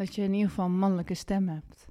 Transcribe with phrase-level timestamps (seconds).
[0.00, 1.86] Dat je in ieder geval een mannelijke stem hebt.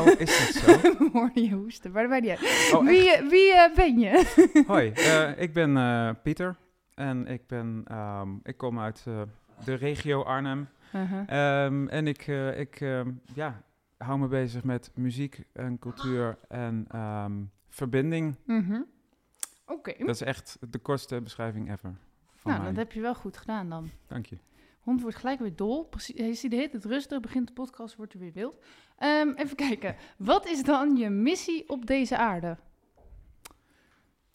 [0.00, 0.94] Oh, is dat zo?
[1.12, 2.72] Hoorde je hoesten, maar dat maakt niet uit.
[2.74, 4.32] Oh, Wie, eh, wie eh, ben je?
[4.66, 6.56] Hoi, eh, ik ben eh, Pieter
[6.94, 9.22] en ik, ben, ehm, ik kom uit eh,
[9.64, 10.68] de regio Arnhem.
[10.94, 11.22] Uh-huh.
[11.64, 13.62] Ehm, en ik, eh, ik ehm, ja,
[13.98, 16.86] hou me bezig met muziek en cultuur en
[17.68, 18.36] verbinding.
[18.46, 18.80] Mhm.
[19.66, 21.94] Oké, Dat is echt de kortste beschrijving ever
[22.34, 22.70] van nou mij.
[22.70, 23.90] dat heb je wel goed gedaan dan.
[24.06, 24.36] Dank je.
[24.86, 25.84] Hond wordt gelijk weer dol.
[25.84, 28.58] Precies, hij ziet de hele tijd rustig, begint de podcast, wordt er weer wild.
[28.98, 32.56] Ehm, even kijken, wat is dan je missie op deze aarde?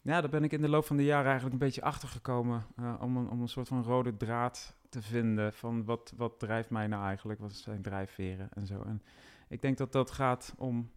[0.00, 2.66] Ja, daar ben ik in de loop van de jaren eigenlijk een beetje achter gekomen.
[2.76, 5.52] eh, om, een, om een soort van rode draad te vinden.
[5.52, 7.40] Van wat, wat drijft mij nou eigenlijk?
[7.40, 8.82] Wat zijn drijfveren en zo.
[8.82, 9.02] En
[9.48, 10.90] ik denk dat dat gaat om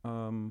[0.00, 0.48] ehm,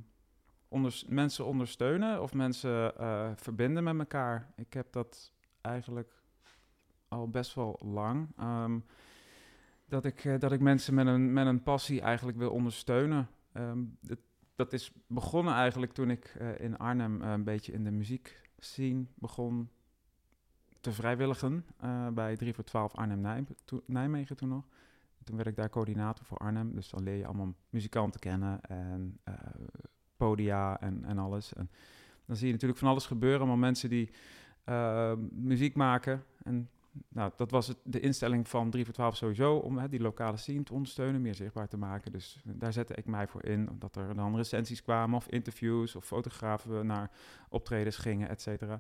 [1.08, 4.52] mensen ondersteunen of mensen eh, verbinden met elkaar.
[4.56, 6.17] Ik heb dat eigenlijk
[7.08, 8.28] al best wel lang.
[8.38, 8.80] ehm,
[9.88, 13.30] dat, ik, eh, dat ik mensen met een, met een passie eigenlijk wil ondersteunen.
[13.52, 13.84] Ehm,
[14.56, 18.42] dat is begonnen eigenlijk toen ik eh, in Arnhem eh, een beetje in de muziek
[18.58, 19.70] scene begon
[20.80, 21.66] te vrijwilligen
[22.14, 23.46] bij 3 voor 12 Arnhem
[23.86, 24.68] Nijmegen toen nog.
[25.24, 29.20] Toen werd ik daar coördinator voor Arnhem, dus dan leer je allemaal muzikanten kennen en
[30.18, 31.54] podia en, en alles.
[31.54, 31.70] En
[32.26, 34.12] dan zie je natuurlijk van alles gebeuren, allemaal mensen die
[35.32, 36.24] muziek maken.
[36.44, 36.70] En
[37.10, 40.38] nou, dat was het, de instelling van 3 voor 12 sowieso, om hè, die lokale
[40.38, 42.12] scene te ondersteunen, meer zichtbaar te maken.
[42.12, 45.96] Dus eh, daar zette ik mij voor in, dat er dan recensies kwamen of interviews
[45.96, 47.12] of fotografen naar
[47.50, 48.80] optredens gingen, et cetera.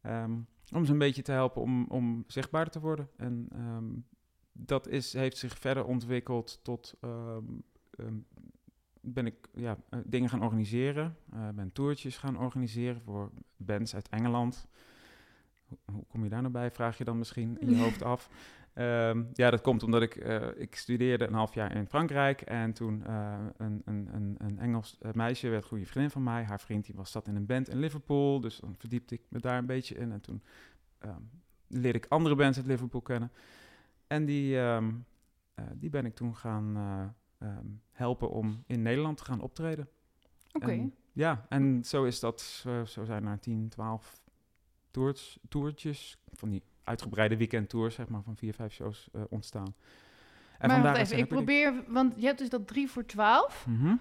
[0.00, 0.32] Ehm,
[0.72, 3.08] om ze een beetje te helpen om, om zichtbaarder te worden.
[3.16, 3.88] En ehm,
[4.52, 6.94] dat is, heeft zich verder ontwikkeld tot...
[7.00, 7.44] ehm,
[9.00, 11.16] ben ik ja, eh, dingen gaan organiseren.
[11.32, 14.68] eh ben toertjes gaan organiseren voor bands uit Engeland.
[15.84, 18.30] Hoe, kom je daar nou bij, vraag je dan misschien in je hoofd af.
[18.72, 22.40] Ehm, ja, dat komt omdat ik, eh, ik studeerde een half jaar in Frankrijk.
[22.40, 26.44] En toen eh, een, een, een, Engels eh, meisje werd goede vriendin van mij.
[26.44, 28.40] Haar vriend die was, zat in een band in Liverpool.
[28.40, 30.12] Dus dan verdiepte ik me daar een beetje in.
[30.12, 30.42] En toen
[30.98, 31.20] ehm,
[31.66, 33.32] leerde ik andere bands uit Liverpool kennen.
[34.06, 34.92] En die, ehm,
[35.54, 37.14] eh, die ben ik toen gaan
[37.90, 39.88] helpen om in Nederland te gaan optreden.
[40.52, 44.20] Oké, ja, en zo is dat, zo, zo zijn er 10, 12
[44.90, 49.74] tours, toertjes, van die uitgebreide weekendtours, zeg maar, van vier, vijf shows eh, ontstaan.
[50.58, 53.66] En maar vandaar wacht even, ik probeer, want je hebt dus dat 3 voor 12.
[53.68, 53.94] Mhm.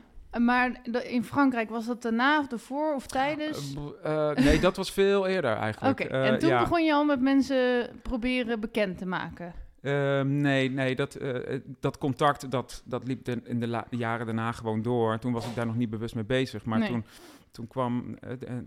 [0.44, 3.76] Maar de- in Frankrijk was dat daarna of ervoor of tijdens?
[4.04, 6.00] Eh, eh, nee, dat was veel eerder Oké, eigenlijk.
[6.00, 6.60] Eh, en toen ja.
[6.60, 9.54] begon je al met mensen proberen bekend te maken.
[9.82, 14.26] Ehm, nee, nee dat, eh, eh, dat contact dat, dat liep de- in de jaren
[14.26, 15.20] daarna gewoon door.
[15.20, 16.66] Toen was ik daar nog niet bewust mee bezig.
[16.66, 16.88] Maar Nee.
[16.90, 17.06] toen,
[17.52, 18.16] toen kwam.
[18.20, 18.58] eh, eh,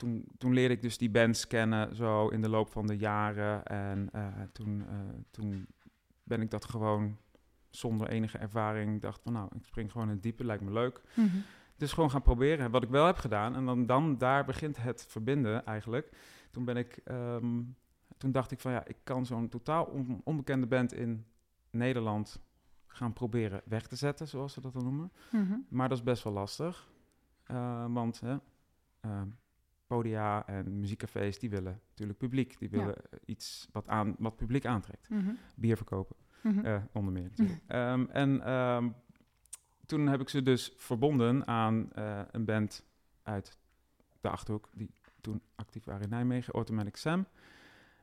[0.00, 3.64] toen, toen leerde ik dus die bands kennen zo in de loop van de jaren.
[3.64, 4.96] En eh, toen, eh,
[5.30, 5.66] toen
[6.22, 7.16] ben ik dat gewoon
[7.70, 9.00] zonder enige ervaring.
[9.00, 11.00] dacht van nou, ik spring gewoon in het diepe, lijkt me leuk.
[11.14, 11.36] Mhm.
[11.76, 12.70] Dus gewoon gaan proberen.
[12.70, 13.54] Wat ik wel heb gedaan.
[13.54, 16.16] En dan, dan daar begint het verbinden eigenlijk.
[16.50, 17.00] Toen ben ik.
[17.04, 17.62] ehm,
[18.18, 21.24] toen dacht ik van ja, ik kan zo'n totaal on- onbekende band in
[21.70, 22.40] Nederland
[22.86, 25.12] gaan proberen weg te zetten, zoals ze dat dan noemen.
[25.30, 25.58] Mhm.
[25.68, 26.88] Maar dat is best wel lastig.
[27.44, 28.36] Eh, want hè,
[29.00, 29.28] ehm,
[29.90, 32.58] podia en muziekcafés, die willen natuurlijk publiek.
[32.58, 35.08] Die willen eh, iets wat, aan, wat publiek aantrekt.
[35.08, 35.30] Mhm.
[35.56, 36.16] Bier verkopen.
[36.42, 36.64] Mhm.
[36.64, 37.60] Eh, onder meer natuurlijk.
[37.66, 38.88] Ehm, en ehm,
[39.86, 42.84] toen heb ik ze dus verbonden aan eh, een band
[43.22, 43.58] uit
[44.20, 44.90] de Achterhoek, die
[45.20, 47.26] toen actief waren in Nijmegen, Automatic Sam.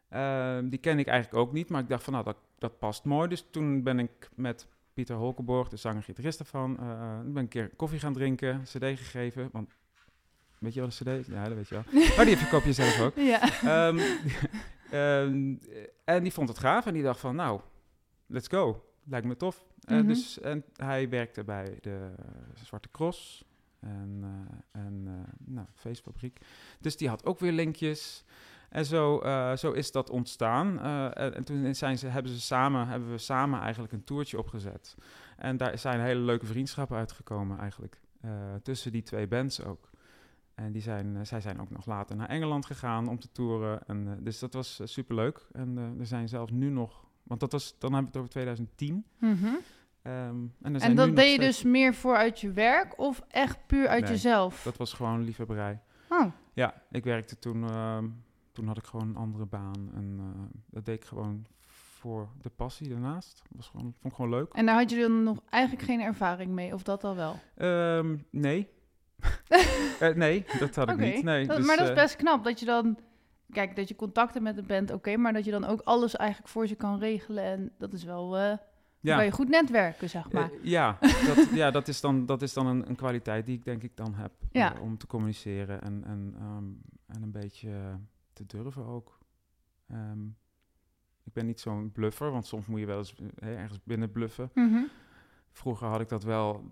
[0.09, 3.05] Ehm, die ken ik eigenlijk ook niet, maar ik dacht van nou, dat, dat past
[3.05, 3.27] mooi.
[3.27, 6.63] Dus toen ben ik met Pieter Holkenborg, de zanger-gitarist eh,
[7.19, 9.49] ben ik een keer koffie gaan drinken, cd gegeven.
[9.51, 9.69] Want,
[10.59, 11.33] weet je wat een cd is?
[11.33, 12.03] Ja, dat weet je wel.
[12.15, 13.15] Maar die verkoop je zelf ook.
[13.15, 13.41] Ja.
[13.63, 13.99] Ehm,
[14.91, 15.55] ehm,
[16.03, 17.61] en die vond het gaaf en die dacht van, nou,
[18.25, 18.83] let's go.
[19.03, 19.65] Lijkt me tof.
[19.81, 20.07] Eh, Mhm.
[20.07, 22.11] dus, en hij werkte bij de
[22.63, 23.43] Zwarte Cross
[23.79, 26.39] en, eh, en eh, nou, feestfabriek.
[26.79, 28.23] Dus die had ook weer linkjes.
[28.69, 29.21] En zo,
[29.57, 30.79] zo is dat ontstaan.
[31.13, 34.95] En, en toen zijn ze, hebben, ze samen, hebben we samen eigenlijk een toertje opgezet.
[35.37, 37.99] En daar zijn hele leuke vriendschappen uitgekomen eigenlijk.
[38.63, 39.89] tussen die twee bands ook.
[40.57, 43.87] En die zijn, eh, zij zijn ook nog later naar Engeland gegaan om te toeren.
[43.87, 45.47] En, eh, dus dat was eh, superleuk.
[45.51, 47.05] En eh, er zijn zelfs nu nog...
[47.23, 49.05] Want dat was, dan hebben we het over 2010.
[49.19, 49.45] Mhm.
[50.01, 53.67] Ehm, en er En dat deed je dus meer voor uit je werk of echt
[53.67, 54.63] puur uit Nee, jezelf?
[54.63, 55.81] Dat was gewoon liefhebberij.
[56.09, 58.07] Oh, Ja, ik werkte toen, ehm,
[58.51, 59.91] toen had ik gewoon een andere baan.
[59.93, 60.19] En
[60.69, 63.41] dat deed ik gewoon voor de passie daarnaast.
[63.51, 64.53] was gewoon, vond ik gewoon leuk.
[64.53, 67.39] en daar had je dan nog eigenlijk geen ervaring mee, of dat al wel?
[67.55, 68.69] Ehm, nee.
[69.99, 71.23] Eh, nee, dat had ik niet.
[71.23, 72.97] Nee, dat- dus, maar dat is eh, best knap dat je dan...
[73.51, 76.49] Kijk, dat je contacten met de band, oké, maar dat je dan ook alles eigenlijk
[76.49, 77.43] voor ze kan regelen.
[77.43, 78.37] En dat is wel...
[78.37, 78.57] eh
[78.99, 79.15] ja.
[79.15, 80.49] kan je goed netwerken, zeg maar.
[80.61, 83.83] Ja, dat, ja, dat is dan, dat is dan een, een kwaliteit die ik denk
[83.83, 84.31] ik dan heb.
[84.51, 84.75] Ja.
[84.81, 86.65] om te communiceren en, en, ehm,
[87.05, 87.99] en een beetje
[88.33, 89.17] te durven ook.
[89.87, 90.25] Ehm,
[91.23, 94.51] ik ben niet zo'n bluffer, want soms moet je wel eens ergens binnen bluffen.
[94.53, 94.83] Mhm.
[95.51, 96.71] Vroeger had ik dat wel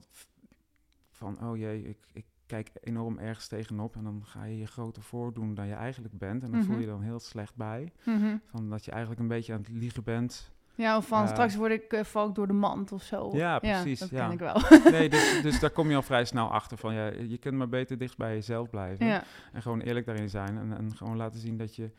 [1.10, 5.04] van, oh jee, ik, ik kijk enorm ergens tegenop en dan ga je je groter
[5.04, 6.44] voordoen dan je eigenlijk bent.
[6.44, 6.82] En dan voel Mhm.
[6.82, 7.92] je dan heel slecht bij.
[8.06, 8.38] Mhm.
[8.46, 10.54] Van dat je eigenlijk een beetje aan het liegen bent.
[10.78, 13.30] Ja, of van Eh, straks word ik uh, val ik door de mand of zo.
[13.34, 14.24] Ja, precies, dat ja.
[14.24, 14.62] ken ik wel.
[14.92, 17.70] Nee, dus, dus daar kom je al vrij snel achter van, ja, je kunt maar
[17.70, 19.06] beter dicht bij jezelf blijven.
[19.06, 19.24] ja.
[19.54, 21.92] En gewoon eerlijk daarin zijn en, en gewoon laten zien dat je,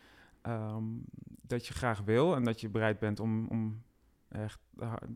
[0.43, 0.85] ehm,
[1.43, 3.83] dat je graag wil en dat je bereid bent om, om
[4.29, 4.61] echt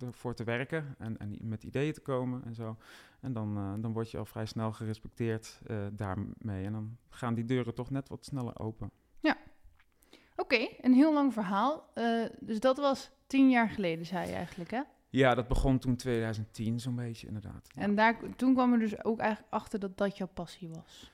[0.00, 2.76] ervoor te werken en, en met ideeën te komen en zo.
[3.20, 6.64] En dan, eh, dan word je al vrij snel gerespecteerd eh, daarmee.
[6.64, 8.90] En dan gaan die deuren toch net wat sneller open.
[10.40, 11.90] Oké, een heel lang verhaal.
[11.94, 14.80] Eh, dus dat was tien jaar geleden, zei je eigenlijk, hè?
[15.10, 17.68] Ja, dat begon toen 2010 zo'n beetje inderdaad.
[17.74, 17.82] Ja.
[17.82, 21.12] En daar, toen kwam er dus ook eigenlijk achter dat dat jouw passie was.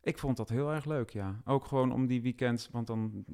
[0.00, 1.40] Ik vond dat heel erg leuk, ja.
[1.44, 3.24] Ook gewoon om die weekends, want dan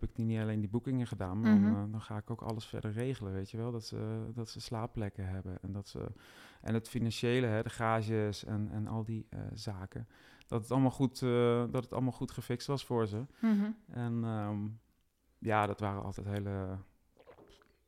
[0.00, 1.62] heb ik niet alleen die boekingen gedaan, maar Mhm.
[1.72, 3.72] dan, eh, dan ga ik ook alles verder regelen, weet je wel.
[3.72, 6.06] Dat ze, dat ze slaapplekken hebben en dat ze...
[6.60, 10.08] En het financiële, hè, de garages en, en al die eh, zaken.
[10.46, 13.26] Dat het, allemaal goed, eh, dat het allemaal goed gefixt was voor ze.
[13.40, 13.70] Mhm.
[13.88, 14.58] En ehm,
[15.38, 16.78] ja, dat waren altijd hele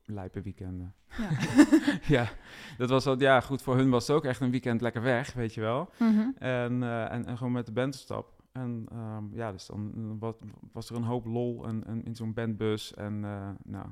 [0.05, 0.95] lijpe weekenden.
[1.19, 1.29] Ja.
[2.17, 2.29] ja,
[2.77, 5.33] dat was al, ja, goed, voor hun was het ook echt een weekend lekker weg,
[5.33, 5.91] weet je wel.
[5.99, 6.29] Mhm.
[6.39, 8.35] En, en, en gewoon met de band stap.
[8.57, 10.39] En ehm, ja, dus dan eh, wat,
[10.73, 12.95] was er een hoop lol en, en in zo'n bandbus.
[12.95, 13.87] En eh, nou,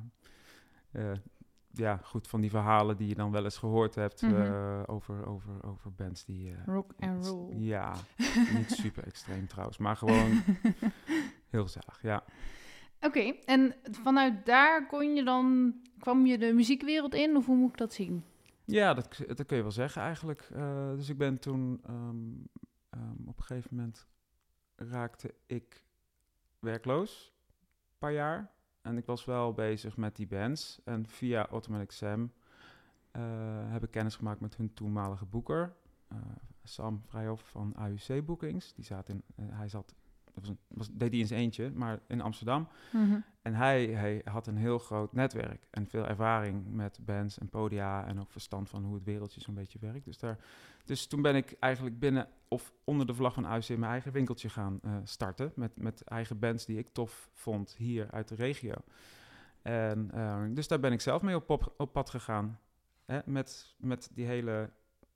[0.90, 1.12] eh,
[1.70, 4.34] ja, goed, van die verhalen die je dan wel eens gehoord hebt Mhm.
[4.34, 6.54] eh, over, over, over bands die...
[6.66, 7.54] Rock and roll.
[7.56, 7.94] Ja,
[8.58, 10.30] niet super extreem trouwens, maar gewoon
[11.50, 12.24] heel gezellig, ja.
[13.00, 17.70] Oké, en vanuit daar kon je dan, kwam je de muziekwereld in, of hoe moet
[17.70, 18.24] ik dat zien?
[18.64, 20.48] Ja, dat, dat kun je wel zeggen eigenlijk.
[20.96, 22.16] Dus ik ben toen ehm,
[22.90, 24.06] ehm, op een gegeven moment
[24.76, 25.84] raakte ik
[26.58, 28.52] werkloos, een paar jaar.
[28.82, 30.80] En ik was wel bezig met die bands.
[30.84, 32.32] En via Automatic Sam
[33.10, 33.22] eh,
[33.72, 35.76] heb ik kennis gemaakt met hun toenmalige boeker,
[36.08, 36.18] eh,
[36.62, 38.74] Sam Vrijhoff van AUC Bookings.
[38.74, 39.94] Die zat in, eh, hij zat,
[40.34, 42.68] dat was een, was, deed hij in zijn eentje, maar in Amsterdam.
[42.92, 43.18] Mhm.
[43.42, 48.06] En hij, hij had een heel groot netwerk en veel ervaring met bands en podia
[48.06, 50.04] en ook verstand van hoe het wereldje zo'n beetje werkt.
[50.04, 50.38] Dus, daar,
[50.84, 54.48] dus toen ben ik eigenlijk binnen of onder de vlag van AUC mijn eigen winkeltje
[54.48, 58.74] gaan eh, starten met, met eigen bands die ik tof vond hier uit de regio.
[59.62, 62.58] En eh, dus daar ben ik zelf mee op, op pad gegaan.
[63.04, 64.70] Hè, met, met die hele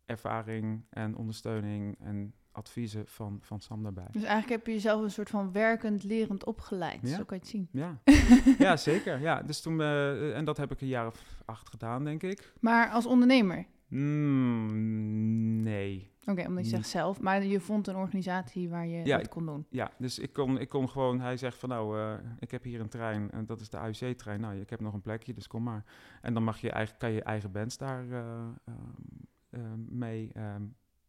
[0.07, 4.07] ervaring en ondersteuning en adviezen van, van Sam daarbij.
[4.13, 6.99] Dus eigenlijk heb je jezelf een soort van werkend, lerend opgeleid.
[7.03, 7.17] Ja.
[7.17, 7.69] Zo kan je het zien.
[7.73, 7.99] Ja,
[8.67, 9.21] ja zeker.
[9.21, 12.53] Ja, dus toen, eh, en dat heb ik een jaar of acht gedaan, denk ik.
[12.61, 13.67] Maar als ondernemer?
[13.89, 16.11] Mm, nee.
[16.21, 16.67] Oké, omdat je Niet.
[16.69, 17.21] zegt zelf.
[17.21, 19.67] Maar je vond een organisatie waar je Ja, ik- kon doen.
[19.71, 22.81] Ja, dus ik kon, ik kon gewoon, hij zegt van nou, eh, ik heb hier
[22.81, 24.41] een trein en dat is de AUC-trein.
[24.41, 25.85] Nou, ik heb nog een plekje, dus kom maar.
[26.23, 30.33] En dan mag je eigen, kan je eigen bands daar eh, mee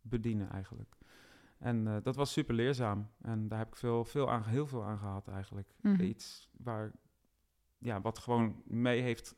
[0.01, 0.95] bedienen eigenlijk.
[1.59, 3.09] En eh, dat was super leerzaam.
[3.21, 5.73] En daar heb ik veel, veel aan, heel veel aan gehad eigenlijk.
[5.81, 6.01] Mhm.
[6.01, 6.91] Iets waar,
[7.77, 9.35] ja, wat gewoon mee heeft,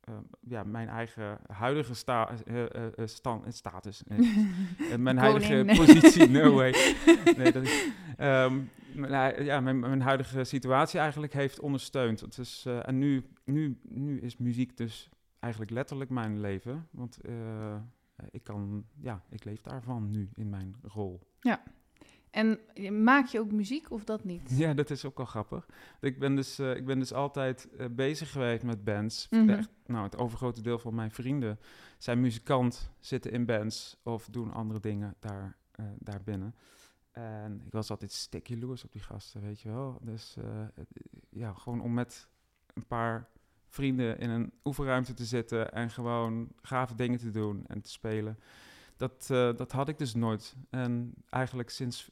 [0.00, 4.02] eh, ja, mijn eigen huidige sta, eh, eh, eh, stan- eh, status.
[4.98, 6.74] mijn huidige positie, no way.
[7.36, 8.60] Nee, dat is, ehm,
[8.94, 12.20] mijn, ja, mijn, mijn huidige situatie eigenlijk heeft ondersteund.
[12.20, 16.88] Het is, eh, en nu, nu, nu is muziek dus eigenlijk letterlijk mijn leven.
[16.90, 17.76] Want eh,
[18.30, 21.20] ik kan, ja, ik leef daarvan nu in mijn rol.
[22.30, 22.58] En
[23.04, 24.50] maak je ook muziek of dat niet?
[24.50, 25.66] Ja, dat is ook wel grappig.
[26.00, 29.26] Ik ben dus, eh, ik ben dus altijd eh, bezig geweest met bands.
[29.30, 29.48] Mhm.
[29.48, 31.58] Echt, nou, het overgrote deel van mijn vrienden
[31.98, 36.54] zijn muzikant, zitten in bands of doen andere dingen daar, eh daarbinnen.
[37.10, 39.98] En ik was altijd sticky jaloers op die gasten, weet je wel.
[40.02, 40.66] Dus eh,
[41.30, 42.28] ja, gewoon om met
[42.74, 43.28] een paar
[43.70, 48.38] vrienden in een oefenruimte te zitten en gewoon gave dingen te doen en te spelen.
[48.96, 50.56] Dat, eh, dat had ik dus nooit.
[50.70, 52.10] En eigenlijk sinds,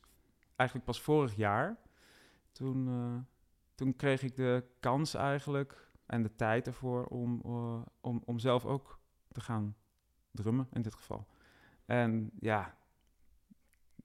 [0.56, 1.76] eigenlijk pas vorig jaar,
[2.52, 3.34] toen, eh,
[3.74, 8.64] toen kreeg ik de kans eigenlijk en de tijd ervoor om, eh, om, om zelf
[8.64, 8.98] ook
[9.32, 9.76] te gaan
[10.30, 11.26] drummen in dit geval.
[11.86, 12.77] En ja,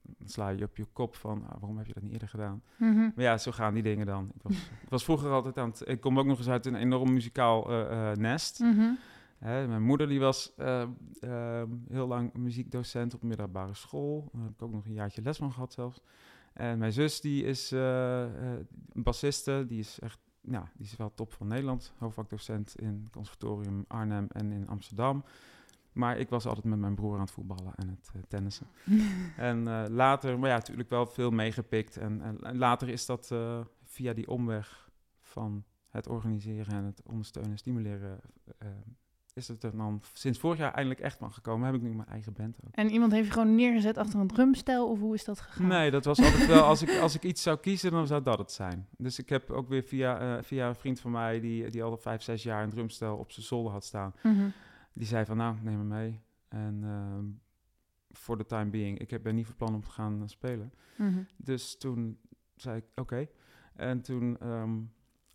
[0.04, 2.62] dan sla je op je kop van, ah, waarom heb je dat niet eerder gedaan?
[2.76, 2.98] Mhm.
[2.98, 4.30] Maar ja, zo gaan die dingen dan.
[4.34, 5.82] Ik was, ik was vroeger altijd aan het...
[5.88, 8.60] Ik kom ook nog eens uit een enorm muzikaal eh, eh, nest.
[8.60, 8.92] Mhm.
[9.38, 10.82] Hè, mijn moeder die was eh,
[11.20, 14.28] ehm, heel lang muziekdocent op middelbare school.
[14.32, 16.00] Daar heb ik ook nog een jaartje les van gehad zelfs.
[16.52, 19.64] En mijn zus die is een bassiste.
[19.68, 21.92] Die is echt, nou, die is wel top van Nederland.
[21.98, 25.24] Hoofdvakdocent in het conservatorium Arnhem en in Amsterdam.
[25.94, 28.66] Maar ik was altijd met mijn broer aan het voetballen en het eh, tennissen.
[29.36, 31.96] En eh, later, maar ja, natuurlijk wel veel meegepikt.
[31.96, 37.02] En, en, en later is dat eh, via die omweg van het organiseren en het
[37.04, 38.20] ondersteunen en stimuleren...
[39.34, 41.66] is het er dan sinds vorig jaar eindelijk echt van gekomen.
[41.66, 42.74] Heb ik nu mijn eigen band ook.
[42.74, 45.66] En iemand heeft je gewoon neergezet achter een drumstel of hoe is dat gegaan?
[45.66, 48.38] Nee, dat was altijd wel, als ik, als ik iets zou kiezen, dan zou dat
[48.38, 48.88] het zijn.
[48.98, 52.22] Dus ik heb ook weer via, via een vriend van mij, die, die al vijf,
[52.22, 54.14] zes jaar een drumstel op zijn zolder had staan.
[54.22, 54.48] Mhm.
[54.94, 56.20] Die zei van, nou, neem me mee.
[56.48, 57.24] En ehm,
[58.10, 60.72] voor de time being, ik heb ben niet van plan om te gaan eh, spelen.
[60.98, 61.22] Mhm.
[61.36, 62.18] Dus toen
[62.56, 63.26] zei ik, oké.
[63.74, 64.80] En toen ehm,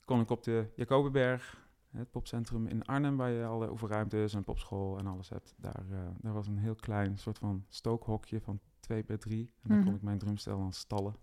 [0.05, 4.97] kon ik op de Jacobenberg, het popcentrum in Arnhem, waar je alle oefenruimtes en popschool
[4.97, 5.53] en alles hebt.
[5.57, 9.53] Daar, eh, daar was een heel klein soort van stookhokje van 2 bij 3.
[9.61, 9.85] En daar Mhm.
[9.85, 11.15] kon ik mijn drumstel aan stallen.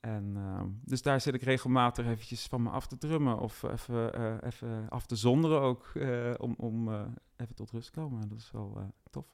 [0.00, 4.14] En ehm, dus daar zit ik regelmatig eventjes van me af te drummen of even,
[4.14, 7.00] eh, even af te zonderen ook, eh, om, om eh,
[7.36, 8.28] even tot rust te komen.
[8.28, 9.26] Dat is wel tof.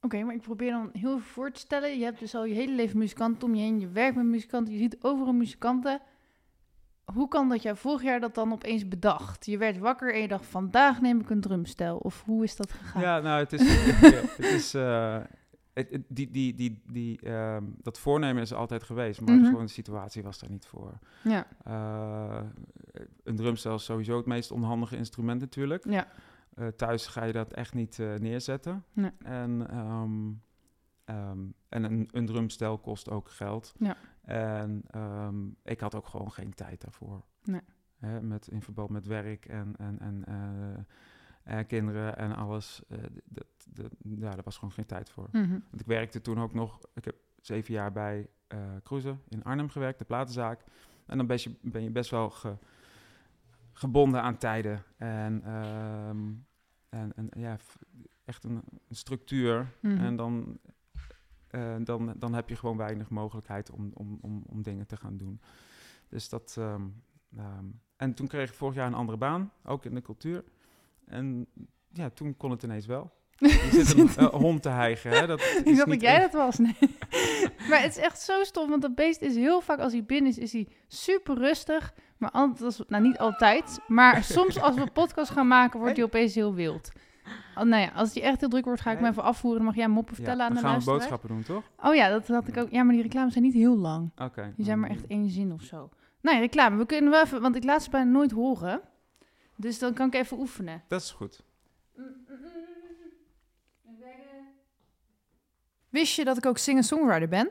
[0.00, 1.98] Oké, maar ik probeer dan heel even voor te stellen.
[1.98, 3.80] Je hebt dus al je hele leven muzikanten om je heen.
[3.80, 4.72] Je werkt met muzikanten.
[4.72, 6.00] Je ziet overal muzikanten.
[7.04, 9.46] Hoe kan dat jij vorig jaar dat dan opeens bedacht?
[9.46, 11.96] Je werd wakker en je dacht, vandaag neem ik een drumstel.
[11.96, 13.02] Of hoe is dat gegaan?
[13.02, 13.86] Ja, nou, het is.
[14.00, 14.72] ja, het is
[16.08, 19.44] die, die, die, die, ehm, dat voornemen is altijd geweest, maar Mhm.
[19.46, 20.98] gewoon de situatie was daar niet voor.
[21.24, 22.40] Ja, Eh,
[23.22, 25.84] een drumstel is sowieso het meest onhandige instrument natuurlijk.
[25.84, 26.06] ja.
[26.54, 28.84] Eh, thuis ga je dat echt niet eh, neerzetten.
[28.92, 29.10] Nee.
[29.18, 30.30] En, ehm,
[31.04, 33.74] ehm, en een, een drumstel kost ook geld.
[33.78, 33.96] Ja.
[34.22, 34.84] En
[35.64, 37.24] ik had ook gewoon geen tijd daarvoor.
[37.44, 37.60] Nee.
[37.98, 40.24] Hè, met, in verband met werk en, en, en,
[41.42, 42.82] en kinderen en alles.
[43.24, 43.46] dat,
[43.98, 45.28] ja, daar was gewoon geen tijd voor.
[45.32, 45.50] Mhm.
[45.50, 49.68] Want ik werkte toen ook nog, ik heb zeven jaar bij eh Cruise in Arnhem
[49.68, 50.64] gewerkt, de platenzaak.
[51.06, 52.56] En dan ben je, ben je best wel ge-
[53.72, 54.82] gebonden aan tijden.
[54.96, 56.32] En, ehm,
[56.88, 57.56] en, en ja,
[58.24, 59.72] echt een, een structuur.
[59.80, 59.96] Mhm.
[59.98, 60.58] En dan,
[61.48, 65.16] eh, dan, dan heb je gewoon weinig mogelijkheid om, om, om, om dingen te gaan
[65.16, 65.40] doen.
[66.08, 66.54] Dus dat.
[66.58, 66.86] ehm,
[67.36, 67.64] ehm,
[67.96, 70.44] en toen kreeg ik vorig jaar een andere baan, ook in de cultuur.
[71.04, 71.46] En
[71.92, 73.10] ja, toen kon het ineens wel.
[73.38, 75.10] Je zit een eh, hond te hijgen.
[75.10, 75.26] Hè?
[75.26, 76.58] Dat Ik dacht dat jij dat was.
[76.58, 76.76] Nee.
[77.68, 80.30] maar het is echt zo stom, want dat beest is heel vaak als hij binnen
[80.30, 81.92] is, is hij super rustig.
[82.16, 86.04] Maar altijd als, nou niet altijd, maar soms als we podcast gaan maken, wordt hij
[86.04, 86.90] opeens heel wild.
[87.54, 89.10] Oh, nou ja, als hij echt heel druk wordt, ga ik me Nee.
[89.10, 89.58] even afvoeren.
[89.58, 91.18] Dan mag jij moppen Ja, vertellen aan dan de gaan we luisteraar.
[91.18, 91.88] boodschappen doen, toch?
[91.88, 92.70] Oh ja, dat had ik ook.
[92.70, 94.10] Ja, maar die reclames zijn niet heel lang.
[94.16, 94.52] Oké.
[94.56, 95.88] Die zijn maar dan- echt één zin of zo.
[96.20, 96.76] Nou ja, reclame.
[96.76, 98.80] We kunnen wel even, want ik laat ze bijna nooit horen.
[99.56, 100.82] Dus dan kan ik even oefenen.
[100.88, 101.42] Dat is goed.
[105.88, 107.50] Wist je dat ik ook singer-songwriter ben?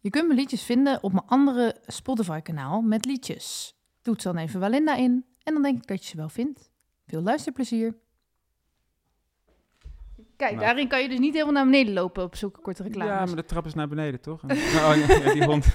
[0.00, 3.74] Je kunt mijn liedjes vinden op mijn andere Spotify-kanaal met liedjes.
[4.02, 6.70] Toets dan even Walinda in en dan denk ik dat je ze wel vindt.
[7.06, 7.94] Veel luisterplezier.
[10.36, 10.64] Kijk, Nou.
[10.64, 13.12] daarin kan je dus niet helemaal naar beneden lopen op zulke korte reclames.
[13.12, 14.42] Ja, maar de trap is naar beneden, toch?
[14.46, 15.66] Oh, ja, ja, die hond.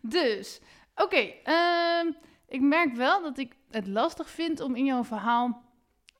[0.00, 0.60] Dus,
[0.94, 1.16] oké.
[1.44, 2.06] ehm,
[2.48, 5.62] ik merk wel dat ik het lastig vind om in jouw verhaal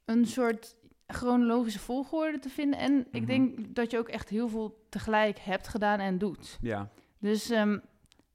[0.04, 0.76] een soort
[1.06, 2.78] chronologische volgorde te vinden.
[2.78, 3.06] En Mhm.
[3.16, 6.58] ik denk dat je ook echt heel veel tegelijk hebt gedaan en doet.
[6.60, 6.88] Ja.
[7.18, 7.78] Dus ehm,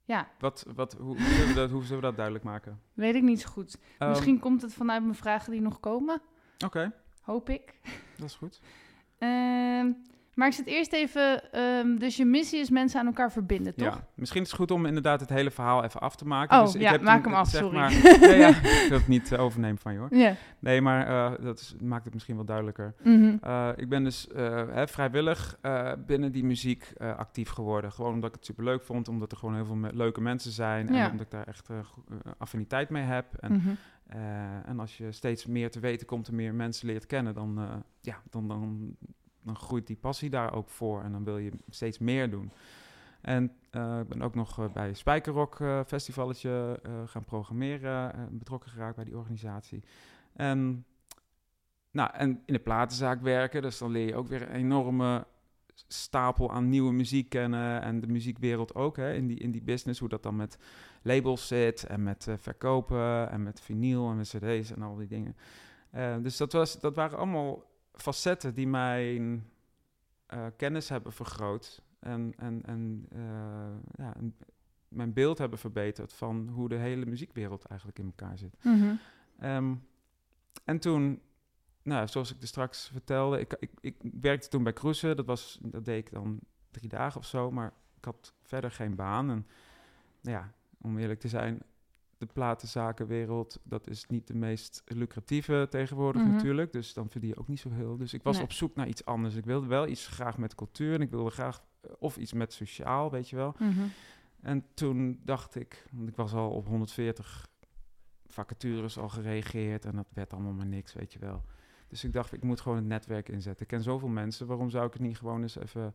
[0.04, 2.80] ja, Wat, wat, hoe, hoe, zullen we dat, hoe zullen we dat duidelijk maken?
[2.92, 3.78] weet ik niet zo goed.
[3.98, 6.20] Ehm, Misschien komt het vanuit mijn vragen die nog komen.
[6.64, 7.78] Oké, Hoop ik.
[8.16, 8.60] dat is goed.
[9.18, 9.92] Ehm,
[10.34, 11.52] maar ik zit eerst even...
[11.52, 13.94] ehm, dus je missie is mensen aan elkaar verbinden, toch?
[13.94, 16.58] Ja, misschien is het goed om inderdaad het hele verhaal even af te maken.
[16.58, 17.76] Oh, dus ik ja, heb maak hem af, zeg sorry.
[17.78, 20.14] Maar, nee, ja, ik wil het niet eh, overnemen van je hoor.
[20.14, 20.34] Ja.
[20.58, 22.94] Nee, maar eh, dat is, maakt het misschien wel duidelijker.
[23.02, 23.36] Mhm.
[23.42, 25.58] Eh, ik ben dus hè, vrijwillig
[26.06, 27.92] binnen die muziek actief geworden.
[27.92, 30.88] Gewoon omdat ik het superleuk vond, omdat er gewoon heel veel me- leuke mensen zijn.
[30.88, 31.10] En Ja.
[31.10, 31.68] omdat ik daar echt
[32.38, 33.26] affiniteit mee heb.
[33.40, 33.68] En, Mhm.
[34.66, 38.16] en als je steeds meer te weten komt en meer mensen leert kennen, dan, ja,
[38.30, 38.96] dan, dan,
[39.42, 41.02] dan groeit die passie daar ook voor.
[41.02, 42.52] En dan wil je steeds meer doen.
[43.22, 45.56] En eh, ik ben ook nog eh, bij Spijkerrock
[45.86, 48.28] Festivalletje eh, gaan programmeren.
[48.30, 49.82] betrokken geraakt bij die organisatie.
[50.32, 50.84] En,
[51.90, 53.62] nou, en in de platenzaak werken.
[53.62, 55.26] Dus dan leer je ook weer een enorme
[55.88, 57.82] stapel aan nieuwe muziek kennen.
[57.82, 60.00] En de muziekwereld ook, hè, in, die, in die business.
[60.00, 60.58] Hoe dat dan met
[61.02, 61.84] labels zit.
[61.84, 63.30] En met verkopen.
[63.30, 65.36] En met vinyl en met cd's en al die dingen.
[66.22, 69.50] Dus dat, was, dat waren allemaal facetten die mijn
[70.26, 74.36] eh, kennis hebben vergroot en, en, en, eh, ja, en
[74.88, 78.64] mijn beeld hebben verbeterd van hoe de hele muziekwereld eigenlijk in elkaar zit.
[78.64, 78.94] Mhm.
[79.38, 79.74] Ehm,
[80.64, 81.20] en toen,
[81.82, 85.16] nou, zoals ik er straks vertelde, ik, ik, ik werkte toen bij Cruisen.
[85.16, 88.94] Dat, was, dat deed ik dan drie dagen of zo, maar ik had verder geen
[88.94, 89.30] baan.
[89.30, 89.46] En
[90.20, 91.62] nou ja, om eerlijk te zijn,
[92.26, 96.30] de platenzakenwereld, dat is niet de meest lucratieve tegenwoordig Mhm.
[96.32, 96.72] natuurlijk.
[96.72, 97.96] Dus dan verdien je ook niet zo heel.
[97.96, 98.44] Dus ik was Nee.
[98.44, 99.34] op zoek naar iets anders.
[99.34, 102.52] Ik wilde wel iets graag met cultuur en ik wilde graag, eh, of iets met
[102.52, 103.54] sociaal, weet je wel.
[103.58, 103.80] Mhm.
[104.40, 107.48] En toen dacht ik, want ik was al op 140
[108.26, 111.44] vacatures al gereageerd en dat werd allemaal maar niks, weet je wel.
[111.88, 113.62] Dus ik dacht, ik moet gewoon het netwerk inzetten.
[113.62, 115.94] Ik ken zoveel mensen, waarom zou ik het niet gewoon eens even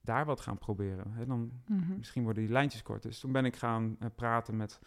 [0.00, 1.12] daar wat gaan proberen?
[1.12, 1.26] Hè?
[1.26, 1.96] Dan Mhm.
[1.96, 3.02] misschien worden die lijntjes kort.
[3.02, 4.80] Dus toen ben ik gaan eh, praten met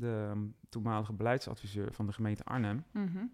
[0.00, 2.84] de um, toenmalige beleidsadviseur van de gemeente Arnhem.
[2.90, 3.24] Mhm.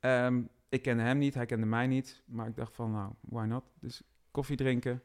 [0.00, 3.44] Ehm, ik kende hem niet, hij kende mij niet, maar ik dacht van, nou, why
[3.46, 3.64] not?
[3.80, 5.02] Dus koffie drinken.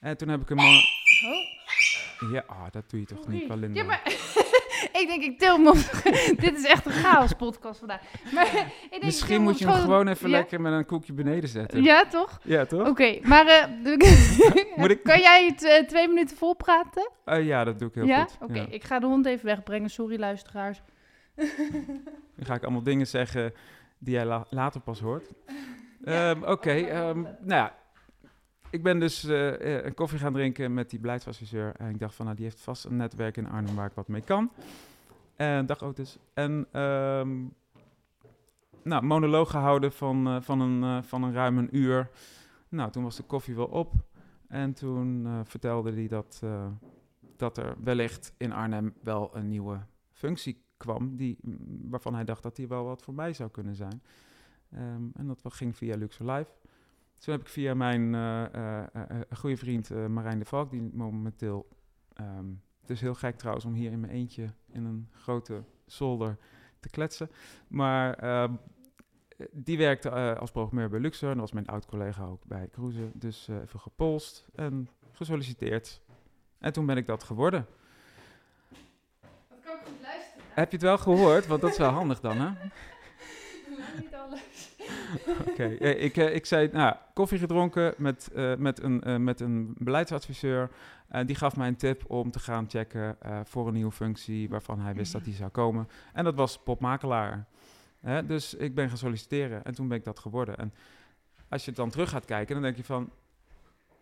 [0.00, 0.58] En toen heb ik hem...
[0.58, 0.82] al-
[1.24, 2.30] Oh.
[2.30, 3.80] Ja, ah, dat doe je toch niet, Belinda?
[3.80, 4.02] Ja, maar
[5.00, 5.76] ik denk, ik til hem op.
[6.44, 8.00] Dit is echt een chaos podcast vandaag.
[8.34, 8.46] Maar
[8.84, 10.36] ik denk, Misschien moet je hem gewoon even Ja?
[10.36, 11.82] lekker met een koekje beneden zetten.
[11.82, 12.40] Ja, toch?
[12.42, 12.88] Ja, toch?
[12.88, 13.68] Oké, maar
[14.76, 17.10] Moet ik- kan jij het eh, twee minuten volpraten?
[17.24, 18.22] Eh, ja, dat doe ik heel ja?
[18.24, 18.36] goed.
[18.48, 18.66] Oké, Ja.
[18.70, 19.90] ik ga de hond even wegbrengen.
[19.90, 20.82] Sorry, luisteraars.
[22.36, 23.52] Dan ga ik allemaal dingen zeggen
[23.98, 25.28] die jij la- later pas hoort.
[26.04, 27.74] Ehm, Oké, ehm, nou ja.
[28.76, 31.74] Ik ben dus eh, eh, een koffie gaan drinken met die beleidsadviseur.
[31.76, 34.08] En ik dacht van, nou, die heeft vast een netwerk in Arnhem waar ik wat
[34.08, 34.50] mee kan.
[35.36, 36.18] En dag Otis.
[36.34, 37.30] En ehm
[38.82, 42.10] nou, monoloog gehouden van, eh, van, een, eh, van een ruim een uur.
[42.68, 43.92] Nou, toen was de koffie wel op.
[44.48, 46.66] En toen eh, vertelde hij dat, eh,
[47.36, 49.78] dat er wellicht in Arnhem wel een nieuwe
[50.10, 51.38] functie kwam, die,
[51.88, 54.02] waarvan hij dacht dat die wel wat voor mij zou kunnen zijn.
[54.70, 56.50] Ehm, en dat ging via Luxor Live.
[57.18, 61.68] Toen heb ik via mijn eh, eh, eh, goede vriend Marijn de Valk, die momenteel...
[62.14, 62.46] ehm,
[62.80, 66.36] het is heel gek trouwens om hier in mijn eentje in een grote zolder
[66.80, 67.30] te kletsen.
[67.68, 68.52] Maar ehm,
[69.36, 71.28] eh, die werkte als programmeur bij Luxor.
[71.30, 73.10] En dat was mijn oud-collega ook bij Cruise.
[73.14, 76.00] Dus even gepolst en gesolliciteerd.
[76.58, 77.66] En toen ben ik dat geworden.
[79.48, 80.44] Dat kan ik goed luisteren.
[80.50, 81.46] Heb je het wel gehoord?
[81.46, 82.50] Want dat is wel handig dan, hè?
[85.48, 89.74] Oké, eh, ik, eh, ik zei, nou, koffie gedronken met, eh, met, een, met een
[89.78, 90.70] beleidsadviseur.
[91.08, 94.80] En die gaf mij een tip om te gaan checken voor een nieuwe functie waarvan
[94.80, 95.88] hij wist dat die zou komen.
[96.12, 97.46] En dat was popmakelaar.
[98.26, 100.56] Dus ik ben gaan solliciteren en toen ben ik dat geworden.
[100.56, 100.74] En
[101.48, 103.10] als je dan terug gaat kijken, dan denk je van...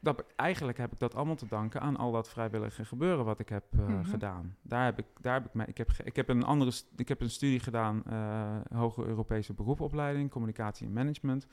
[0.05, 3.49] Dat, eigenlijk heb ik dat allemaal te danken aan al dat vrijwillige gebeuren wat ik
[3.49, 4.05] heb eh, Mhm.
[4.05, 4.57] gedaan.
[4.63, 7.21] Daar heb ik, daar heb ik, mij, ik, heb, ik heb een andere, ik heb
[7.21, 11.47] een studie gedaan, eh hoge Europese beroepopleiding, communicatie en management.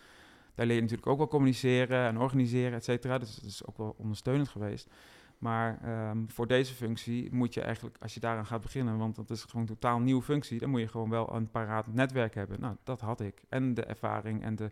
[0.55, 3.17] Daar leer je natuurlijk ook wel communiceren en organiseren, et cetera.
[3.17, 4.89] Dus dat is ook wel ondersteunend geweest.
[5.37, 9.29] Maar ehm, voor deze functie moet je eigenlijk, als je daaraan gaat beginnen, want dat
[9.29, 12.59] is gewoon een totaal nieuwe functie, dan moet je gewoon wel een paraat netwerk hebben.
[12.59, 13.43] Nou, dat had ik.
[13.49, 14.69] En de ervaring en de,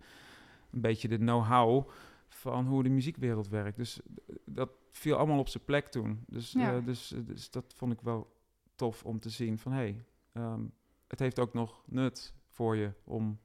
[0.72, 1.90] een beetje de know-how
[2.30, 3.78] van hoe de muziekwereld werkt.
[3.78, 6.24] Dus eh, dat viel allemaal op zijn plek toen.
[6.28, 6.76] Dus, Ja.
[6.76, 8.38] eh, dus, eh, dus dat vond ik wel
[8.76, 10.62] tof om te zien van, hé, hey, ehm,
[11.08, 13.40] het heeft ook nog nut voor je om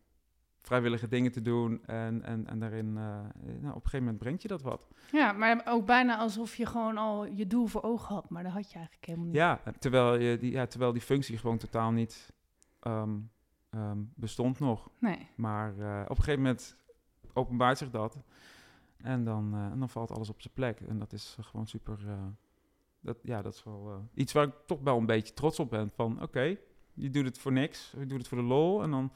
[0.61, 1.85] vrijwillige dingen te doen.
[1.85, 4.89] En, en, en daarin, nou, op een gegeven moment brengt je dat wat.
[5.13, 8.29] Ja, maar ook bijna alsof je gewoon al je doel voor ogen had.
[8.31, 9.37] Maar dat had je eigenlijk helemaal niet.
[9.37, 12.33] Ja, terwijl, je die, ja, terwijl die functie gewoon totaal niet
[12.81, 13.19] ehm,
[13.71, 14.91] ehm, bestond nog.
[14.99, 15.29] Nee.
[15.37, 16.77] Maar op een gegeven moment
[17.33, 18.23] openbaart zich dat.
[19.05, 20.81] En dan, eh, en dan valt alles op zijn plek.
[20.81, 21.99] En dat is eh, gewoon super.
[22.09, 22.27] eh,
[23.01, 25.91] dat, ja, dat is wel iets waar ik toch wel een beetje trots op ben.
[25.95, 26.57] Van oké,
[26.95, 27.95] je doet het voor niks.
[27.99, 28.83] Je doet het voor de lol.
[28.83, 29.13] En dan,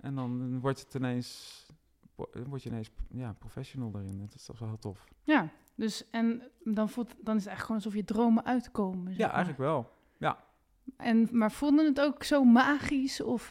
[0.00, 1.66] en dan wordt het ineens.
[2.14, 4.18] wo- Word je ineens ja, professional daarin.
[4.18, 5.04] Dat is toch wel heel tof.
[5.24, 9.06] Ja, dus en dan, voelt, dan is het eigenlijk gewoon alsof je dromen uitkomen.
[9.12, 9.90] zeg Ja, eigenlijk wel.
[10.96, 13.20] En, maar voelde het ook zo magisch?
[13.22, 13.48] Of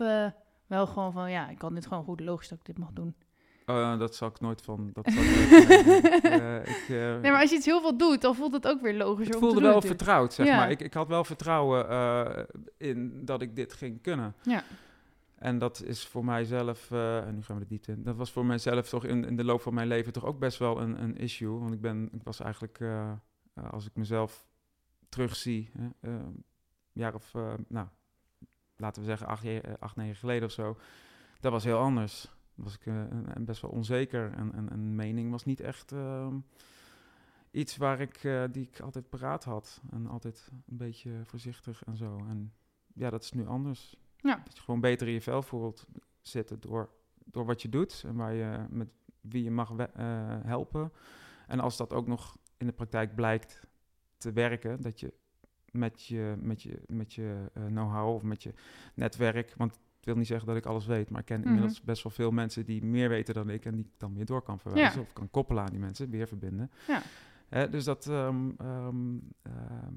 [0.67, 3.15] wel gewoon van, ja, ik kan dit gewoon goed logisch dat ik dit mag doen.
[3.69, 4.89] Eh, dat zal ik nooit van.
[4.93, 5.29] Dat zal ik.
[6.23, 8.82] Eh, ik, eh, Nee, maar als je iets heel veel doet, dan voelt het ook
[8.82, 9.99] weer logisch om voelde te wel natuurlijk.
[10.01, 10.55] vertrouwd, zeg Ja.
[10.58, 10.71] maar.
[10.71, 12.43] Ik, ik had wel vertrouwen eh,
[12.77, 14.36] in dat ik dit ging kunnen.
[14.41, 14.63] Ja.
[15.36, 18.45] En dat is voor mijzelf, en nu gaan we de diepte in, dat was voor
[18.45, 21.17] mijzelf toch in, in de loop van mijn leven toch ook best wel een, een
[21.17, 21.60] issue.
[21.60, 22.79] Want ik ben, ik was eigenlijk,
[23.71, 24.47] als ik mezelf
[25.10, 26.43] terugzie, hè, een
[26.91, 27.34] jaar of,
[27.67, 27.88] nou,
[28.75, 29.45] laten we zeggen acht,
[29.79, 30.77] acht, negen geleden of zo,
[31.39, 32.32] dat was heel anders.
[32.63, 36.36] Was ik eh, en- best wel onzeker en, en, en mening was niet echt ehm,
[37.52, 39.82] iets waar ik, eh, die ik altijd paraat had.
[39.91, 42.17] En altijd een beetje voorzichtig en zo.
[42.28, 42.54] En
[42.93, 43.95] ja, dat is nu anders.
[44.17, 44.41] Ja.
[44.45, 45.86] Dat je gewoon beter in je vel voelt
[46.22, 46.89] zitten door
[47.32, 48.88] door wat je doet en waar je met
[49.22, 49.86] wie je mag eh,
[50.43, 50.91] helpen.
[51.48, 53.67] En als dat ook nog in de praktijk blijkt
[54.17, 55.13] te werken, dat je
[55.72, 58.54] met je, met je, met je eh, know-how of met je
[58.93, 61.48] netwerk, want wil niet zeggen dat ik alles weet, maar ik ken Mhm.
[61.48, 64.26] inmiddels best wel veel mensen die meer weten dan ik en die ik dan weer
[64.26, 65.06] door kan verwijzen Ja.
[65.06, 66.72] of kan koppelen aan die mensen, weer verbinden.
[66.88, 67.67] Ja.
[67.67, 69.93] Dus dat, ehm, ehm, ehm,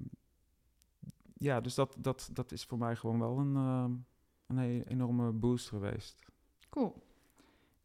[1.39, 3.55] ja, dus dat, dat, dat is voor mij gewoon wel een,
[4.47, 6.23] een enorme boost geweest.
[6.71, 7.03] Cool.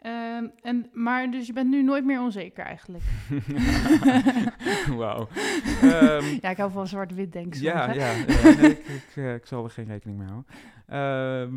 [0.08, 3.04] Ehm, en, maar dus je bent nu nooit meer onzeker eigenlijk.
[4.98, 5.28] Wauw.
[5.82, 7.72] Ehm, Ja, ik hou van zwart-wit ja, soms, hè?
[7.72, 10.46] ja, ja nee, ik, ik, eh, ik zal er geen rekening mee houden.
[10.88, 11.56] Ehm,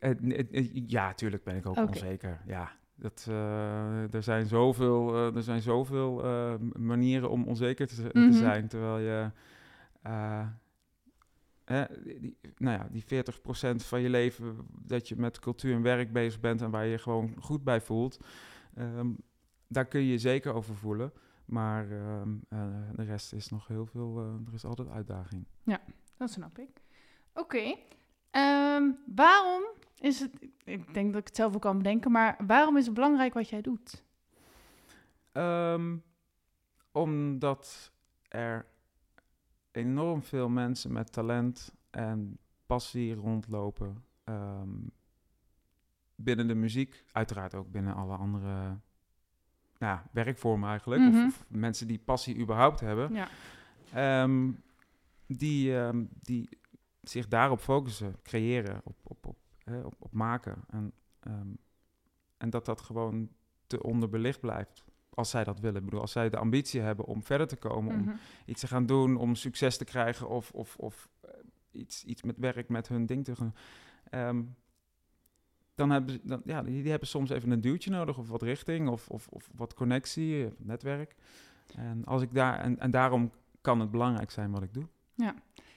[0.00, 2.40] eh, ja, tuurlijk ben ik ook onzeker.
[2.46, 6.24] Ja, dat, eh, er zijn zoveel, er zijn zoveel
[6.78, 8.32] manieren om onzeker te, te Mhm.
[8.32, 9.30] zijn, terwijl je...
[11.70, 11.84] hè,
[12.20, 16.40] die, nou ja, die 40% van je leven dat je met cultuur en werk bezig
[16.40, 18.18] bent en waar je je gewoon goed bij voelt,
[18.74, 19.10] ehm,
[19.66, 21.12] daar kun je je zeker over voelen.
[21.44, 25.46] Maar ehm, eh, de rest is nog heel veel, eh, er is altijd uitdaging.
[26.16, 26.82] Dat snap ik.
[27.34, 27.76] Oké.
[28.30, 29.62] Ehm, waarom
[29.98, 30.30] is het...
[30.64, 33.48] Ik denk dat ik het zelf ook kan bedenken, maar waarom is het belangrijk wat
[33.48, 34.04] jij doet?
[36.92, 37.92] Omdat
[38.28, 38.69] er
[39.70, 44.04] enorm veel mensen met talent en passie rondlopen.
[44.24, 44.68] ehm,
[46.14, 48.78] binnen de muziek, uiteraard ook binnen alle andere
[49.78, 51.02] ja, werkvormen eigenlijk.
[51.02, 51.16] Mhm.
[51.16, 53.14] of, of mensen die passie überhaupt hebben.
[53.14, 53.28] Ja.
[53.92, 54.50] Ehm,
[55.26, 56.48] die, ehm, die
[57.00, 60.64] zich daarop focussen, creëren, op, op, op, hè, op, op maken.
[60.68, 60.92] En,
[62.36, 63.28] en dat dat gewoon
[63.66, 64.84] te onderbelicht blijft.
[65.20, 65.78] Als zij dat willen.
[65.78, 68.14] Ik bedoel, als zij de ambitie hebben om verder te komen, om Mhm.
[68.46, 71.30] iets te gaan doen, om succes te krijgen of, of, of eh,
[71.70, 73.54] iets, iets met werk, met hun ding te gaan.
[74.10, 74.42] ehm,
[75.74, 78.42] dan hebben ze, dan, ja, die, die hebben soms even een duwtje nodig of wat
[78.42, 81.14] richting of, of, of wat connectie, eh, netwerk.
[81.76, 83.30] En, als ik daar, en, en daarom
[83.60, 84.84] kan het belangrijk zijn wat ik doe.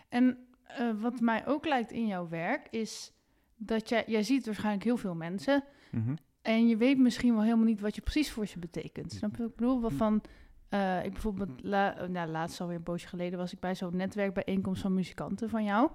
[0.09, 3.11] En eh, wat mij ook lijkt in jouw werk is
[3.55, 6.15] dat jij, jij ziet waarschijnlijk heel veel mensen Mhm.
[6.43, 9.11] En je weet misschien wel helemaal niet wat je precies voor ze betekent.
[9.11, 9.75] Snap je wat ik bedoel?
[9.75, 9.81] Hm.
[9.81, 10.21] Waarvan
[10.69, 13.95] eh, ik bijvoorbeeld, la, eh, nou, laatst alweer een poosje geleden was ik bij zo'n
[13.95, 15.89] netwerkbijeenkomst van muzikanten van jou.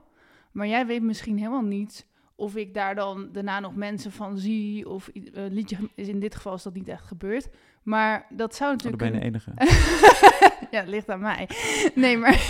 [0.53, 4.89] Maar jij weet misschien helemaal niet of ik daar dan daarna nog mensen van zie
[4.89, 7.49] of een liedje is in dit geval is dat niet echt gebeurd.
[7.83, 10.67] Maar dat zou Oh, natuurlijk ben je de kunnen- enige.
[10.77, 11.49] ja, het ligt aan mij.
[11.95, 12.41] Nee, maar.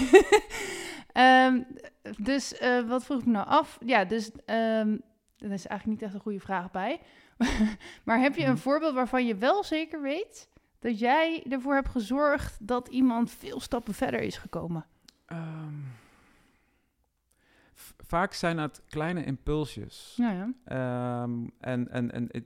[1.12, 1.62] Ehm,
[2.18, 3.78] dus eh, wat vroeg ik me nou af?
[3.86, 4.30] Ja, dus.
[4.44, 4.96] ehm
[5.38, 7.00] er is eigenlijk niet echt een goede vraag bij.
[8.04, 8.60] maar heb je een Mhm.
[8.60, 10.48] voorbeeld waarvan je wel zeker weet
[10.78, 14.86] dat jij ervoor hebt gezorgd dat iemand veel stappen verder is gekomen?
[15.26, 15.74] Ehm,
[18.06, 20.14] vaak zijn het kleine impulsjes.
[20.16, 20.52] Ja, ja.
[20.64, 22.44] Ehm, en en, en ik,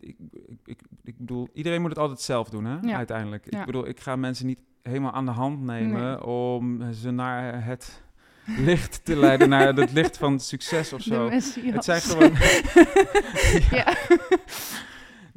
[0.64, 2.78] ik, ik, bedoel, iedereen moet het altijd zelf doen, hè?
[2.80, 2.96] Ja.
[2.96, 3.46] Uiteindelijk.
[3.46, 6.24] Ik bedoel, ik ga mensen niet helemaal aan de hand nemen Nee.
[6.24, 8.02] om ze naar het
[8.56, 11.30] licht te leiden, naar het licht van succes of zo.
[11.30, 12.32] Het zijn gewoon.
[13.78, 13.96] ja.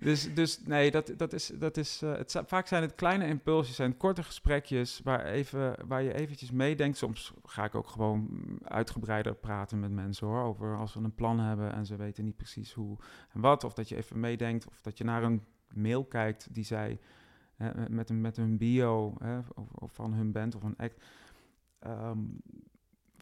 [0.06, 1.52] Dus, dus nee, dat, dat is.
[1.56, 6.02] Dat is eh, het, vaak zijn het kleine impulsjes, zijn korte gesprekjes waar, even, waar
[6.02, 6.98] je eventjes meedenkt.
[6.98, 8.28] Soms ga ik ook gewoon
[8.64, 10.44] uitgebreider praten met mensen hoor.
[10.44, 12.98] Over als we een plan hebben en ze weten niet precies hoe
[13.34, 13.64] en wat.
[13.64, 14.68] Of dat je even meedenkt.
[14.68, 17.00] Of dat je naar een mail kijkt die zij
[17.56, 21.04] hè, met, een, met hun bio hè, of, of van hun band of een act.
[21.80, 22.20] ehm,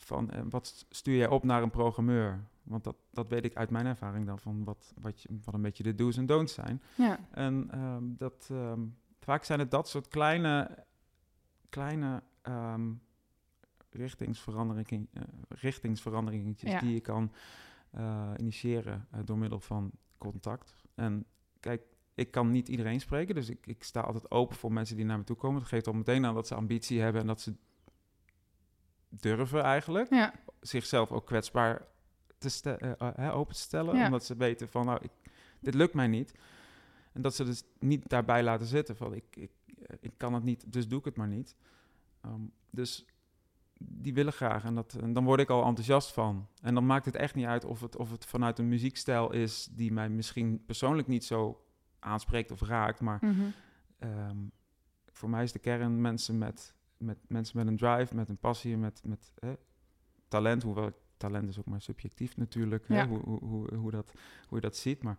[0.03, 2.43] van eh, wat stuur jij op naar een programmeur?
[2.63, 5.61] Want dat, dat weet ik uit mijn ervaring dan van wat, wat, je, wat een
[5.61, 6.81] beetje de do's en don'ts zijn.
[6.95, 7.19] ja.
[7.31, 8.81] En ehm, dat, ehm,
[9.19, 10.85] vaak zijn het dat soort kleine,
[11.69, 12.91] kleine ehm,
[13.89, 16.79] richtingsveranderingen, eh, richtingsveranderingetjes Ja.
[16.79, 17.31] die je kan
[17.91, 20.75] eh, initiëren door middel van contact.
[20.95, 21.25] En
[21.59, 21.81] kijk,
[22.13, 25.17] ik kan niet iedereen spreken, dus ik, ik sta altijd open voor mensen die naar
[25.17, 25.59] me toe komen.
[25.59, 27.55] Dat geeft al meteen aan dat ze ambitie hebben en dat ze
[29.19, 30.33] durven eigenlijk ja.
[30.61, 31.85] zichzelf ook kwetsbaar
[32.37, 33.95] te ste- eh, eh, open te stellen.
[33.95, 34.05] Ja.
[34.05, 35.11] Omdat ze weten van, nou, ik,
[35.59, 36.33] dit lukt mij niet.
[37.11, 39.51] En dat ze dus niet daarbij laten zitten van, ik, ik,
[39.87, 41.55] eh, ik kan het niet, dus doe ik het maar niet.
[42.21, 43.05] Ehm, dus
[43.79, 46.47] die willen graag en, dat, en dan word ik al enthousiast van.
[46.61, 49.67] En dan maakt het echt niet uit of het, of het vanuit een muziekstijl is
[49.71, 51.63] die mij misschien persoonlijk niet zo
[51.99, 53.43] aanspreekt of raakt, maar Mhm.
[53.99, 54.37] Ehm,
[55.11, 56.73] voor mij is de kern mensen met,
[57.05, 59.53] met, mensen met een drive, met een passie, met, met hè,
[60.27, 60.63] talent.
[60.63, 64.11] Hoewel talent is ook maar subjectief natuurlijk, hè, hoe, hoe, hoe, hoe, dat,
[64.47, 65.03] hoe je dat ziet.
[65.03, 65.17] Maar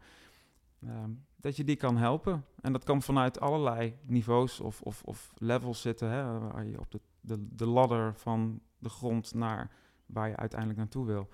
[0.81, 2.45] ehm, dat je die kan helpen.
[2.61, 6.11] En dat kan vanuit allerlei niveaus of, of, of levels zitten.
[6.11, 9.71] Hè, waar je op de, de, de ladder van de grond naar
[10.07, 11.29] waar je uiteindelijk naartoe wil.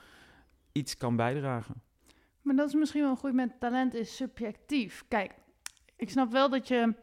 [0.73, 1.83] Iets kan bijdragen.
[2.43, 5.05] Maar dat is misschien wel goed met talent is subjectief.
[5.09, 5.35] Kijk,
[5.97, 6.95] ik snap wel dat je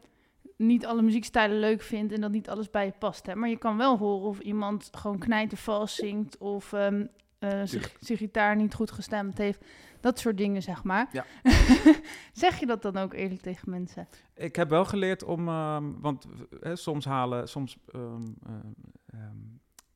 [0.57, 3.25] niet alle muziekstijlen leuk vindt en dat niet alles bij je past.
[3.25, 3.35] Hè?
[3.35, 7.05] Maar je kan wel horen of iemand gewoon knijtervals zingt of ehm,
[7.39, 9.65] eh, zich, gitaar niet goed gestemd heeft.
[9.99, 11.09] Dat soort dingen, zeg maar.
[11.11, 11.25] Ja.
[12.33, 14.07] zeg je dat dan ook eerlijk tegen mensen?
[14.33, 16.27] Ik heb wel geleerd om, ehm, want
[16.73, 19.19] soms halen, soms ehm, eh,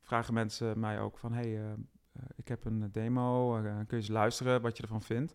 [0.00, 1.72] vragen mensen mij ook van, hey, eh,
[2.36, 5.34] ik heb een demo, kun je eens luisteren wat je ervan vindt?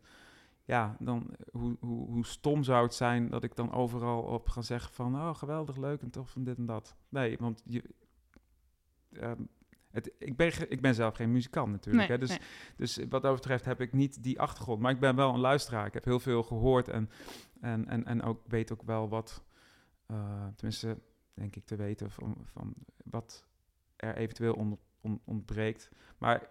[0.67, 4.61] Ja, dan hoe, hoe, hoe stom zou het zijn dat ik dan overal op ga
[4.61, 6.95] zeggen van, oh geweldig, leuk en tof en dit en dat.
[7.09, 7.83] Nee, want je,
[9.11, 9.41] ehm,
[9.91, 12.07] het, ik, ben, ik ben zelf geen muzikant natuurlijk.
[12.07, 12.47] Nee, hè, dus nee.
[12.75, 14.81] dus wat dat betreft heb ik niet die achtergrond.
[14.81, 15.85] Maar ik ben wel een luisteraar.
[15.85, 17.09] Ik heb heel veel gehoord en,
[17.61, 19.43] en, en, en ook weet ook wel wat,
[20.05, 20.97] eh, tenminste
[21.33, 23.45] denk ik te weten van, van wat
[23.95, 25.89] er eventueel on, on- ontbreekt.
[26.17, 26.49] Maar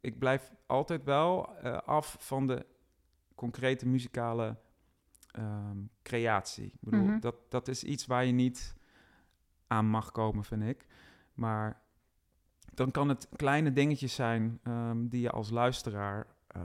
[0.00, 2.66] ik blijf altijd wel eh, af van de
[3.38, 4.56] concrete muzikale
[5.30, 6.64] ehm, creatie.
[6.66, 7.20] Ik bedoel, Mhm.
[7.20, 8.74] dat, dat is iets waar je niet
[9.66, 10.86] aan mag komen, vind ik.
[11.34, 11.80] Maar
[12.74, 16.62] dan kan het kleine dingetjes zijn ehm, die je als luisteraar eh,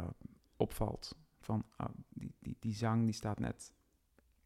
[0.57, 1.15] opvalt.
[1.39, 3.73] Van ah, die, die, die zang die staat net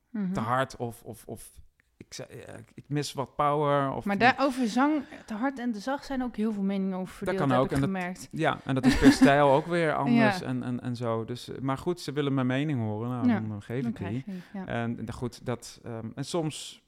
[0.10, 0.34] Mhm.
[0.34, 1.62] te hard of, of, of
[1.98, 2.28] ik, zei,
[2.74, 3.92] ik mis wat power.
[3.92, 7.14] Of Maar daarover zang, te hard en te zacht zijn ook heel veel meningen over
[7.16, 8.28] verdeeld, kan heb ook, en dat- gemerkt.
[8.32, 10.46] Ja, en dat is per stijl ook weer anders Ja.
[10.46, 11.26] en, en, en zo.
[11.26, 13.10] Dus, eh, maar goed, ze willen mijn mening horen.
[13.10, 14.24] Nou, Ja, dan, geef ik die.
[14.26, 14.60] je.
[14.66, 16.84] En en goed, dat, ehm, en soms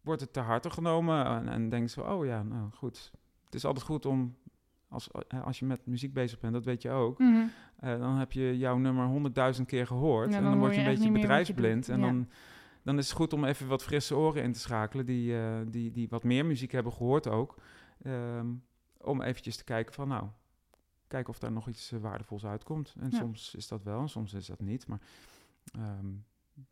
[0.00, 3.10] wordt het te hard genomen en, en denken ze, oh ja, nou goed.
[3.44, 4.36] Het is altijd goed om,
[4.88, 7.42] als, eh, als je met muziek bezig bent, dat weet je ook, Mhm.
[7.80, 10.30] eh, dan heb je jouw nummer honderdduizend keer gehoord.
[10.30, 11.88] Ja, en dan word je je een beetje bedrijfsblind.
[11.88, 12.06] En Ja.
[12.06, 12.28] dan,
[12.82, 15.90] dan is het goed om even wat frisse oren in te schakelen, die, eh, die,
[15.90, 17.54] die wat meer muziek hebben gehoord ook.
[18.02, 18.46] ehm,
[19.02, 20.26] om eventjes te kijken van, nou,
[21.06, 22.94] kijken of daar nog iets eh, waardevols uitkomt.
[23.00, 23.16] En Ja.
[23.18, 24.86] soms is dat wel, en soms is dat niet.
[24.86, 25.00] Maar
[25.72, 26.06] ehm,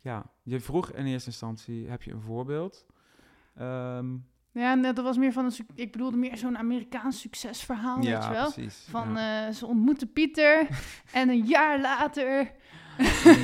[0.01, 2.87] ja, je vroeg in eerste instantie, heb je een voorbeeld?
[3.55, 4.17] Ehm,
[4.53, 5.53] Ja, dat was meer van een...
[5.75, 8.53] Ik bedoelde meer zo'n Amerikaans succesverhaal, weet je ja, wel?
[8.53, 8.87] precies.
[8.91, 9.47] Van ja.
[9.49, 10.69] eh, ze ontmoeten Pieter
[11.13, 12.53] en een jaar later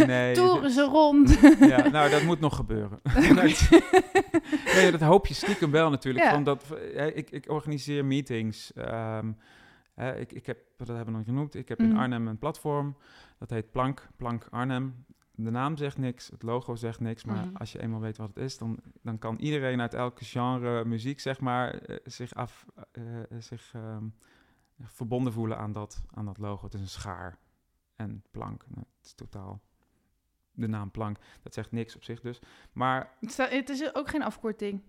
[0.07, 1.39] nee, toeren ze rond.
[1.61, 3.01] Ja, nou, dat moet nog gebeuren.
[4.75, 6.25] nee, dat hoop je stiekem wel natuurlijk.
[6.25, 6.31] Ja.
[6.31, 8.73] Van dat, eh, ik, ik organiseer meetings.
[8.73, 9.33] ehm,
[10.19, 11.99] ik, ik heb, dat hebben we nog genoemd, ik heb in Mhm.
[11.99, 12.97] Arnhem een platform.
[13.39, 15.05] Dat heet Plank, Plank Arnhem.
[15.37, 17.25] De naam zegt niks, het logo zegt niks.
[17.25, 17.57] Maar Mhm.
[17.57, 21.21] als je eenmaal weet wat het is, dan, dan kan iedereen uit elke genre muziek,
[21.21, 23.03] zeg maar, eh, zich, af, eh,
[23.39, 24.05] zich ehm,
[24.83, 26.65] verbonden voelen aan dat, aan dat logo.
[26.65, 27.39] Het is een schaar
[27.97, 28.65] en plank.
[28.69, 29.61] Nou, het is totaal
[30.53, 31.19] de naam plank.
[31.43, 32.41] Dat zegt niks op zich dus.
[32.73, 34.83] Maar Het sta- Het is ook geen afkorting.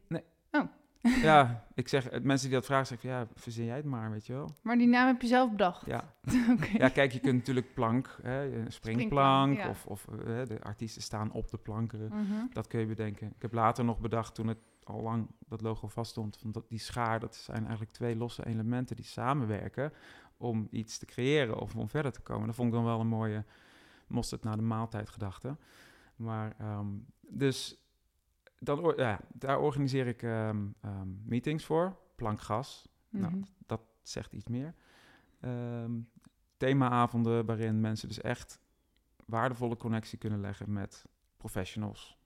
[1.21, 4.11] ja, ik zeg, eh, mensen die dat vragen, zeggen van, ja, verzin jij het maar,
[4.11, 4.55] weet je wel.
[4.61, 5.85] Maar die naam heb je zelf bedacht.
[5.85, 6.13] Ja,
[6.77, 9.69] ja kijk, je kunt natuurlijk plank, hè, een springplank, ja.
[9.69, 12.07] of, of eh, de artiesten staan op de planken.
[12.07, 12.45] Mhm.
[12.51, 13.27] Dat kun je bedenken.
[13.27, 16.79] Ik heb later nog bedacht, toen het al lang dat logo vaststond, van dat die
[16.79, 19.93] schaar, dat zijn eigenlijk twee losse elementen die samenwerken
[20.37, 22.45] om iets te creëren of om verder te komen.
[22.47, 23.45] Dat vond ik dan wel een mooie
[24.07, 25.57] mosterd naar de maaltijd gedachte.
[26.15, 26.87] Maar ehm,
[27.21, 27.77] dus
[28.59, 31.97] dan, ja, daar organiseer ik ehm, ehm, meetings voor.
[32.15, 33.43] Plankgas, nou, Mhm.
[33.65, 34.73] dat zegt iets meer.
[36.57, 38.59] Themaavonden waarin mensen dus echt
[39.25, 41.05] waardevolle connectie kunnen leggen met
[41.37, 42.17] professionals.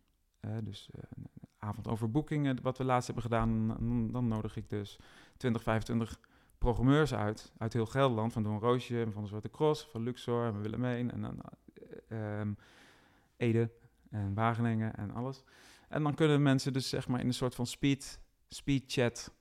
[0.63, 4.69] Dus eh, een avond over boekingen, wat we laatst hebben gedaan, dan, dan nodig ik
[4.69, 4.99] dus
[5.37, 6.19] 20, 25
[6.59, 10.45] programmeurs uit, uit heel Gelderland, van Don Roosje, en van de Zwarte Cross, van Luxor,
[10.45, 11.41] en Willemijn, en dan
[12.07, 12.53] eh, ehm,
[13.37, 13.71] Ede
[14.09, 15.43] en Wageningen en alles.
[15.87, 19.33] En dan kunnen mensen dus zeg maar in een soort van speed, speed chat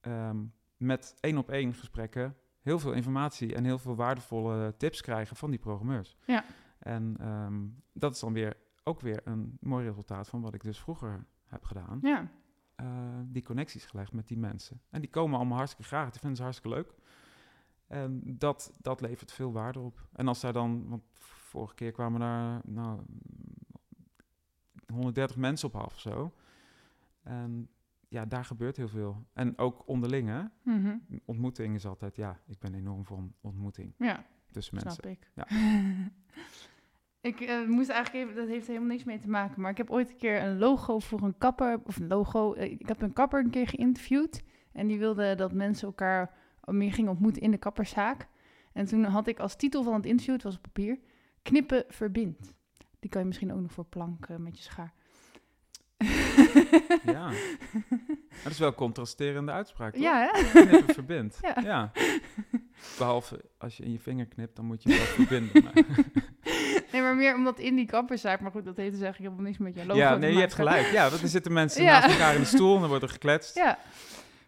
[0.00, 0.44] ehm,
[0.76, 5.50] met één op één gesprekken heel veel informatie en heel veel waardevolle tips krijgen van
[5.50, 6.16] die programmeurs.
[6.26, 6.44] Ja.
[6.78, 7.60] En ehm,
[7.92, 11.64] dat is dan weer ook weer een mooi resultaat van wat ik dus vroeger heb
[11.64, 11.98] gedaan.
[12.02, 12.30] Ja.
[12.82, 12.88] Eh,
[13.26, 14.80] die connecties gelegd met die mensen.
[14.90, 16.10] En die komen allemaal hartstikke graag.
[16.10, 16.94] Die vinden ze hartstikke leuk.
[17.86, 20.08] En dat, dat levert veel waarde op.
[20.12, 23.00] En als daar dan, want vorige keer kwamen daar nou,
[24.92, 26.32] 130 mensen op af of zo.
[27.22, 27.68] En
[28.08, 29.26] ja, daar gebeurt heel veel.
[29.32, 30.42] En ook onderling, hè.
[30.62, 30.96] Mhm.
[31.24, 34.92] Ontmoeting is altijd, ja, ik ben enorm voor een ontmoeting Ja, tussen mensen.
[34.92, 35.30] snap ik.
[35.34, 35.46] Ja.
[37.22, 39.90] ik eh, moest eigenlijk even, dat heeft helemaal niks mee te maken, maar ik heb
[39.90, 43.12] ooit een keer een logo voor een kapper, of een logo, eh, ik heb een
[43.12, 47.58] kapper een keer geïnterviewd en die wilde dat mensen elkaar meer gingen ontmoeten in de
[47.58, 48.28] kapperszaak.
[48.72, 50.98] En toen had ik als titel van het interview, het was op papier,
[51.42, 52.54] knippen verbindt.
[53.00, 54.92] Die kan je misschien ook nog voor plank eh, met je schaar.
[57.04, 57.30] Ja.
[58.42, 60.02] Dat is wel een contrasterende uitspraak, toch?
[60.02, 60.60] Ja, hè?
[60.64, 61.38] Knippen verbindt.
[61.54, 61.62] Ja.
[61.62, 61.92] ja.
[62.98, 65.62] Behalve als je in je vinger knipt, dan moet je wel verbinden.
[65.62, 65.72] Maar.
[67.12, 68.38] Maar meer omdat indie kappers zijn.
[68.42, 70.54] Maar goed, dat heeft dus eigenlijk helemaal niks met je logo ja, nee, je hebt
[70.54, 70.86] gelijk.
[70.86, 72.00] Ja, want er zitten mensen Ja.
[72.00, 73.54] naast elkaar in de stoel en dan wordt er gekletst.
[73.54, 73.78] Ja.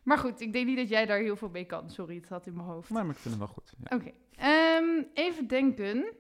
[0.03, 1.91] Maar goed, ik denk niet dat jij daar heel veel mee kan.
[1.91, 2.91] Sorry, het zat in mijn hoofd.
[2.91, 3.73] Maar, maar ik vind het wel goed.
[3.79, 3.97] Ja.
[3.97, 4.11] Oké.
[4.37, 6.13] Ehm, even denken.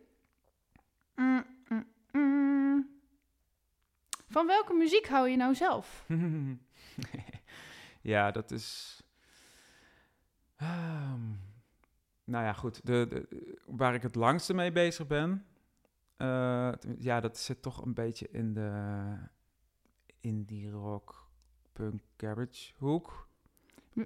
[1.14, 2.88] Mm, mm, mm.
[4.28, 6.04] Van welke muziek hou je nou zelf?
[8.00, 9.00] ja, dat is.
[10.56, 11.20] Ehm,
[12.24, 12.86] nou ja, goed.
[12.86, 15.46] De, de, waar ik het langste mee bezig ben.
[16.16, 19.14] Eh, ja, dat zit toch een beetje in de
[20.20, 21.28] indie rock,
[21.72, 23.28] punk, garage hoek.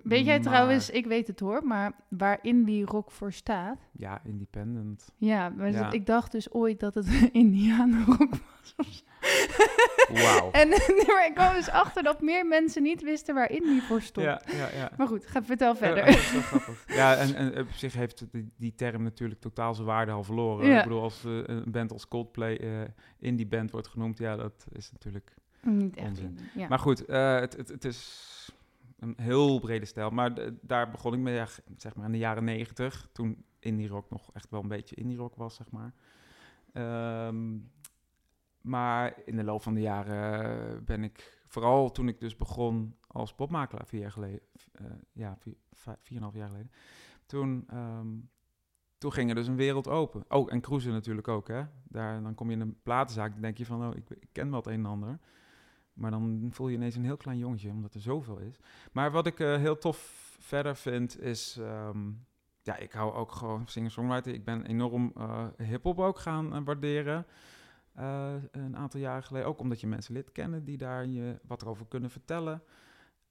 [0.03, 3.79] Weet jij Maar- trouwens, ik weet het hoor, maar waar indie rock voor staat?
[3.93, 5.13] Ja, independent.
[5.17, 5.91] Ja, maar Ja.
[5.93, 8.35] ik dacht dus ooit dat het Indianen rock
[8.77, 9.05] was.
[10.09, 10.51] Wauw.
[10.61, 14.03] En nee, maar ik kwam dus achter dat meer mensen niet wisten waar indie voor
[14.03, 14.27] stond.
[14.27, 14.91] Ja, ja, ja.
[14.97, 15.97] Maar goed, ga vertel verder.
[15.97, 16.85] Ja, dat is wel grappig.
[16.87, 20.67] Ja, en, en op zich heeft die, die term natuurlijk totaal zijn waarde al verloren.
[20.67, 20.79] Ja.
[20.79, 22.81] Ik bedoel, als eh, een band als Coldplay eh
[23.19, 25.35] indie band wordt genoemd, ja, dat is natuurlijk...
[25.61, 26.25] niet echt onzin.
[26.25, 26.69] indie, ja.
[26.69, 28.27] Maar goed, eh, het, het, het is
[28.99, 30.11] een heel brede stijl.
[30.11, 31.45] Maar daar begon ik mee,
[31.77, 33.09] zeg maar, in de jaren negentig.
[33.13, 35.93] Toen indie rock nog echt wel een beetje indie rock was, zeg maar.
[36.73, 37.57] Ehm,
[38.69, 43.35] maar in de loop van de jaren ben ik, vooral toen ik dus begon als
[43.35, 44.41] popmakelaar, vier jaar geleden,
[44.73, 46.71] eh, ja, vier, vijf, vier en half jaar geleden,
[47.27, 48.07] toen, ehm,
[48.99, 50.25] toen ging er dus een wereld open.
[50.29, 51.63] Oh, en cruisen natuurlijk ook, hè.
[51.85, 54.59] Daar, dan kom je in een platenzaak, dan denk je van, oh, ik, ken wel
[54.59, 55.19] het een en ander.
[55.93, 58.59] Maar dan voel je ineens een heel klein jongetje, omdat er zoveel is.
[58.93, 59.99] Maar wat ik eh, heel tof
[60.39, 61.57] verder vind, is...
[61.57, 62.11] ehm,
[62.63, 64.35] ja, ik hou ook gewoon singer-songwriter.
[64.35, 67.27] Ik ben enorm eh hip-hop ook gaan eh, waarderen.
[67.99, 69.49] Eh, een aantal jaren geleden.
[69.49, 72.63] Ook omdat je mensen leert kennen die daar je wat over kunnen vertellen.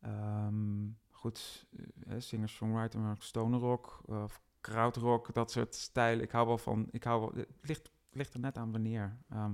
[0.01, 1.67] Ehm, goed,
[2.07, 6.23] eh, singer-songwriter, maar ook stoner rock eh, of krautrock, dat soort stijlen.
[6.23, 6.87] Ik hou wel van.
[6.91, 9.17] Ik hou wel, het ligt, ligt er net aan wanneer.
[9.29, 9.53] ehm,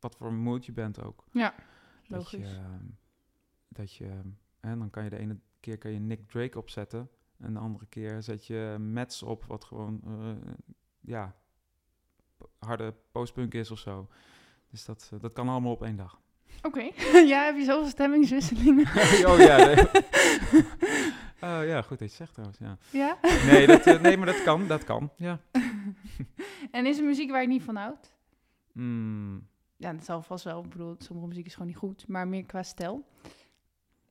[0.00, 1.24] wat voor mood je bent ook.
[1.32, 1.54] Ja,
[2.08, 2.56] Dat je, logisch.
[2.56, 2.84] ehm,
[3.68, 4.20] dat je,
[4.60, 7.10] en dan kan je de ene keer kan je Nick Drake opzetten.
[7.38, 10.00] En de andere keer zet je Mets op, wat gewoon,
[11.00, 11.34] ja,
[12.58, 14.08] harde postpunk is of zo.
[14.70, 16.20] Dus dat, eh, dat kan allemaal op één dag.
[16.62, 16.80] Oké,
[17.32, 18.86] ja, heb je zoveel stemmingswisselingen?
[19.30, 19.76] oh ja, nee.
[21.42, 22.78] Oh ja, goed dat je zegt trouwens, ja.
[22.90, 23.18] ja?
[23.50, 25.40] Nee, dat, eh, nee, maar dat kan, dat kan, ja.
[26.70, 28.14] En is er muziek waar je niet van houdt?
[28.72, 30.62] Mm, Ja, dat zal vast wel.
[30.64, 33.04] Ik bedoel, sommige muziek is gewoon niet goed, maar meer qua stijl.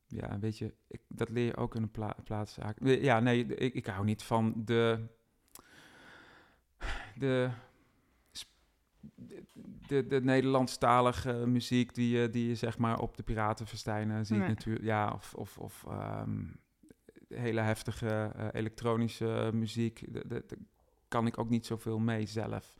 [0.07, 2.77] ja, weet je, ik, dat leer je ook in een pla plaatszaak.
[2.83, 5.05] Ja, nee, ik, ik hou niet van de...
[7.15, 7.49] De...
[9.87, 14.47] De, de Nederlandstalige muziek die je, die je zeg maar op de Piratenfestijnen ziet Nee.
[14.47, 14.85] natuurlijk.
[14.85, 16.45] Ja, of, of, of ehm,
[17.27, 20.03] hele heftige eh, elektronische muziek.
[20.29, 20.41] Daar
[21.07, 22.75] kan ik ook niet zoveel mee zelf.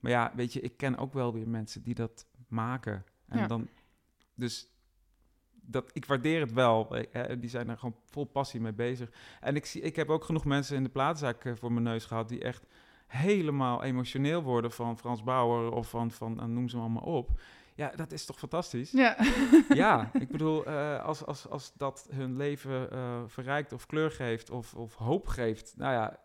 [0.00, 3.04] Maar ja, weet je, ik ken ook wel weer mensen die dat maken.
[3.28, 3.46] En Ja.
[3.46, 3.68] dan,
[4.34, 4.68] dus
[5.66, 6.96] dat, ik waardeer het wel.
[6.96, 9.10] eh, eh, die zijn er gewoon vol passie mee bezig.
[9.40, 12.28] En ik, zie, ik heb ook genoeg mensen in de plaatzaak voor mijn neus gehad...
[12.28, 12.66] die echt
[13.16, 15.72] helemaal emotioneel worden van Frans Bauer...
[15.72, 17.30] of van, van eh, noem ze allemaal op.
[17.74, 18.90] Ja, dat is toch fantastisch?
[18.90, 19.16] Ja.
[19.68, 24.50] Ja, ik bedoel, eh, als, als, als dat hun leven eh, verrijkt of kleur geeft
[24.50, 25.74] of, of hoop geeft...
[25.76, 26.18] nou ja,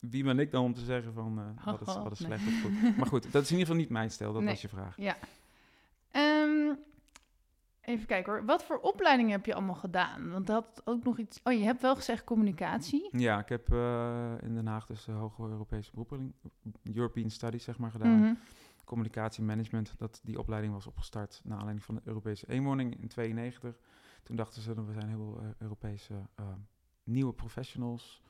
[0.00, 2.28] wie ben ik dan om te zeggen van eh, wat, is, wat is Nee.
[2.38, 2.96] slecht of goed?
[2.96, 4.50] Maar goed, dat is in ieder geval niet mijn stijl, dat Nee.
[4.50, 4.96] was je vraag.
[4.96, 5.16] Ja.
[7.88, 8.44] Even kijken hoor.
[8.44, 10.30] Wat voor opleidingen heb je allemaal gedaan?
[10.30, 11.40] Want dat had ook nog iets...
[11.44, 13.08] Oh, je hebt wel gezegd communicatie.
[13.18, 16.34] Ja, ik heb eh, in Den Haag dus de Hoge Europese beroepen,
[16.94, 18.20] European Studies zeg maar gedaan.
[18.20, 18.34] Mhm.
[18.84, 23.78] Communicatiemanagement, dat die opleiding was opgestart naar aanleiding van de Europese eenwoning in 92.
[24.22, 26.46] Toen dachten ze, we zijn heel veel eh, Europese eh,
[27.04, 28.22] nieuwe professionals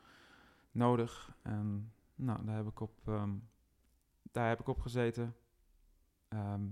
[0.70, 1.36] nodig.
[1.42, 3.34] En nou, daar heb ik op, ehm,
[4.32, 5.36] daar heb ik op gezeten.
[6.28, 6.62] Ehm,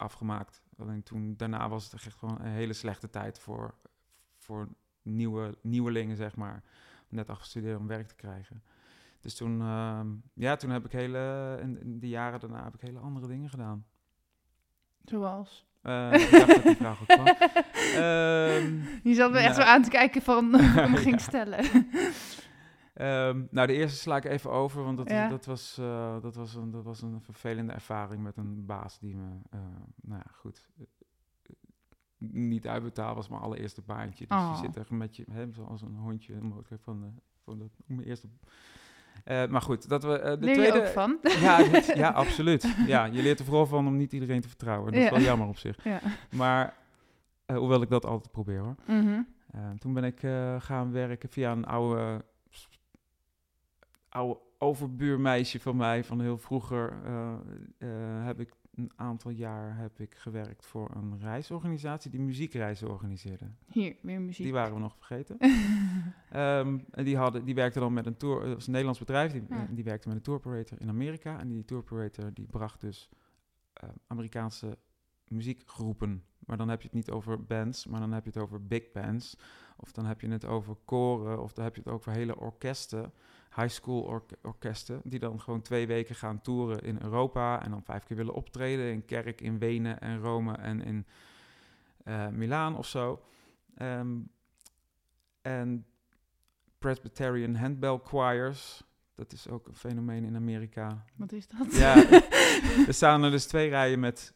[0.00, 0.62] afgemaakt.
[0.78, 3.74] Alleen toen, daarna was het echt gewoon een hele slechte tijd voor,
[4.38, 4.68] voor
[5.02, 6.62] nieuwe, nieuwelingen, zeg maar.
[7.08, 8.62] Net afgestudeerd om werk te krijgen.
[9.20, 12.80] Dus toen, ehm, ja, toen heb ik hele, in, in de jaren daarna heb ik
[12.80, 13.84] hele andere dingen gedaan.
[15.04, 15.68] Zoals?
[15.82, 17.26] Ik dacht dat die vraag ook kwam.
[17.94, 19.62] Ehm, Je zat me echt Nou.
[19.62, 21.64] zo aan te kijken van ik hem ging stellen.
[23.00, 25.28] Ehm, nou, de eerste sla ik even over, want dat, Ja.
[25.28, 29.16] dat, was, eh, dat, was een, dat was een vervelende ervaring met een baas die
[29.16, 29.60] me, eh,
[30.02, 30.84] nou ja, goed, eh,
[32.18, 34.26] niet uitbetaald was mijn allereerste baantje.
[34.28, 34.50] Dus Oh.
[34.60, 36.34] je zit er met je, hè, zoals een hondje,
[36.80, 38.28] van, van dat, mijn eerste...
[39.24, 40.76] Maar goed, dat we de Leer tweede...
[40.78, 41.18] je ook van?
[41.40, 42.74] Ja, dit- ja, absoluut.
[42.86, 44.92] Ja, je leert er vooral van om niet iedereen te vertrouwen.
[44.92, 45.84] Dat is wel jammer op zich.
[45.84, 46.00] Ja.
[46.36, 46.74] Maar,
[47.46, 48.74] hoewel ik dat altijd probeer hoor.
[48.86, 49.22] Mhm.
[49.50, 50.20] Eh, toen ben ik
[50.62, 52.24] gaan werken via een oude,
[54.10, 57.32] oude overbuurmeisje van mij van heel vroeger eh,
[57.78, 63.50] eh, heb ik een aantal jaar heb ik gewerkt voor een reisorganisatie die muziekreizen organiseerde.
[63.66, 64.44] Hier, weer muziek.
[64.44, 65.38] Die waren we nog vergeten.
[66.30, 69.32] Ehm, en die, hadden, die werkte dan met een tour, het was een Nederlands bedrijf,
[69.32, 69.66] die, Ja.
[69.70, 71.38] die werkte met een tour operator in Amerika.
[71.40, 73.08] En die tour operator die bracht dus
[73.72, 74.78] eh, Amerikaanse
[75.28, 76.24] muziekgroepen.
[76.38, 78.92] Maar dan heb je het niet over bands, maar dan heb je het over big
[78.92, 79.36] bands.
[79.76, 83.12] Of dan heb je het over koren, of dan heb je het over hele orkesten,
[83.54, 87.82] high school ork- orkesten, die dan gewoon twee weken gaan toeren in Europa en dan
[87.84, 91.06] vijf keer willen optreden in Kerk, in Wenen en Rome en in
[92.04, 93.22] eh Milaan of zo.
[93.74, 94.18] Ehm,
[95.42, 95.86] en
[96.78, 98.82] Presbyterian Handbell Choirs,
[99.14, 101.04] dat is ook een fenomeen in Amerika.
[101.16, 101.74] Wat is dat?
[101.76, 101.94] Ja,
[102.86, 104.34] er staan er dus twee rijen met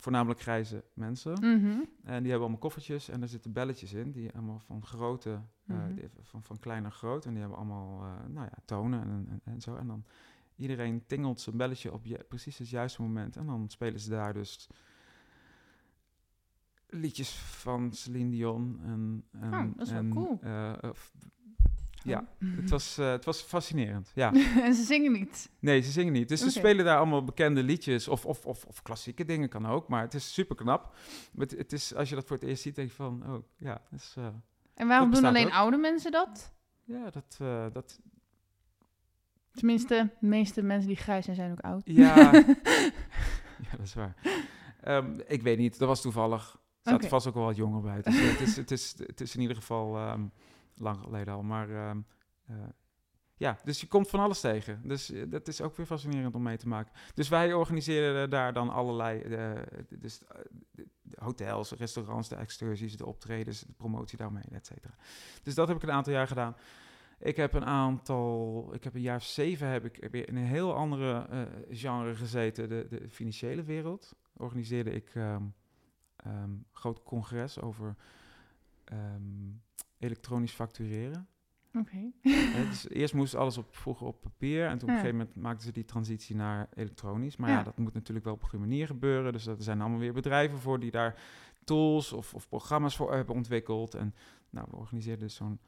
[0.00, 1.32] voornamelijk grijze mensen.
[1.32, 1.66] Mhm.
[2.02, 5.76] En die hebben allemaal koffertjes en er zitten belletjes in, die allemaal van grote, eh,
[5.76, 6.06] Mhm.
[6.22, 7.24] van, van klein naar groot.
[7.24, 9.76] En die hebben allemaal, eh, nou ja, tonen en, en, en zo.
[9.76, 10.04] En dan
[10.56, 13.36] iedereen tingelt zijn belletje op je, precies het juiste moment.
[13.36, 14.68] En dan spelen ze daar dus
[16.86, 18.80] liedjes van Celine Dion.
[18.82, 20.38] En, en, Oh, dat is wel en, cool.
[20.40, 20.72] eh,
[22.04, 22.56] ja, Oh.
[22.56, 24.32] het was, eh, het was fascinerend, ja.
[24.64, 25.50] en ze zingen niet.
[25.58, 26.28] Nee, ze zingen niet.
[26.28, 29.88] Dus ze spelen daar allemaal bekende liedjes of, of, of, of klassieke dingen kan ook.
[29.88, 30.94] Maar het is super knap.
[31.36, 33.82] Het, het is, als je dat voor het eerst ziet, denk je van, oh ja,
[34.14, 34.26] eh,
[34.74, 35.52] En waarom doen alleen ook.
[35.52, 36.52] oude mensen dat?
[36.84, 38.00] ja, dat, eh, dat,
[39.52, 41.82] Tenminste, de meeste mensen die grijs zijn, zijn ook oud.
[41.84, 42.16] ja,
[43.66, 44.14] ja, dat is waar.
[44.80, 46.58] Ehm, ik weet niet, dat was toevallig.
[46.82, 48.02] Er zaten vast ook wel wat jonger bij.
[48.02, 50.22] Dus, het, is, het, is, het is in ieder geval ehm,
[50.80, 51.42] lang geleden al.
[51.42, 52.00] Maar ehm,
[52.46, 52.56] eh,
[53.36, 54.80] ja, dus je komt van alles tegen.
[54.84, 56.92] Dus eh, dat is ook weer fascinerend om mee te maken.
[57.14, 59.52] Dus wij organiseren daar dan allerlei eh,
[59.88, 60.20] dus,
[61.18, 64.94] hotels, restaurants, de excursies, de optredens, de promotie daarmee, et cetera.
[65.42, 66.56] Dus dat heb ik een aantal jaar gedaan.
[67.18, 70.74] Ik heb een aantal, ik heb een jaar zeven heb ik weer in een heel
[70.74, 71.26] andere
[71.70, 74.14] genre gezeten, de, de financiële wereld.
[74.36, 75.42] Organiseerde ik ehm,
[76.72, 77.96] groot congres over
[80.00, 81.28] elektronisch factureren.
[81.78, 82.12] Oké.
[82.68, 85.66] Dus eerst moest alles op, vroeger op papier en toen op een gegeven moment maakten
[85.66, 87.36] ze die transitie naar elektronisch.
[87.36, 87.56] Maar ja.
[87.56, 87.62] Ja.
[87.62, 89.32] dat moet natuurlijk wel op een goede manier gebeuren.
[89.32, 91.22] Dus er zijn allemaal weer bedrijven voor die daar
[91.64, 93.94] tools of, of programma's voor hebben ontwikkeld.
[93.94, 94.14] En
[94.50, 95.60] nou, we organiseerden dus zo'n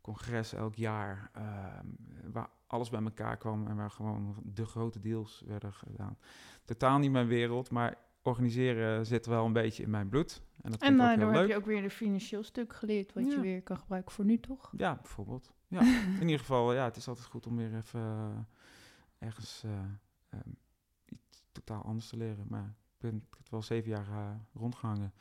[0.00, 1.86] congres elk jaar ehm,
[2.32, 6.18] waar alles bij elkaar kwam en waar gewoon de grote deals werden gedaan.
[6.64, 10.42] Totaal niet mijn wereld, maar organiseren zit wel een beetje in mijn bloed.
[10.62, 11.40] En dat vind ik ook uh, heel dan leuk.
[11.40, 14.40] heb je ook weer een financieel stuk geleerd, wat je weer kan gebruiken voor nu,
[14.40, 14.72] toch?
[14.76, 15.54] Ja, bijvoorbeeld.
[15.68, 15.80] Ja,
[16.20, 19.70] in ieder geval, ja, het is altijd goed om weer even eh, ergens eh,
[20.28, 20.50] ehm,
[21.06, 22.46] iets totaal anders te leren.
[22.48, 25.12] Maar ik ben ik heb wel zeven jaar eh, rondgehangen.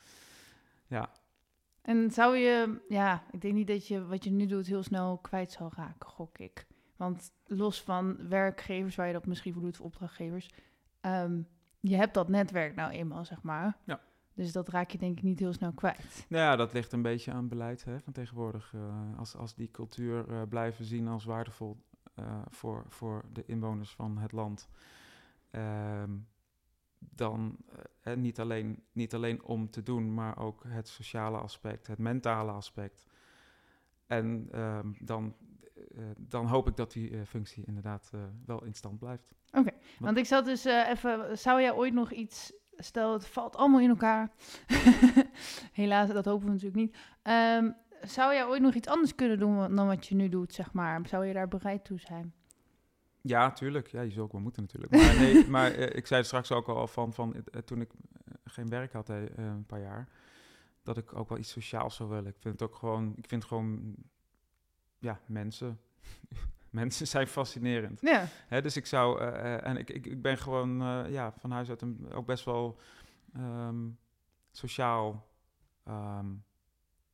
[0.88, 1.12] Ja,
[1.82, 5.18] En zou je, ja, ik denk niet dat je wat je nu doet heel snel
[5.18, 6.68] kwijt zal raken, gok ik.
[6.96, 10.50] Want los van werkgevers, waar je dat misschien voor doet, of opdrachtgevers,
[11.02, 11.42] ehm,
[11.88, 13.78] je hebt dat netwerk nou eenmaal, zeg maar.
[13.84, 14.02] Ja.
[14.34, 16.26] Dus dat raak je denk ik niet heel snel kwijt.
[16.30, 18.74] nou ja, dat ligt een beetje aan beleid hè, van tegenwoordig.
[18.74, 21.78] Eh, als, als die cultuur eh, blijven zien als waardevol
[22.16, 24.70] eh, voor, voor de inwoners van het land,
[25.52, 26.12] ehm,
[27.00, 27.58] dan
[28.02, 32.52] eh, niet, alleen, niet alleen om te doen, maar ook het sociale aspect, het mentale
[32.52, 33.06] aspect.
[34.08, 35.36] En ehm, dan,
[36.18, 39.34] dan hoop ik dat die eh, functie inderdaad eh, wel in stand blijft.
[40.00, 43.80] Want ik zat dus eh, even, zou jij ooit nog iets, stel het valt allemaal
[43.80, 44.32] in elkaar.
[45.72, 46.98] Helaas, dat hopen we natuurlijk niet.
[47.22, 47.72] Ehm,
[48.02, 51.08] zou jij ooit nog iets anders kunnen doen dan wat je nu doet, zeg maar?
[51.08, 52.34] Zou je daar bereid toe zijn?
[53.26, 53.88] Ja, tuurlijk.
[53.88, 54.92] Ja, je zou ook wel moeten natuurlijk.
[54.92, 58.34] Maar, nee, maar eh, ik zei straks ook al van, van eh, toen ik eh,
[58.44, 60.10] geen werk had eh, een paar jaar,
[60.84, 62.28] dat ik ook wel iets sociaals zou willen.
[62.28, 63.96] Ik vind het ook gewoon, ik vind gewoon,
[65.06, 65.80] ja, mensen.
[66.70, 68.02] mensen zijn fascinerend.
[68.02, 68.28] Ja.
[68.48, 71.52] Hè, dus ik zou, eh, eh, en ik, ik, ik ben gewoon eh, ja, van
[71.52, 72.80] huis uit een, ook best wel
[73.34, 73.90] ehm,
[74.52, 75.28] sociaal
[75.84, 76.34] ehm,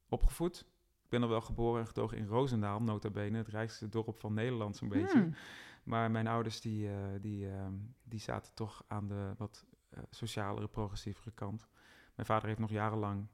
[0.10, 0.60] opgevoed.
[1.04, 4.34] Ik ben al wel geboren en getogen in Roosendaal, nota bene, het rijkste dorp van
[4.34, 5.20] Nederland zo'n beetje.
[5.20, 5.36] Hmm.
[5.84, 6.90] Maar mijn ouders die,
[7.20, 7.74] die, ehm,
[8.04, 9.66] die zaten toch aan de wat
[10.10, 11.68] socialere, progressievere kant.
[12.16, 13.28] Mijn vader heeft nog jarenlang,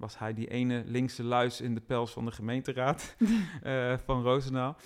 [0.00, 3.16] was hij die ene linkse luis in de pels van de gemeenteraad
[3.62, 4.76] eh, van Roosendaal.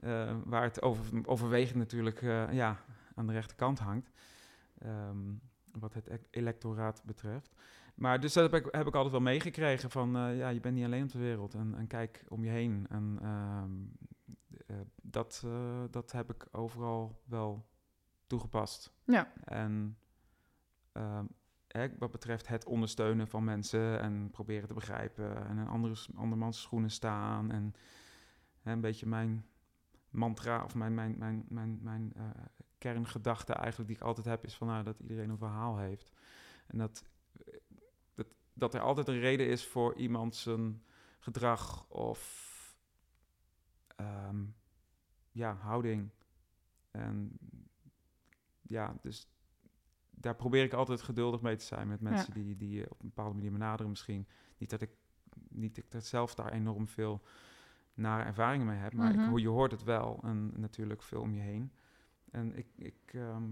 [0.00, 2.80] eh, waar het over, overwegend natuurlijk eh, ja,
[3.14, 4.10] aan de rechterkant hangt.
[4.78, 5.18] ehm,
[5.78, 7.54] wat het e- electoraat betreft.
[7.94, 10.84] Maar dus dat heb ik, heb ik altijd wel meegekregen van, ja, je bent niet
[10.84, 11.54] alleen op de wereld.
[11.54, 12.86] En, en kijk om je heen.
[12.90, 13.70] En ehm,
[14.66, 15.46] eh, dat,
[15.90, 17.66] dat heb ik overal wel
[18.26, 18.92] toegepast.
[19.04, 19.32] Ja.
[19.44, 19.98] En
[20.92, 21.24] ehm,
[21.98, 26.90] wat betreft het ondersteunen van mensen en proberen te begrijpen en in andere, andermans schoenen
[26.90, 27.74] staan en
[28.62, 29.46] hè, een beetje mijn
[30.10, 32.24] mantra of mijn, mijn, mijn, mijn, mijn eh,
[32.78, 36.12] kerngedachte eigenlijk die ik altijd heb, is van nou, dat iedereen een verhaal heeft.
[36.66, 37.04] En dat,
[37.44, 37.54] eh,
[38.14, 40.84] dat, dat er altijd een reden is voor iemand zijn
[41.18, 42.50] gedrag of
[43.96, 44.44] ehm,
[45.30, 46.10] ja, houding.
[46.90, 47.38] En
[48.60, 49.28] ja, dus
[50.16, 53.08] daar probeer ik altijd geduldig mee te zijn met mensen die, die je op een
[53.08, 54.26] bepaalde manier benaderen misschien.
[54.58, 54.90] Niet dat ik,
[55.48, 57.22] niet dat ik zelf daar enorm veel
[57.94, 61.40] nare ervaringen mee heb, maar ik, je hoort het wel en natuurlijk veel om je
[61.40, 61.72] heen.
[62.30, 63.44] En ik, ik, ehm,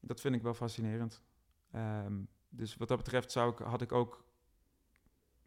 [0.00, 1.22] dat vind ik wel fascinerend.
[1.70, 4.24] Ehm, dus wat dat betreft zou ik, had ik ook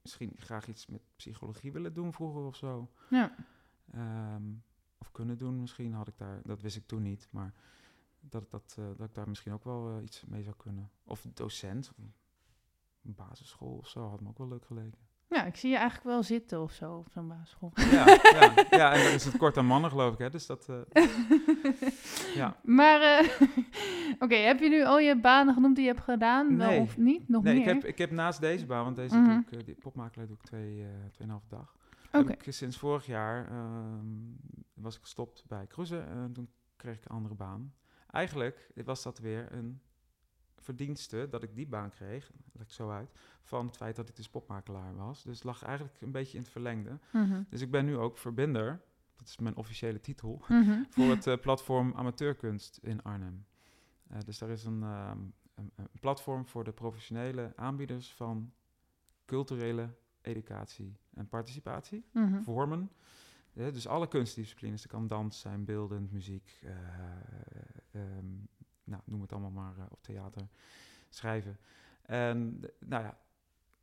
[0.02, 2.92] misschien graag iets met psychologie willen doen vroeger of zo.
[3.10, 3.36] Ja.
[3.92, 4.44] Ehm,
[4.98, 7.54] of kunnen doen misschien had ik daar, dat wist ik toen niet, maar
[8.30, 10.90] dat, dat, eh, dat ik daar misschien ook wel eh, iets mee zou kunnen.
[11.04, 11.98] Of docent, of
[13.04, 15.00] een basisschool of zo, had me ook wel leuk geleken.
[15.30, 17.72] ja, ik zie je eigenlijk wel zitten of zo op zo'n basisschool.
[17.76, 20.70] Ja, ja, ja, en dan is het kort aan mannen geloof ik, hè, dus dat...
[20.70, 21.04] eh,
[22.36, 22.56] Ja.
[22.64, 23.22] Maar,
[24.20, 26.58] oké, heb je nu al je banen genoemd die je hebt gedaan?
[26.58, 26.80] Wel Nee.
[26.80, 27.30] of niet?
[27.30, 27.62] Nog nee, meer?
[27.68, 29.42] ik heb, ik heb naast deze baan, want deze Mhm.
[29.50, 31.76] doe ik, die popmakelaar doe ik twee, tweeënhalve dag.
[32.12, 32.52] Oké.
[32.52, 34.06] Sinds vorig jaar ehm,
[34.74, 37.74] was ik gestopt bij cruisen en toen kreeg ik een andere baan.
[38.16, 39.82] Eigenlijk was dat weer een
[40.58, 43.12] verdienste dat ik die baan kreeg, leg ik zo uit,
[43.44, 45.24] van het feit dat ik dus popmakelaar was.
[45.24, 47.00] Dus lag eigenlijk een beetje in het verlengde.
[47.12, 47.44] Mhm.
[47.50, 48.82] Dus ik ben nu ook verbinder,
[49.16, 50.84] dat is mijn officiële titel, Mhm.
[50.90, 53.46] voor het eh, platform Amateurkunst in Arnhem.
[54.08, 55.20] Eh, dus daar is een, ehm,
[55.56, 58.54] een, een platform voor de professionele aanbieders van
[59.26, 59.90] culturele
[60.22, 62.42] educatie en participatie, Mhm.
[62.42, 62.92] vormen.
[63.56, 66.72] Dus alle kunstdisciplines, het kan dans zijn, beeldend, muziek, eh,
[67.92, 68.26] ehm,
[68.84, 70.48] nou, noem het allemaal maar, eh, op theater,
[71.10, 71.58] schrijven.
[72.02, 73.18] En nou ja,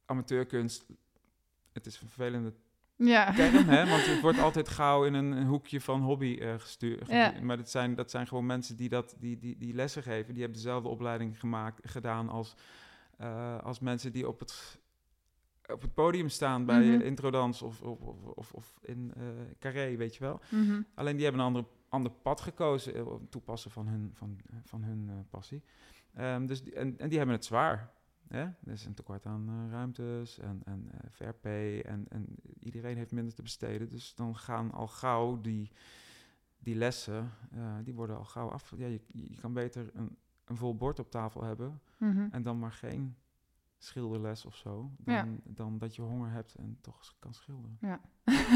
[0.04, 0.84] amateurkunst,
[1.72, 2.52] het is een vervelende
[2.96, 3.32] Ja.
[3.34, 3.88] term, hè?
[3.88, 7.08] Want het wordt altijd gauw in een, een hoekje van hobby eh gestuurd.
[7.08, 7.40] Ja.
[7.40, 10.32] Maar dat zijn, dat zijn gewoon mensen die, dat, die, die, die lessen geven.
[10.34, 12.54] Die hebben dezelfde opleiding gemaakt, gedaan als,
[13.62, 14.80] als mensen die op het,
[15.72, 17.00] op het podium staan bij Mhm.
[17.00, 18.00] introdans of, of,
[18.34, 19.22] of, of, in eh
[19.58, 20.40] carré, weet je wel.
[20.50, 20.82] Mhm.
[20.94, 24.56] Alleen die hebben een ander, ander pad gekozen, eh, op toepassen van hun, van, eh,
[24.64, 25.62] van hun passie.
[26.14, 27.90] Ehm, dus die, en, en die hebben het zwaar.
[28.28, 28.40] Hè?
[28.42, 31.44] Er is een tekort aan ruimtes en, en VRP
[31.84, 32.26] en, en
[32.58, 33.88] iedereen heeft minder te besteden.
[33.88, 35.70] Dus dan gaan al gauw die,
[36.58, 37.30] die lessen,
[37.84, 38.72] die worden al gauw af.
[38.76, 42.26] Ja, je, je kan beter een, een vol bord op tafel hebben Mhm.
[42.30, 43.16] en dan maar geen
[43.84, 44.90] schilderles of zo.
[44.98, 45.26] Dan, Ja.
[45.44, 47.78] dan dat je honger hebt en toch kan schilderen.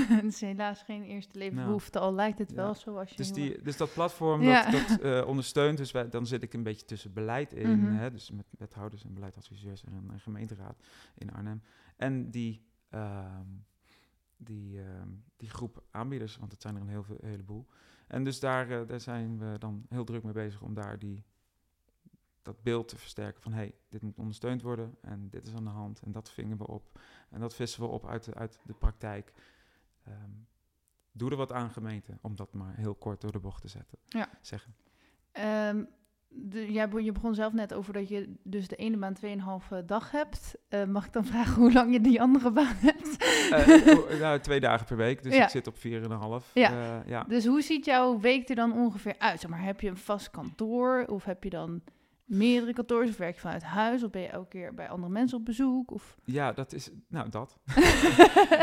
[0.09, 2.57] Het is helaas geen eerste levensbehoefte, al lijkt het Ja.
[2.57, 3.17] wel zo als je...
[3.17, 4.71] Dus, die, dus dat platform Ja.
[4.71, 7.93] dat, dat eh, ondersteunt, dus wij, dan zit ik een beetje tussen beleid in, Mhm.
[7.93, 11.63] hè, dus met wethouders en beleidsadviseurs en een gemeenteraad in Arnhem.
[11.97, 13.47] En die, ehm,
[14.37, 17.67] die, ehm, die groep aanbieders, want het zijn er een heel veel, heleboel.
[18.07, 21.25] En dus daar, eh, daar zijn we dan heel druk mee bezig om daar die,
[22.47, 25.71] dat beeld te versterken van hey, dit moet ondersteund worden en dit is aan de
[25.71, 28.75] hand en dat vingen we op en dat vissen we op uit de, uit de
[28.75, 29.33] praktijk.
[30.05, 30.31] Ehm,
[31.13, 33.99] doe er wat aan gemeente, om dat maar heel kort door de bocht te zetten.
[34.05, 34.29] Ja.
[34.41, 34.75] Zeggen.
[35.33, 35.85] Ehm,
[36.29, 40.11] de, jij je begon zelf net over dat je dus de ene baan 2,5 dag
[40.11, 40.55] hebt.
[40.69, 43.17] Eh, mag ik dan vragen hoe lang je die andere baan hebt?
[43.51, 45.43] Eh, nou, twee dagen per week, dus Ja.
[45.45, 46.53] ik zit op 4,5.
[46.55, 46.71] Ja.
[46.71, 47.25] Eh, ja.
[47.25, 49.41] Dus hoe ziet jouw week er dan ongeveer uit?
[49.41, 51.83] Zeg maar, heb je een vast kantoor of heb je dan
[52.27, 55.39] meerdere kantoors of werk je vanuit huis of ben je elke keer bij andere mensen
[55.39, 55.91] op bezoek?
[55.91, 56.17] Of...
[56.25, 57.59] ja, dat is, nou dat.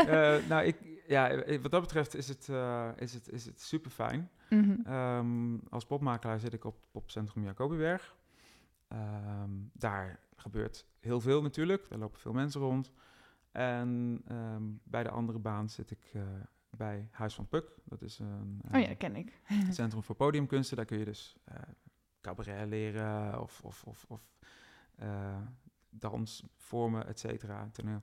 [0.04, 3.60] Eh, nou, ik, ja, eh, wat dat betreft is het, eh, is het, is het
[3.60, 4.30] super fijn.
[4.50, 4.76] Mhm.
[4.84, 8.16] Ehm, als popmakelaar zit ik op popcentrum Jacobiberg.
[8.88, 11.88] Ehm, daar gebeurt heel veel natuurlijk.
[11.88, 12.92] Daar lopen veel mensen rond.
[13.52, 16.12] En ehm, bij de andere baan zit ik
[16.70, 17.76] bij Huis van Puk.
[17.84, 19.40] Dat is een Oh ja, ken ik.
[19.70, 20.76] centrum voor podiumkunsten.
[20.76, 21.36] Daar kun je dus
[22.24, 24.20] cabaret leren of, of, of, of
[24.94, 25.36] eh,
[25.90, 28.02] dans, vormen, et cetera, toneel.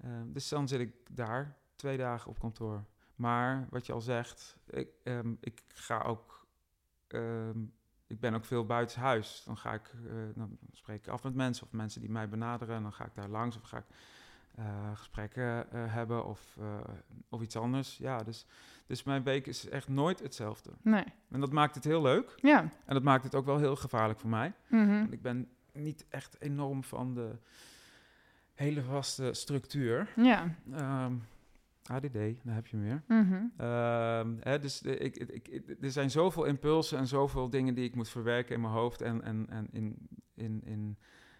[0.00, 2.84] Ehm, dus dan zit ik daar twee dagen op kantoor.
[3.14, 6.46] Maar wat je al zegt, ik, ehm, ik ga ook,
[7.06, 7.62] ehm,
[8.06, 9.42] ik ben ook veel buitenshuis.
[9.44, 12.76] Dan ga ik, eh, dan spreek ik af met mensen of mensen die mij benaderen.
[12.76, 13.86] En dan ga ik daar langs of ga ik
[14.58, 16.78] eh, gesprekken eh, hebben of, eh,
[17.28, 17.96] of iets anders.
[17.96, 18.46] Ja, dus,
[18.86, 20.70] dus mijn week is echt nooit hetzelfde.
[20.82, 21.04] Nee.
[21.30, 22.32] En dat maakt het heel leuk.
[22.36, 22.60] Ja.
[22.60, 24.52] En dat maakt het ook wel heel gevaarlijk voor mij.
[24.68, 24.88] Mhm.
[24.98, 27.36] Want ik ben niet echt enorm van de
[28.54, 30.12] hele vaste structuur.
[30.16, 30.54] Ja.
[31.90, 32.12] ADD,
[32.44, 33.02] daar heb je meer.
[33.06, 33.34] Mhm.
[33.56, 37.84] Ehm, hè, dus de- ik, ik, ik- er zijn zoveel impulsen en zoveel dingen die
[37.84, 40.98] ik moet verwerken in mijn hoofd en, en, en in, in, in,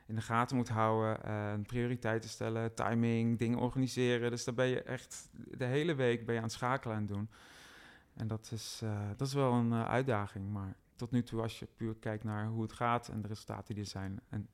[0.08, 1.22] in de gaten moet houden.
[1.24, 4.30] En prioriteiten stellen, timing, dingen organiseren.
[4.30, 7.30] Dus daar ben je echt de hele week ben je aan het schakelen het doen.
[8.14, 10.50] En dat is, eh, dat is wel een eh, uitdaging.
[10.50, 13.74] Maar tot nu toe, als je puur kijkt naar hoe het gaat en de resultaten
[13.74, 14.20] die er zijn.
[14.28, 14.48] En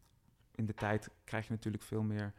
[0.54, 2.32] in de tijd krijg je natuurlijk veel meer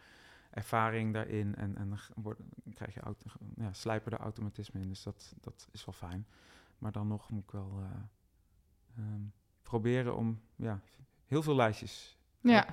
[0.50, 1.56] ervaring daarin.
[1.56, 2.42] En, en wordt-
[2.74, 4.88] krijg je auto, ja, slijpen de automatisme in.
[4.88, 6.28] Dus dat, dat is wel fijn.
[6.78, 7.90] Maar dan nog moet ik wel eh,
[8.98, 9.22] ehm,
[9.62, 10.82] proberen om ja,
[11.26, 12.15] heel veel lijstjes.
[12.50, 12.66] Ja,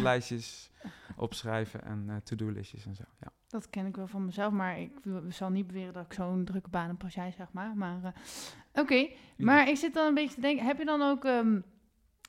[0.00, 0.70] lijstjes
[1.16, 3.04] opschrijven en eh, to-do-listjes en zo.
[3.20, 3.32] Ja.
[3.48, 4.92] dat ken ik wel van mezelf, maar ik
[5.28, 7.76] zal niet beweren dat ik zo'n drukke baan heb als jij, zeg maar.
[7.76, 11.24] Maar eh, oké, maar ik zit dan een beetje te denken, heb je dan ook
[11.24, 11.64] ehm, een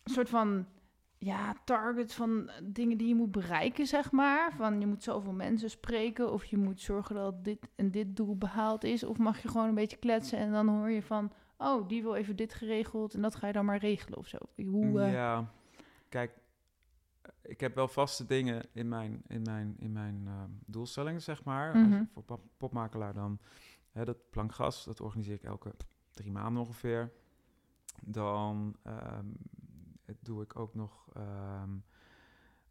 [0.03, 0.65] soort van
[1.17, 4.53] ja, targets van dingen die je moet bereiken, zeg maar?
[4.55, 8.37] Van je moet zoveel mensen spreken of je moet zorgen dat dit en dit doel
[8.37, 9.03] behaald is.
[9.03, 12.15] Of mag je gewoon een beetje kletsen en dan hoor je van, oh, die wil
[12.15, 14.37] even dit geregeld en dat ga je dan maar regelen of zo.
[14.55, 15.51] Hoe, eh, Ja,
[16.09, 16.31] kijk,
[17.41, 21.77] ik heb wel vaste dingen in mijn, in mijn, in mijn ehm, doelstellingen, zeg maar.
[21.77, 22.03] Mhm.
[22.13, 23.39] voor pop- popmakelaar dan,
[23.91, 25.75] hè, dat plankgas, dat organiseer ik elke
[26.11, 27.11] drie maanden ongeveer.
[28.01, 29.25] Dan ehm,
[30.19, 31.69] doe ik ook nog ehm,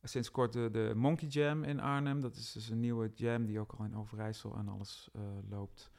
[0.03, 2.21] sinds kort de, de Monkey Jam in Arnhem.
[2.21, 5.91] Dat is dus een nieuwe jam die ook al in Overijssel en alles eh, loopt.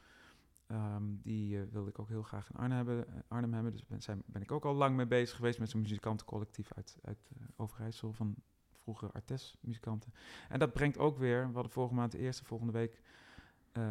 [0.72, 3.06] Ehm, die eh, wilde ik ook heel graag in Arnhem hebben.
[3.08, 3.72] eh, Arnhem hebben.
[3.72, 6.98] Dus ben, zijn, ben ik ook al lang mee bezig geweest met zo'n muzikantencollectief uit,
[7.02, 8.34] uit eh, Overijssel van
[8.70, 10.12] vroeger Artes muzikanten.
[10.48, 13.02] En dat brengt ook weer, we hadden vorige maand de eerste, volgende week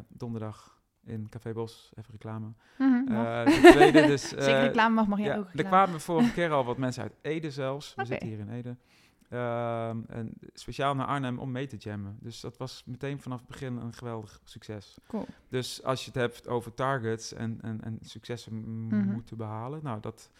[0.07, 2.53] donderdag in Café Bos, even reclame.
[2.77, 3.05] mhm,
[3.45, 4.29] de tweede dus...
[4.47, 7.13] Zeker reclame mag, mag jij ja, ook er kwamen vorige keer al wat mensen uit
[7.21, 7.95] Ede zelfs.
[7.95, 8.77] We zitten hier in Ede.
[9.31, 12.17] Ehm, en speciaal naar Arnhem om mee te jammen.
[12.19, 14.97] Dus dat was meteen vanaf het begin een geweldig succes.
[15.07, 15.25] Cool.
[15.49, 19.11] Dus als je het hebt over targets en, en, en successen Mhm.
[19.11, 20.31] moeten behalen, nou, dat,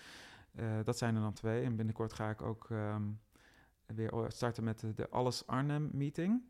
[0.55, 1.63] eh, dat zijn er dan twee.
[1.63, 3.01] En binnenkort ga ik ook ehm,
[3.95, 6.41] weer starten met de, de Alles Arnhem meeting.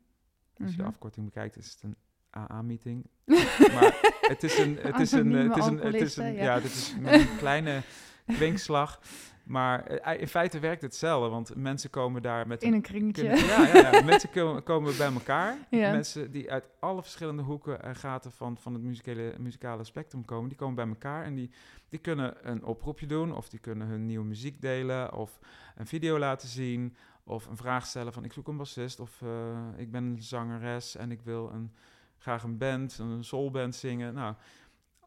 [0.57, 0.91] Als je de Mhm.
[0.91, 1.95] afkorting bekijkt, is het een
[2.37, 3.05] AA-meeting.
[3.75, 6.71] maar het is een, het is een, het is een, het is een, ja, dit
[6.71, 7.81] is een kleine
[8.37, 8.99] kwinkslag.
[9.43, 13.21] Maar eh, in feite werkt het hetzelfde, want mensen komen daar met In een kringetje.
[13.27, 14.01] kunnen- ja, ja, ja.
[14.03, 15.57] mensen komen, komen bij elkaar.
[15.69, 15.91] Ja.
[15.91, 20.49] Mensen die uit alle verschillende hoeken en gaten van, van het muzikale, muzikale spectrum komen,
[20.49, 21.49] die komen bij elkaar en die,
[21.89, 25.39] die kunnen een oproepje doen, of die kunnen hun nieuwe muziek delen, of
[25.75, 29.29] een video laten zien, of een vraag stellen van ik zoek een bassist, of eh,
[29.77, 31.71] ik ben een zangeres en ik wil een,
[32.17, 34.13] graag een band, een soulband zingen.
[34.13, 34.35] Nou,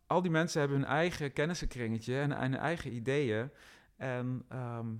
[0.06, 3.50] al die mensen hebben hun eigen kennissenkringetje en, en hun eigen ideeën.
[3.96, 4.94] En ehm,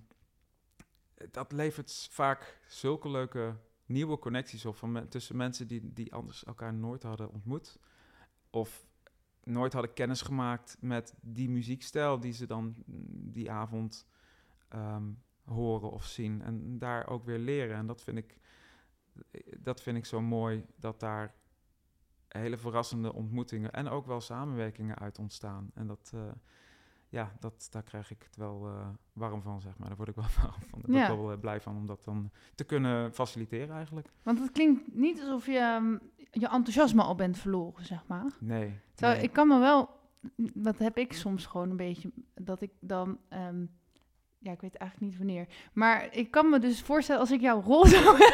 [1.31, 6.75] dat levert vaak zulke leuke nieuwe connecties op van tussen mensen die, die anders elkaar
[6.75, 7.79] nooit hadden ontmoet.
[8.51, 8.87] Of
[9.43, 12.75] nooit hadden kennis gemaakt met die muziekstijl die ze dan
[13.33, 14.07] die avond
[14.69, 15.13] ehm,
[15.45, 16.43] horen of zien.
[16.43, 17.77] En daar ook weer leren.
[17.77, 18.39] En dat vind ik,
[19.59, 21.35] dat vind ik zo mooi dat daar
[22.29, 25.71] hele verrassende ontmoetingen en ook wel samenwerkingen uit ontstaan.
[25.75, 26.33] En dat, eh,
[27.15, 29.89] ja, dat, daar krijg ik het wel eh, warm van, zeg maar.
[29.89, 30.81] Daar word ik wel warm van.
[30.83, 31.03] Daar Ja.
[31.11, 34.09] ik wel eh, blij van om dat dan te kunnen faciliteren eigenlijk.
[34.23, 35.97] Want het klinkt niet alsof je ehm,
[36.31, 38.33] je enthousiasme al bent verloren, zeg maar.
[38.41, 38.81] Nee.
[38.95, 39.27] Terwijl nee.
[39.27, 39.91] ik kan me wel,
[40.55, 43.67] dat heb ik soms gewoon een beetje, dat ik dan, ehm,
[44.45, 45.47] ja, ik weet eigenlijk niet wanneer.
[45.73, 48.27] Maar ik kan me dus voorstellen als ik jouw rol zou hebben,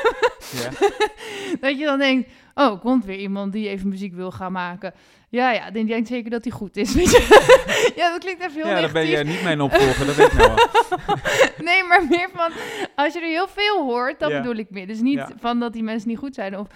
[0.63, 0.71] Ja.
[1.69, 4.95] dat je dan denkt, oh, komt weer iemand die even muziek wil gaan maken.
[5.29, 6.95] Ja, ja, die denkt zeker dat hij goed is.
[7.01, 7.93] Weet je?
[7.97, 10.39] ja, dat klinkt even heel ja, daar ben je niet mijn opvolger, dat weet ik
[10.39, 11.17] nou wel.
[11.65, 12.51] Nee, maar meer van,
[12.95, 14.41] als je er heel veel hoort, dat Ja.
[14.41, 14.87] bedoel ik meer.
[14.87, 15.31] Dus niet Ja.
[15.39, 16.59] van dat die mensen niet goed zijn.
[16.59, 16.67] Of,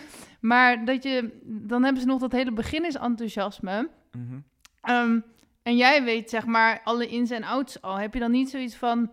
[0.40, 3.88] maar dat je, dan hebben ze nog dat hele beginnesenthousiasme.
[4.12, 4.38] Mhm.
[4.82, 5.18] Ehm,
[5.62, 7.96] en jij weet zeg maar alle ins en outs al.
[7.98, 9.10] Heb je dan niet zoiets van,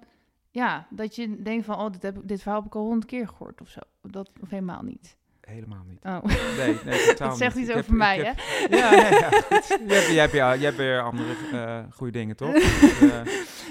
[0.51, 3.27] ja, dat je denkt van, oh, dit, heb, dit verhaal heb ik al honderd keer
[3.27, 3.79] gehoord of zo.
[4.01, 5.15] Dat, of helemaal niet.
[5.41, 5.99] Helemaal niet.
[6.05, 6.23] Oh,
[6.57, 7.63] Nee, nee totaal dat zegt niet.
[7.67, 8.31] iets over heb- mij, hè?
[8.77, 9.67] Ja, nee, ja, goed.
[9.67, 12.53] Je hebt, je hebt, ja, je hebt weer andere eh goede dingen, toch?
[12.81, 13.21] Dus, eh,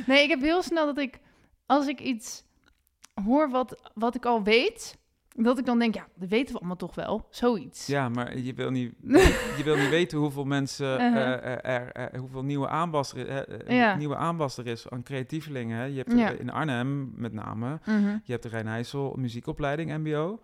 [0.07, 1.18] Nee, ik heb heel snel dat ik,
[1.66, 2.45] als ik iets
[3.24, 4.99] hoor wat, wat ik al weet,
[5.43, 7.26] dat ik dan denk, ja, dat weten we allemaal toch wel.
[7.30, 7.86] Zoiets.
[7.86, 8.95] ja, maar je wil niet,
[9.59, 11.26] je wil niet weten hoeveel mensen, eh, Uh-huh.
[11.32, 13.97] er, er, er- hoeveel nieuwe aanwas er, eh, eh, Ja.
[13.97, 15.76] nieuwe aanwas er is aan creatievelingen.
[15.78, 15.84] Hè?
[15.84, 16.32] Je hebt Ja.
[16.32, 18.16] eh, in Arnhem met name, Mhm.
[18.24, 20.41] je hebt de Rijnijssel muziekopleiding MBO.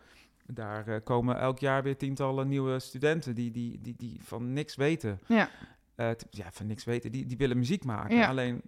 [0.47, 4.77] Daar eh, komen elk jaar weer tientallen nieuwe studenten die, die, die, die van niks
[4.77, 5.21] weten.
[5.27, 5.49] Ja.
[5.95, 7.13] Eh, ja, van niks weten.
[7.13, 8.27] Die, die willen muziek maken.
[8.27, 8.63] Alleen,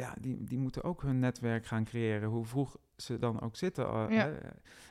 [0.00, 2.28] ja, die, die moeten ook hun netwerk gaan creëren.
[2.28, 3.84] Hoe vroeg ze dan ook zitten.
[3.86, 4.16] eh, Ja.
[4.24, 4.32] hè.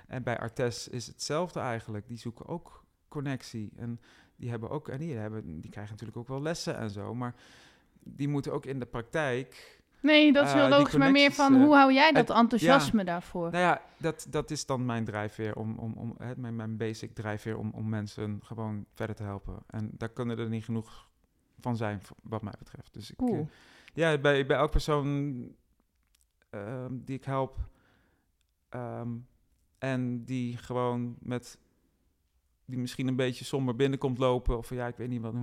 [0.08, 2.08] En bij Artes is hetzelfde eigenlijk.
[2.08, 3.72] Die zoeken ook connectie.
[3.76, 4.00] En
[4.36, 7.16] die hebben ook, en die, hebben, die krijgen natuurlijk ook wel lessen en zo.
[7.16, 7.36] Maar
[8.04, 9.78] die moeten ook in de praktijk.
[10.02, 13.04] Nee, dat is heel Eh, logisch, maar meer van, eh, hoe hou jij dat enthousiasme
[13.04, 13.52] daarvoor?
[13.52, 17.14] Nou ja, dat, dat is dan mijn drijfveer om, om, om hè, mijn, mijn basic
[17.16, 19.56] drijfveer om, om mensen gewoon verder te helpen.
[19.68, 21.08] En daar kunnen er niet genoeg
[21.60, 22.94] van zijn, wat mij betreft.
[22.94, 23.50] Dus ik, Cool.
[23.94, 25.48] Ja, bij, bij elke persoon
[26.50, 27.58] ehm, die ik help
[28.70, 29.10] ehm,
[29.78, 31.60] en die gewoon met,
[32.66, 35.34] die misschien een beetje somber binnenkomt lopen of ja, ik weet niet wat,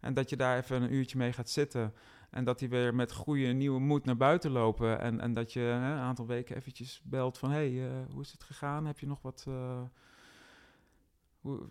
[0.00, 1.94] en dat je daar even een uurtje mee gaat zitten
[2.32, 5.60] en dat die weer met goede nieuwe moed naar buiten lopen en, en dat je
[5.60, 8.86] hè, een aantal weken eventjes belt van hey, eh, hoe is het gegaan?
[8.86, 9.82] Heb je nog wat, eh,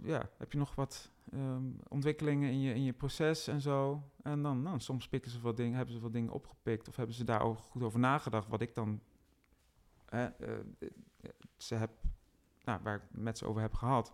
[0.03, 4.03] ja, heb je nog wat ehm, ontwikkelingen in je, in je proces en zo.
[4.23, 7.15] En dan, nou, soms pikken ze wat dingen, hebben ze wat dingen opgepikt of hebben
[7.15, 8.99] ze daar ook goed over nagedacht, wat ik dan
[10.05, 10.25] eh,
[11.57, 11.91] ze heb,
[12.63, 14.11] nou, waar ik met ze over heb gehad.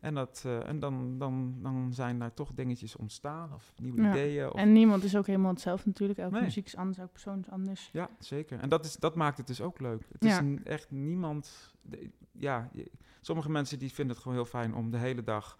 [0.00, 4.10] En, dat, eh, en dan, dan, dan zijn daar toch dingetjes ontstaan of nieuwe Ja.
[4.10, 4.46] ideeën.
[4.52, 6.18] Of, En niemand is ook helemaal hetzelfde natuurlijk.
[6.18, 6.42] Elke Nee.
[6.42, 7.90] muziek is anders, elke persoon is anders.
[7.92, 8.58] Ja, zeker.
[8.60, 10.06] En dat, is, dat maakt het dus ook leuk.
[10.12, 10.30] Het Ja.
[10.30, 11.74] is een- echt niemand...
[11.82, 12.90] de- ja, je-
[13.20, 15.58] sommige mensen die vinden het gewoon heel fijn om de hele dag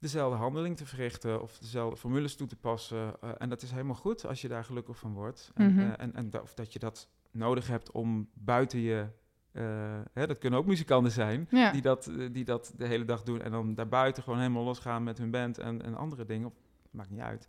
[0.00, 3.20] dezelfde handeling te verrichten of dezelfde formules toe te passen.
[3.20, 5.50] eh, en dat is helemaal goed als je daar gelukkig van wordt.
[5.54, 5.80] En, Mhm.
[5.80, 9.06] eh, en, en da- of dat je dat nodig hebt om buiten je...
[9.52, 11.70] eh, hè, dat kunnen ook muzikanten zijn Ja.
[11.72, 15.18] die, dat, die dat de hele dag doen en dan daarbuiten gewoon helemaal losgaan met
[15.18, 16.46] hun band en, en andere dingen.
[16.46, 16.54] Of,
[16.90, 17.48] maakt niet uit.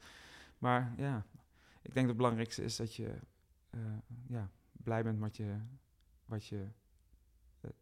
[0.58, 1.26] Maar ja,
[1.82, 3.14] ik denk dat het belangrijkste is dat je
[4.28, 5.56] ja, blij bent met je,
[6.26, 6.68] wat, je,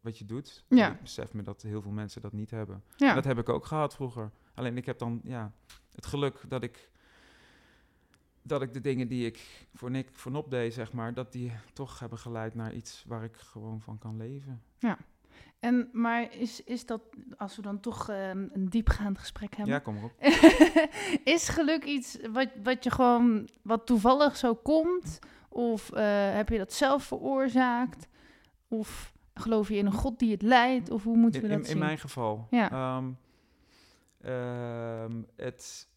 [0.00, 0.64] wat je doet.
[0.68, 0.92] Ja.
[0.92, 2.82] Ik besef me dat heel veel mensen dat niet hebben.
[2.96, 3.14] ja.
[3.14, 4.30] Dat heb ik ook gehad vroeger.
[4.54, 5.52] Alleen ik heb dan ja,
[5.94, 6.90] het geluk dat ik,
[8.42, 11.98] dat ik de dingen die ik voor Nick voorop deed, zeg maar, dat die toch
[11.98, 14.62] hebben geleid naar iets waar ik gewoon van kan leven.
[15.60, 17.00] En, maar is, is dat,
[17.36, 19.74] als we dan toch eh, een diepgaand gesprek hebben...
[19.74, 20.12] Ja, kom erop.
[21.34, 25.18] is geluk iets wat, wat je gewoon, wat toevallig zo komt?
[25.48, 28.08] Of eh, heb je dat zelf veroorzaakt?
[28.68, 30.90] Of geloof je in een God die het leidt?
[30.90, 31.76] Of hoe moeten we In, dat in, zien?
[31.76, 32.46] in mijn geval.
[32.50, 32.70] Ja.
[32.70, 33.10] Ehm,
[34.20, 35.88] ehm, het,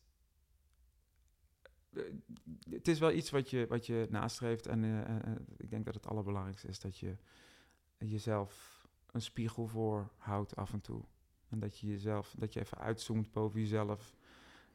[1.93, 2.03] eh,
[2.69, 4.67] het is wel iets wat je, wat je nastreeft.
[4.67, 7.17] En eh, eh, ik denk dat het allerbelangrijkste is dat je
[7.97, 11.03] jezelf een spiegel voor houdt af en toe.
[11.49, 14.15] En dat je jezelf, dat je even uitzoomt boven jezelf.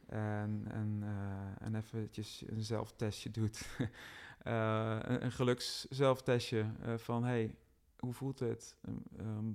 [0.08, 3.66] En, en, eh, en eventjes een zelftestje doet.
[4.38, 7.54] Een, een geluks zelftestje eh, van hey,
[7.98, 8.76] hoe voelt het?
[8.82, 9.52] Ehm, ehm,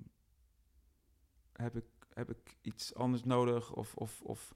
[1.52, 3.74] heb, ik, heb ik iets anders nodig?
[3.74, 4.54] Of, of, of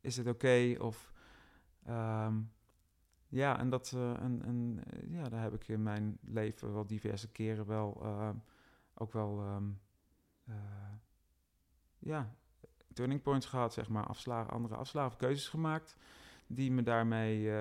[0.00, 0.76] is het oké?
[0.78, 1.12] Of
[1.84, 2.34] ehm,
[3.28, 7.28] ja, en dat eh, en, eh, ja, daar heb ik in mijn leven wel diverse
[7.28, 8.30] keren wel eh,
[8.94, 9.70] ook wel ehm,
[10.44, 10.54] eh,
[11.98, 12.34] ja,
[12.92, 15.96] turning points gehad, zeg maar, afslagen, andere afslagen, keuzes gemaakt
[16.46, 17.52] die me daarmee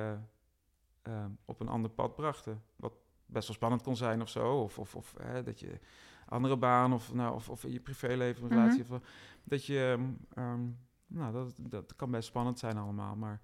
[1.45, 2.63] op een ander pad brachten.
[2.75, 2.93] Wat
[3.25, 4.61] best wel spannend kon zijn of zo.
[4.61, 5.79] Of, of, of hè, dat je
[6.25, 8.57] andere baan of, nou, of, of in je privéleven, een Mhm.
[8.59, 8.83] relatie.
[8.89, 8.99] Of,
[9.43, 10.67] dat je, ehm,
[11.07, 13.15] nou, dat, dat kan best spannend zijn allemaal.
[13.15, 13.41] Maar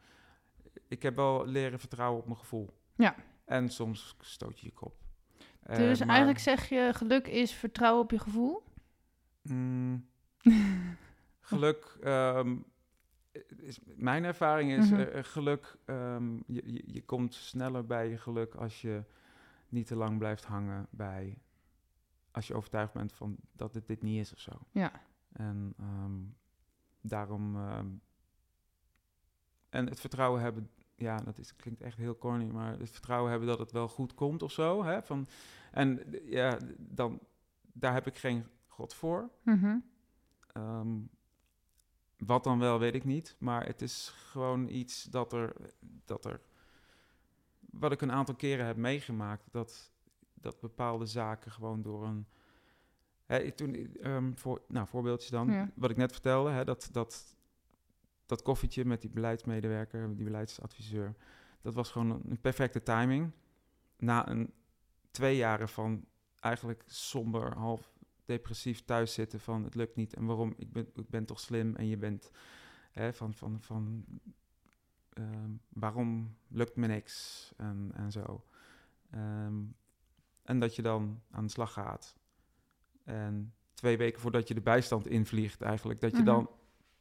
[0.88, 2.70] ik heb wel leren vertrouwen op mijn gevoel.
[2.96, 3.16] Ja.
[3.46, 4.96] En soms stoot je je kop.
[5.62, 8.64] Eh, dus maar, eigenlijk zeg je, geluk is vertrouwen op je gevoel?
[9.42, 10.08] mm,
[11.40, 11.98] geluk.
[12.02, 12.56] ehm,
[13.58, 15.00] is, mijn ervaring is Mhm.
[15.02, 15.76] eh, geluk.
[15.86, 19.04] ehm, je, je, je komt sneller bij je geluk als je
[19.70, 21.38] niet te lang blijft hangen bij.
[22.32, 24.52] Als je overtuigd bent van dat het dit niet is of zo.
[24.72, 24.92] Ja.
[25.32, 26.20] En ehm,
[27.02, 27.56] daarom.
[27.56, 27.88] ehm,
[29.70, 30.70] en het vertrouwen hebben.
[30.96, 34.14] Ja, dat is, klinkt echt heel corny, maar het vertrouwen hebben dat het wel goed
[34.14, 34.84] komt of zo.
[34.84, 35.04] Hè?
[35.04, 35.28] Van,
[35.72, 37.20] en ja, dan,
[37.62, 39.30] daar heb ik geen God voor.
[39.44, 39.78] Mhm.
[40.48, 41.00] Ehm,
[42.18, 43.36] wat dan wel, weet ik niet.
[43.40, 45.56] Maar het is gewoon iets dat er,
[46.06, 46.42] dat er.
[47.60, 49.44] Wat ik een aantal keren heb meegemaakt.
[49.52, 49.92] Dat,
[50.42, 52.28] dat bepaalde zaken gewoon door een.
[53.26, 55.52] Hè, toen, ehm, voor, nou, voorbeeldjes dan.
[55.52, 55.72] Ja.
[55.76, 57.36] Wat ik net vertelde, hè, dat, dat,
[58.26, 61.16] dat koffietje met die beleidsmedewerker, die beleidsadviseur.
[61.62, 63.32] Dat was gewoon een, een perfecte timing.
[63.98, 64.54] Na een
[65.12, 66.06] twee jaren van
[66.40, 67.94] eigenlijk somber, half
[68.26, 71.76] depressief thuis zitten van het lukt niet en waarom ik ben, ik ben toch slim
[71.76, 72.32] en je bent
[72.92, 74.06] hè, van, van, van
[75.14, 78.46] ehm, waarom lukt me niks en, en zo.
[79.10, 79.64] Ehm,
[80.44, 82.16] en dat je dan aan de slag gaat.
[83.04, 86.26] En twee weken voordat je de bijstand invliegt eigenlijk, dat je Mhm.
[86.26, 86.50] dan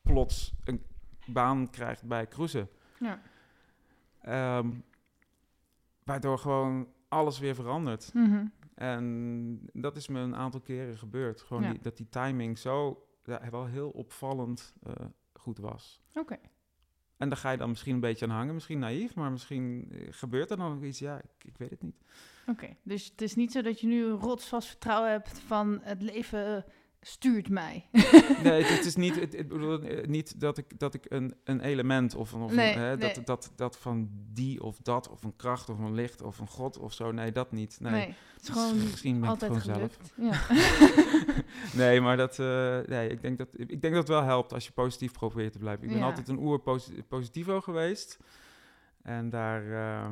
[0.02, 0.82] plots een
[1.26, 2.68] baan krijgt bij Cruisen.
[3.00, 3.20] Ja.
[4.22, 4.70] Ehm,
[6.04, 8.14] waardoor gewoon alles weer verandert.
[8.14, 8.46] Mhm.
[8.74, 11.40] En dat is me een aantal keren gebeurd.
[11.40, 11.70] Gewoon Ja.
[11.70, 14.92] die, dat die timing zo ja, wel heel opvallend eh,
[15.32, 16.00] goed was.
[16.14, 16.36] Oké.
[17.16, 18.54] En daar ga je dan misschien een beetje aan hangen.
[18.54, 20.98] Misschien naïef, maar misschien eh, gebeurt er dan nog iets.
[20.98, 22.02] Ja, ik, ik weet het niet.
[22.50, 26.02] Oké, dus het is niet zo dat je nu een rotsvast vertrouwen hebt van het
[26.02, 26.64] leven
[27.02, 27.88] stuurt mij.
[28.42, 31.60] nee, het, is niet, het, ik bedoel, eh, niet dat ik, dat ik een, een
[31.60, 33.14] element of, of Nee, een, hè, nee.
[33.14, 36.46] dat, dat, dat van die of dat of een kracht of een licht of een
[36.46, 37.12] god of zo.
[37.12, 37.76] Nee, dat niet.
[37.80, 39.96] Nee, Nee, het is gewoon misschien ben ik het altijd gewoon zelf.
[40.14, 40.56] Ja.
[41.84, 44.66] nee, maar dat, eh, nee, ik, denk dat, ik denk dat het wel helpt als
[44.66, 45.84] je positief probeert te blijven.
[45.84, 46.04] Ik ben Ja.
[46.04, 48.18] altijd een oer posi- positivo geweest.
[49.02, 50.10] En daar, eh,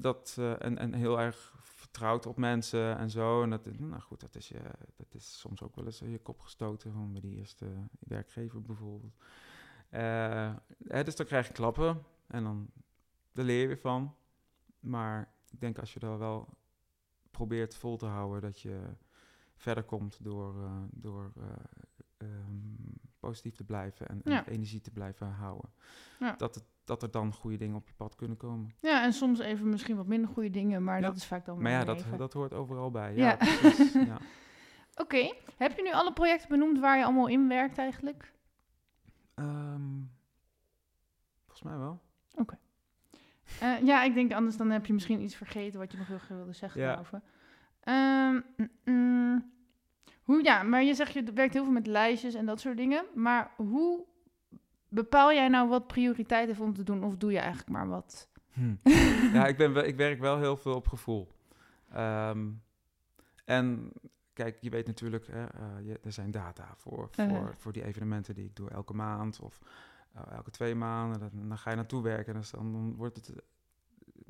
[0.00, 3.42] dat, eh, en, en heel erg vertrouwd op mensen en zo.
[3.42, 4.60] En dat, nou goed, dat is, je,
[4.96, 7.66] dat is soms ook wel eens je kop gestoten, gewoon bij die eerste
[7.98, 9.16] werkgever bijvoorbeeld.
[9.88, 12.70] Eh, hè, dus dan krijg je klappen en dan
[13.32, 14.14] daar leer je weer van.
[14.80, 16.48] Maar ik denk als je daar wel
[17.30, 18.80] probeert vol te houden, dat je
[19.56, 21.44] verder komt door, eh, door eh,
[22.16, 24.46] ehm, positief te blijven en, en Ja.
[24.46, 25.70] energie te blijven houden.
[26.18, 26.34] Ja.
[26.36, 28.74] Dat, het, dat er dan goede dingen op je pad kunnen komen.
[28.80, 31.06] ja, en soms even misschien wat minder goede dingen, maar Ja.
[31.06, 33.14] dat is vaak dan Maar ja, dat, dat hoort overal bij.
[33.16, 33.28] Ja.
[33.28, 33.92] Ja, precies.
[34.12, 34.18] ja.
[34.94, 38.32] Oké, heb je nu alle projecten benoemd waar je allemaal in werkt eigenlijk?
[39.34, 40.00] Ehm,
[41.46, 42.00] volgens mij wel.
[43.60, 46.18] Eh, ja, ik denk anders dan heb je misschien iets vergeten wat je nog heel
[46.18, 46.80] graag wilde zeggen
[48.84, 49.52] mm.
[50.28, 53.04] Hoe, ja, maar je zegt je werkt heel veel met lijstjes en dat soort dingen.
[53.14, 54.04] Maar hoe
[54.88, 57.04] bepaal jij nou wat prioriteit heeft om te doen?
[57.04, 58.28] Of doe je eigenlijk maar wat?
[58.52, 58.74] Hm.
[59.36, 61.28] ja, ik, ben ik werk wel heel veel op gevoel.
[61.92, 62.48] Ehm,
[63.44, 63.92] en
[64.32, 67.48] kijk, je weet natuurlijk, hè, eh, je, er zijn data voor, voor, Uh-huh.
[67.56, 69.60] voor die evenementen die ik doe elke maand of
[70.12, 71.20] eh, elke twee maanden.
[71.20, 73.42] Dan, dan ga je naartoe werken en dus dan, dan wordt het,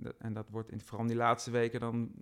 [0.03, 2.13] eh, en dat wordt in, vooral in die laatste weken dan,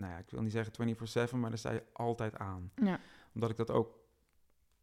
[0.00, 2.72] nou ja, ik wil niet zeggen 24-7, maar dan sta je altijd aan.
[2.74, 3.00] Ja.
[3.34, 3.98] Omdat ik dat ook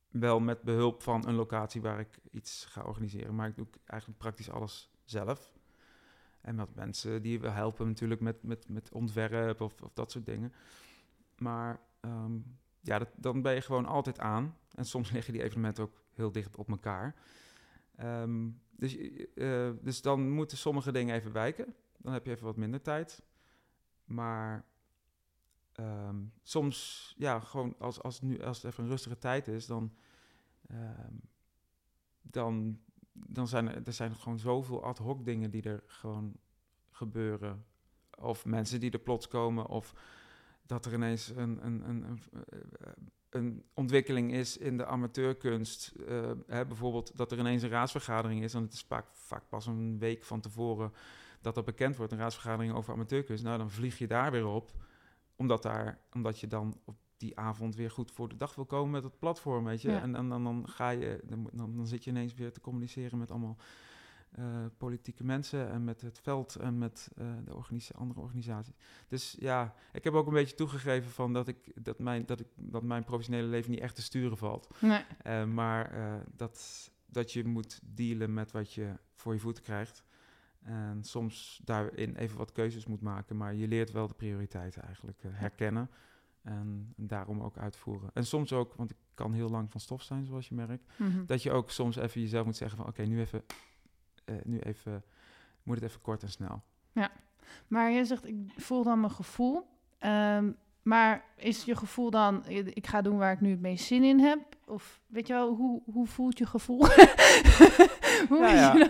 [0.09, 4.19] wel met behulp van een locatie waar ik iets ga organiseren, maar ik doe eigenlijk
[4.19, 5.55] praktisch alles zelf.
[6.41, 10.25] En wat mensen die we helpen natuurlijk met, met, met ontwerp of, of dat soort
[10.25, 10.53] dingen.
[11.37, 12.35] Maar ehm,
[12.81, 14.57] ja, dat, dan ben je gewoon altijd aan.
[14.75, 17.15] En soms liggen die evenementen ook heel dicht op elkaar.
[17.95, 18.97] Ehm, dus,
[19.35, 21.75] eh, dus dan moeten sommige dingen even wijken.
[21.97, 23.23] Dan heb je even wat minder tijd.
[24.05, 24.65] Maar
[25.77, 29.93] ehm, soms, ja, gewoon als, als, nu, als het even een rustige tijd is, dan,
[30.67, 31.13] ehm,
[32.21, 32.79] dan,
[33.13, 36.35] dan zijn er, er zijn gewoon zoveel ad hoc dingen die er gewoon
[36.89, 37.65] gebeuren.
[38.19, 39.93] Of mensen die er plots komen, of
[40.65, 42.19] dat er ineens een, een, een, een,
[42.79, 42.91] eh,
[43.29, 45.93] een ontwikkeling is in de amateurkunst.
[46.07, 49.65] Eh, hè, bijvoorbeeld dat er ineens een raadsvergadering is, en het is vaak, vaak pas
[49.65, 50.93] een week van tevoren
[51.41, 53.43] dat dat bekend wordt, een raadsvergadering over amateurkunst.
[53.43, 54.71] Nou, dan vlieg je daar weer op,
[55.37, 58.91] omdat, daar, omdat je dan op die avond weer goed voor de dag wil komen
[58.91, 59.91] met het platform, weet je.
[59.91, 60.01] Ja.
[60.01, 63.31] En, en dan, dan ga je, dan, dan, zit je ineens weer te communiceren met
[63.31, 63.57] allemaal
[64.31, 68.75] eh, politieke mensen en met het veld en met eh, de organisa andere organisaties.
[69.07, 72.47] Dus ja, ik heb ook een beetje toegegeven van dat ik dat mijn, dat ik
[72.55, 74.67] dat mijn professionele leven niet echt te sturen valt.
[74.79, 75.05] Nee.
[75.21, 75.91] Eh, maar
[76.35, 80.03] dat, dat je moet dealen met wat je voor je voeten krijgt.
[80.67, 83.37] En soms daarin even wat keuzes moet maken.
[83.37, 85.89] Maar je leert wel de prioriteiten eigenlijk eh, herkennen.
[86.41, 88.09] En daarom ook uitvoeren.
[88.13, 90.85] En soms ook, want ik kan heel lang van stof zijn, zoals je merkt.
[90.95, 91.25] Mhm.
[91.25, 92.87] Dat je ook soms even jezelf moet zeggen van...
[92.87, 93.43] Oké, nu even...
[94.25, 95.03] eh, nu even...
[95.63, 96.63] Moet het even kort en snel.
[97.67, 99.67] Maar je zegt, ik voel dan mijn gevoel.
[99.97, 100.51] Ehm,
[100.87, 104.19] maar is je gevoel dan, ik ga doen waar ik nu het meest zin in
[104.19, 104.39] heb?
[104.65, 106.85] Of weet je wel, hoe, hoe voelt je gevoel?
[108.29, 108.73] hoe Ja, weet ja.
[108.73, 108.89] je dan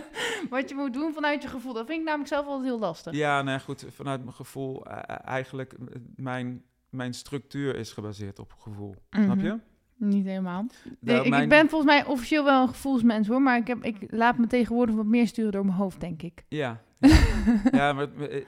[0.50, 1.72] wat je moet doen vanuit je gevoel?
[1.72, 3.14] Dat vind ik namelijk zelf altijd heel lastig.
[3.14, 3.84] Ja, nou goed.
[3.90, 4.86] Vanuit mijn gevoel...
[4.86, 5.72] eh, eigenlijk...
[5.72, 5.78] eh,
[6.16, 8.94] mijn, mijn structuur is gebaseerd op gevoel.
[9.10, 9.44] Snap Mhm.
[9.44, 9.58] je?
[9.96, 10.66] Niet helemaal.
[11.00, 14.38] Nou, ik, ben volgens mij officieel wel een gevoelsmens hoor, maar ik, heb, ik laat
[14.38, 16.44] me tegenwoordig wat meer sturen door mijn hoofd, denk ik.
[16.48, 16.80] Ja,
[17.72, 17.92] ja.
[17.92, 18.46] maar ik,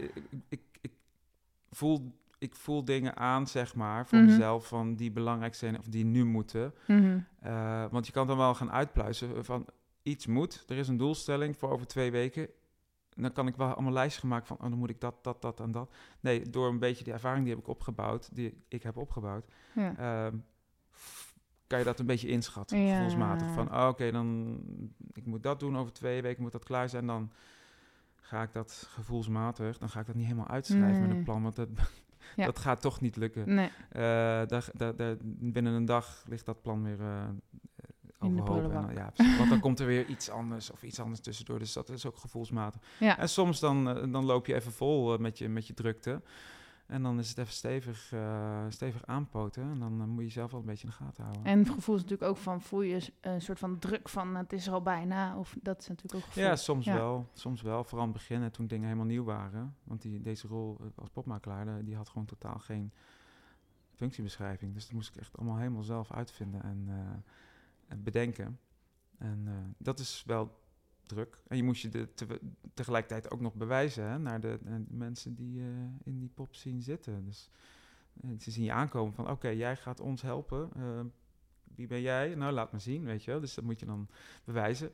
[0.48, 0.90] ik, ik
[1.70, 4.26] voel, ik voel dingen aan, zeg maar, voor Mhm.
[4.26, 6.74] mezelf, van die belangrijk zijn of die nu moeten.
[6.86, 7.18] Mhm.
[7.40, 9.66] Eh, want je kan dan wel gaan uitpluizen van
[10.02, 10.64] iets moet.
[10.68, 12.48] Er is een doelstelling voor over twee weken.
[13.10, 15.60] Dan kan ik wel allemaal lijstjes gemaakt van, oh, dan moet ik dat, dat, dat
[15.60, 15.94] en dat.
[16.20, 19.96] Nee, door een beetje die ervaring die heb ik opgebouwd, die ik heb opgebouwd, Ja.
[19.96, 20.36] ehm,
[21.66, 22.92] kan je dat een beetje inschatten, Ja.
[22.94, 23.50] gevoelsmatig.
[23.52, 24.58] Van, oh, oké, dan
[25.12, 27.06] ik moet dat doen over twee weken, moet dat klaar zijn.
[27.06, 27.30] Dan
[28.16, 31.56] ga ik dat gevoelsmatig, dan ga ik dat niet helemaal uitschrijven met een plan, want
[31.56, 31.68] dat,
[32.36, 32.44] Ja.
[32.44, 33.54] dat gaat toch niet lukken.
[33.54, 33.70] Nee.
[33.88, 34.00] Eh,
[34.46, 36.98] daar, daar, daar- binnen een dag ligt dat plan weer
[38.20, 38.72] In de overhoop.
[38.72, 41.58] En ja, want dan komt er weer iets anders of iets anders tussendoor.
[41.58, 42.80] Dus dat is ook gevoelsmatig.
[42.98, 43.18] Ja.
[43.18, 46.22] En soms dan, eh, dan loop je even vol met, je, met je drukte.
[46.90, 49.62] En dan is het even stevig, eh, stevig aanpoten.
[49.62, 51.44] En dan eh, moet je jezelf wel een beetje in de gaten houden.
[51.44, 54.52] En het gevoel is natuurlijk ook van, voel je een soort van druk van, het
[54.52, 55.38] is er al bijna.
[55.38, 56.44] Of dat is natuurlijk ook gevoel.
[56.44, 56.94] Ja, soms Ja.
[56.94, 57.28] wel.
[57.32, 57.84] Soms wel.
[57.84, 59.76] Vooral aan het begin, hè, toen dingen helemaal nieuw waren.
[59.84, 62.92] Want die, deze rol eh, als popmakelaar, eh, die had gewoon totaal geen
[63.94, 64.74] functiebeschrijving.
[64.74, 66.96] Dus dat moest ik echt allemaal helemaal zelf uitvinden en, eh,
[67.88, 68.58] en bedenken.
[69.18, 70.59] En eh, dat is wel
[71.10, 71.42] druk.
[71.46, 72.08] En je moest je
[72.74, 74.58] tegelijkertijd ook nog bewijzen hè, naar de,
[74.88, 75.66] mensen die eh,
[76.02, 77.24] in die pop zien zitten.
[77.24, 77.50] Dus
[78.20, 80.70] eh, ze zien je aankomen van, oké, jij gaat ons helpen.
[80.76, 81.00] Eh,
[81.74, 82.34] wie ben jij?
[82.34, 83.40] Nou, laat me zien, weet je wel.
[83.40, 84.08] Dus dat moet je dan
[84.44, 84.92] bewijzen.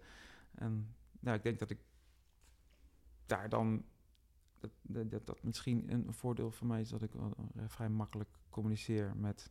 [0.55, 1.79] En nou, ik denk dat ik
[3.27, 3.85] daar dan...
[4.59, 4.71] Dat,
[5.11, 7.11] dat, dat, misschien een voordeel voor mij is dat ik
[7.67, 9.51] vrij makkelijk communiceer met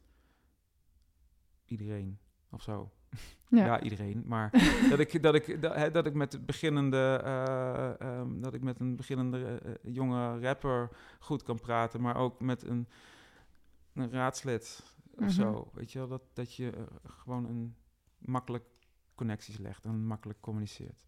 [1.65, 2.91] iedereen of zo.
[3.49, 3.65] Ja.
[3.65, 4.23] Ja, iedereen.
[4.25, 4.51] Maar
[4.89, 8.79] dat ik, dat ik, dat, hè, dat ik met beginnende, eh, ehm, dat ik met
[8.79, 10.89] een beginnende eh, eh, jonge rapper
[11.19, 12.87] goed kan praten, maar ook met een,
[13.93, 14.83] een raadslid
[15.15, 15.29] of Mhm.
[15.29, 15.69] zo.
[15.73, 16.71] Weet je wel, dat, dat je
[17.07, 17.75] gewoon een
[18.17, 18.63] makkelijk
[19.15, 21.05] connecties legt en makkelijk communiceert.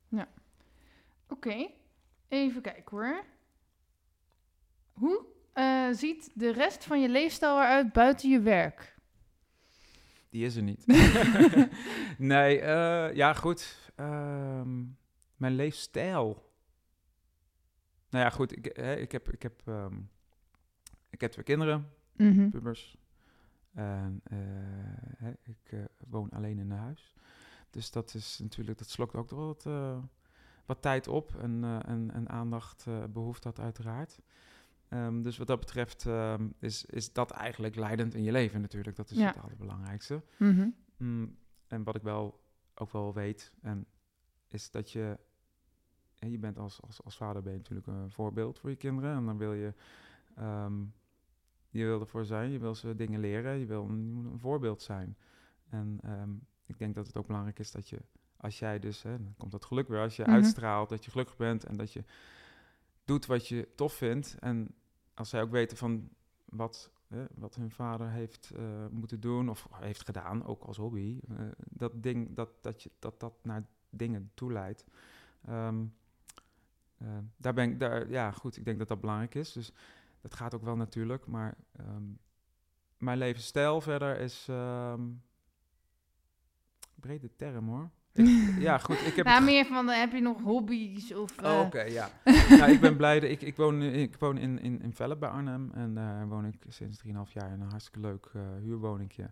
[1.30, 1.70] Oké,
[2.28, 3.24] even kijken hoor.
[4.94, 5.26] Hoe
[5.92, 8.97] ziet de rest van je leefstijl eruit buiten je werk?
[10.30, 10.86] Die is er niet.
[12.18, 13.92] nee, eh, ja, goed.
[13.96, 14.84] Ehm,
[15.36, 16.46] mijn leefstijl.
[18.10, 18.58] Nou ja, goed.
[18.58, 19.96] Ik, hè, ik, heb, ik, heb, ehm,
[21.10, 22.50] ik heb twee kinderen, Mhm.
[22.50, 22.98] pubers.
[23.74, 24.38] En eh,
[25.18, 27.14] hè, ik eh, woon alleen in een huis.
[27.70, 29.64] Dus dat is natuurlijk, dat slokt ook wel wat,
[30.66, 31.36] wat tijd op.
[31.36, 34.20] En, en, en aandacht eh, behoeft dat uiteraard.
[34.90, 38.96] Ehm, dus wat dat betreft ehm, is, is dat eigenlijk leidend in je leven natuurlijk.
[38.96, 39.28] Dat is Ja.
[39.28, 40.24] het allerbelangrijkste.
[40.38, 40.70] Mhm.
[40.98, 42.44] Mm, en wat ik wel
[42.76, 43.86] ook wel weet, en
[44.48, 45.18] is dat je,
[46.20, 49.16] en je bent als, als, als vader ben je natuurlijk een voorbeeld voor je kinderen.
[49.16, 49.74] En dan wil je,
[50.36, 50.84] ehm,
[51.70, 55.18] je wil ervoor zijn, je wil ze dingen leren, je wil een, voorbeeld zijn.
[55.70, 56.30] En ehm,
[56.66, 58.00] ik denk dat het ook belangrijk is dat je,
[58.38, 60.32] als jij dus, hè, dan komt dat geluk weer, als je Mhm.
[60.32, 62.04] uitstraalt, dat je gelukkig bent en dat je
[63.08, 64.36] doet wat je tof vindt.
[64.40, 64.76] En
[65.14, 66.10] als zij ook weten van
[66.46, 66.92] wat,
[67.36, 72.04] wat hun vader heeft eh, moeten doen of heeft gedaan, ook als hobby, eh, dat
[72.04, 74.86] ding, dat, dat, je, dat dat naar dingen toe leidt.
[75.46, 75.86] Ehm,
[76.98, 79.52] eh, daar ben ik, daar, ja goed, ik denk dat dat belangrijk is.
[79.52, 79.72] Dus
[80.22, 82.04] dat gaat ook wel natuurlijk, maar ehm,
[82.98, 85.02] mijn levensstijl verder is ehm
[87.00, 87.90] brede term hoor.
[88.18, 89.06] Ik- ja, goed.
[89.06, 91.38] Ik heb nou, meer van, eh, heb je nog hobby's of...
[91.44, 92.10] Oh, eh, oké, ja.
[92.60, 95.30] nou, ik ben blij dat ik, ik woon, ik woon in, in, in Velle bij
[95.30, 95.72] Arnhem.
[95.74, 99.30] En daar woon ik sinds 3,5 jaar in een hartstikke leuk eh huurwoningje.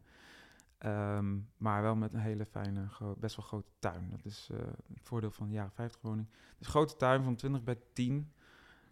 [0.77, 4.07] Ehm, maar wel met een hele fijne, best wel grote tuin.
[4.09, 4.57] Dat is eh,
[4.93, 6.27] het voordeel van een jaren 50 woning.
[6.57, 8.31] Dus een grote tuin van 20 bij 10.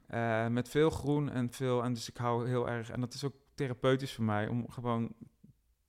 [0.07, 1.83] eh, met veel groen en veel.
[1.83, 2.89] En dus ik hou heel erg.
[2.89, 5.13] En dat is ook therapeutisch voor mij om gewoon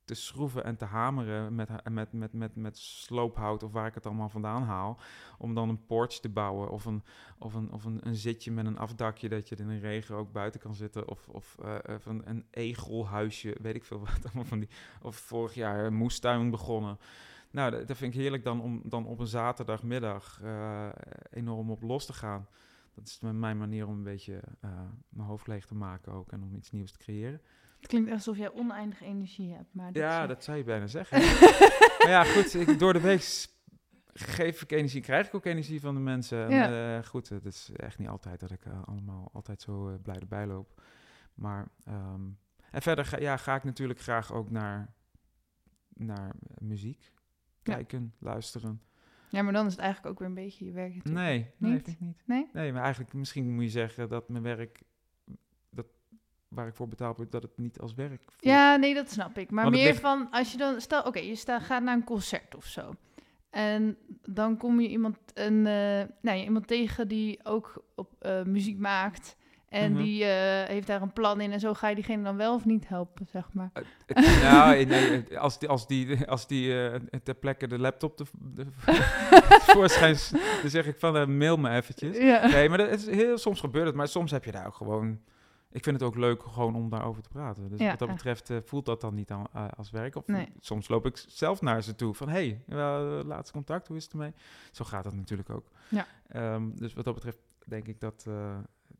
[0.05, 4.05] te schroeven en te hameren met, met, met, met, met sloophout of waar ik het
[4.05, 4.99] allemaal vandaan haal.
[5.37, 7.03] Om dan een porch te bouwen of een,
[7.37, 10.31] of een, of een, een zitje met een afdakje dat je in de regen ook
[10.31, 11.09] buiten kan zitten.
[11.09, 14.69] Of, of, eh, of een, een egelhuisje, weet ik veel wat allemaal van die.
[15.01, 16.97] Of vorig jaar een moestuin begonnen.
[17.51, 20.89] Nou, dat, vind ik heerlijk dan om dan op een zaterdagmiddag eh,
[21.31, 22.47] enorm op los te gaan.
[22.93, 24.69] Dat is mijn manier om een beetje eh,
[25.09, 27.41] mijn hoofd leeg te maken ook en om iets nieuws te creëren.
[27.85, 29.73] Het klinkt alsof jij oneindig energie hebt.
[29.73, 31.19] Maar dat Ja, is- dat zou je bijna zeggen.
[31.99, 33.45] maar ja, goed, ik, door de week
[34.13, 36.45] geef ik energie, krijg ik ook energie van de mensen.
[36.45, 36.97] En, Ja.
[36.97, 40.15] eh, goed, het is echt niet altijd dat ik eh, allemaal altijd zo eh, blij
[40.19, 40.81] erbij loop.
[41.33, 42.21] Maar, ehm,
[42.71, 44.93] en verder ga, ja, ga ik natuurlijk graag ook naar,
[45.93, 47.11] naar muziek
[47.63, 47.73] Ja.
[47.73, 48.81] kijken, luisteren.
[49.29, 51.25] ja, maar dan is het eigenlijk ook weer een beetje je werk natuurlijk.
[51.25, 51.83] Nee, nee, Niet?
[51.83, 52.21] vind ik niet.
[52.25, 52.49] Nee?
[52.53, 54.81] Nee, maar eigenlijk misschien moet je zeggen dat mijn werk,
[56.55, 58.35] waar ik voor betaald word, dat het niet als werk voelt.
[58.39, 59.51] Ja, nee, dat snap ik.
[59.51, 62.55] Maar meer ligt- van, als je dan, stel, oké, je sta, gaat naar een concert
[62.55, 62.93] of zo.
[63.49, 63.97] En
[64.29, 69.35] dan kom je iemand, een, eh, nou, iemand tegen die ook op eh, muziek maakt.
[69.69, 70.01] En Mhm.
[70.03, 71.51] die eh, heeft daar een plan in.
[71.51, 73.71] En zo ga je diegene dan wel of niet helpen, zeg maar.
[74.41, 76.73] Nou, nee, als die, als die, als die
[77.23, 78.65] ter plekke de laptop de, de,
[79.73, 80.15] voorschijn,
[80.61, 82.17] dan zeg ik van, mail me eventjes.
[82.17, 82.47] Ja.
[82.47, 85.19] Nee, maar dat is heel, soms gebeurt het, maar soms heb je daar ook gewoon...
[85.75, 87.69] Ik vind het ook leuk gewoon om daarover te praten.
[87.69, 90.15] Dus Ja, wat dat betreft eh, voelt dat dan niet aan, eh, als werk.
[90.15, 90.49] Of Nee.
[90.59, 92.29] soms loop ik zelf naar ze toe van...
[92.29, 94.33] hey, wel, eh, laatste contact, hoe is het ermee?
[94.71, 95.67] Zo gaat dat natuurlijk ook.
[95.89, 96.05] Ja.
[96.27, 98.27] Ehm, dus wat dat betreft denk ik dat,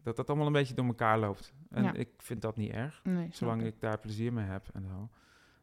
[0.04, 1.54] dat dat allemaal een beetje door elkaar loopt.
[1.70, 1.94] En Ja.
[1.94, 3.02] ik vind dat niet erg.
[3.04, 3.68] Nee, Zolang ik.
[3.68, 5.10] ik daar plezier mee heb en zo.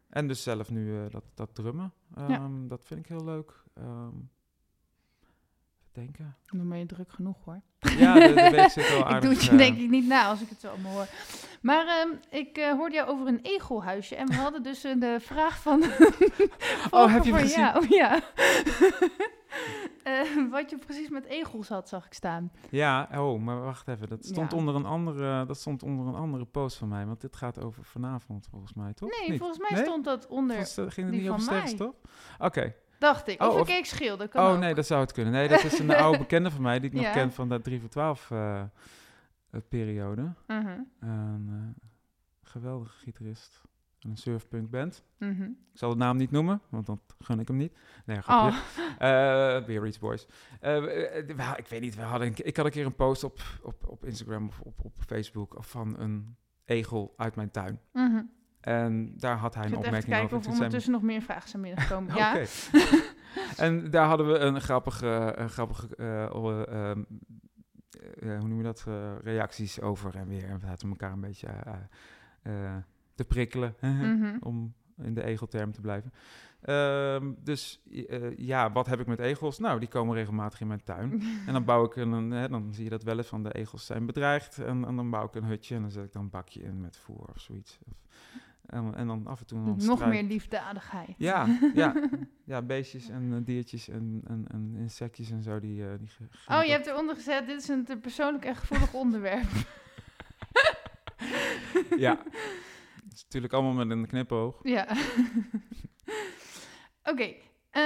[0.08, 1.92] En dus zelf nu dat, dat drummen.
[2.14, 3.52] Ehm, Dat vind ik heel leuk.
[3.74, 4.14] Ehm
[5.94, 6.36] denken.
[6.46, 7.60] Dan ben je druk genoeg hoor.
[7.98, 10.26] Ja, de, de week zit wel ik doe het je eh, denk ik niet na
[10.26, 11.06] als ik het zo allemaal hoor.
[11.62, 14.16] Maar ehm, ik eh, hoorde jou over een egelhuisje.
[14.16, 15.82] En we hadden dus een de vraag van...
[16.90, 17.60] Oh, heb je gezien?
[17.60, 18.20] Ja, oh, ja.
[20.02, 22.52] Eh, wat je precies met egels had, zag ik staan.
[22.70, 24.08] Ja, oh, maar wacht even.
[24.08, 24.56] Dat stond, Ja.
[24.56, 27.06] onder, een andere, dat stond onder een andere post van mij.
[27.06, 29.08] Want dit gaat over vanavond, volgens mij, toch?
[29.26, 29.82] Nee, volgens mij Nee?
[29.84, 31.74] stond dat onder, eh, ging het die niet over mij.
[31.74, 31.94] toch?
[32.38, 32.74] Oké.
[33.02, 33.42] Dacht ik.
[33.42, 34.58] Oh, Of schil, dat kan Oh, ook.
[34.58, 35.32] nee, dat zou het kunnen.
[35.32, 37.12] Nee, dat is een oude bekende van mij die ik nog Ja.
[37.12, 38.66] ken van de 3 voor 12 eh, eh,
[39.68, 40.32] periode.
[40.46, 41.84] Mhm, Een eh,
[42.42, 43.60] geweldige gitarist.
[44.00, 45.04] En een surfpunk band.
[45.18, 45.42] mhm.
[45.42, 47.76] Ik zal de naam niet noemen, want dan gun ik hem niet.
[48.06, 48.58] Nee, grapje.
[48.98, 50.26] Oh, weer Reach Boys.
[51.56, 54.04] Ik weet niet, we hadden een, ik had een keer een post op, op, op
[54.04, 57.80] Instagram of op, op Facebook van een egel uit mijn tuin.
[57.92, 58.22] mhm.
[58.62, 60.38] En daar had hij een zit even opmerking kijken over.
[60.38, 62.14] of er ondertussen nog meer vragen zijn binnengekomen.
[62.16, 62.46] Ja, Oké.
[63.64, 67.02] en daar hadden we een grappige, een grappige eh, oh, eh, ehm,
[68.20, 68.86] eh, hoe noem je dat,
[69.22, 70.44] reacties over en weer.
[70.48, 71.48] En we hadden elkaar een beetje
[73.14, 74.36] te prikkelen, Mhm.
[74.40, 76.12] om in de egelterm te blijven.
[76.62, 77.82] Ehm, dus
[78.36, 79.58] ja, wat heb ik met egels?
[79.58, 81.22] Nou, die komen regelmatig in mijn tuin.
[81.46, 83.52] En dan bouw ik een, een hè, dan zie je dat wel eens van de
[83.52, 84.58] egels zijn bedreigd.
[84.58, 86.80] En, en dan bouw ik een hutje en dan zet ik dan een bakje in
[86.80, 87.78] met voer of zoiets.
[87.88, 87.94] Of,
[88.66, 91.14] en, en dan af en toe dan Nog struik- meer liefdadigheid.
[91.18, 91.94] ja, ja,
[92.44, 95.60] ja, beestjes en eh, diertjes en, en, en insectjes en zo.
[95.60, 98.56] Die, eh die Oh, je ook- hebt eronder gezet, dit is een te persoonlijk en
[98.56, 99.48] gevoelig onderwerp.
[101.96, 102.18] Ja,
[103.04, 104.60] het is natuurlijk allemaal met een knipoog.
[104.62, 104.86] Ja.
[107.10, 107.34] Oké.
[107.72, 107.82] Eh,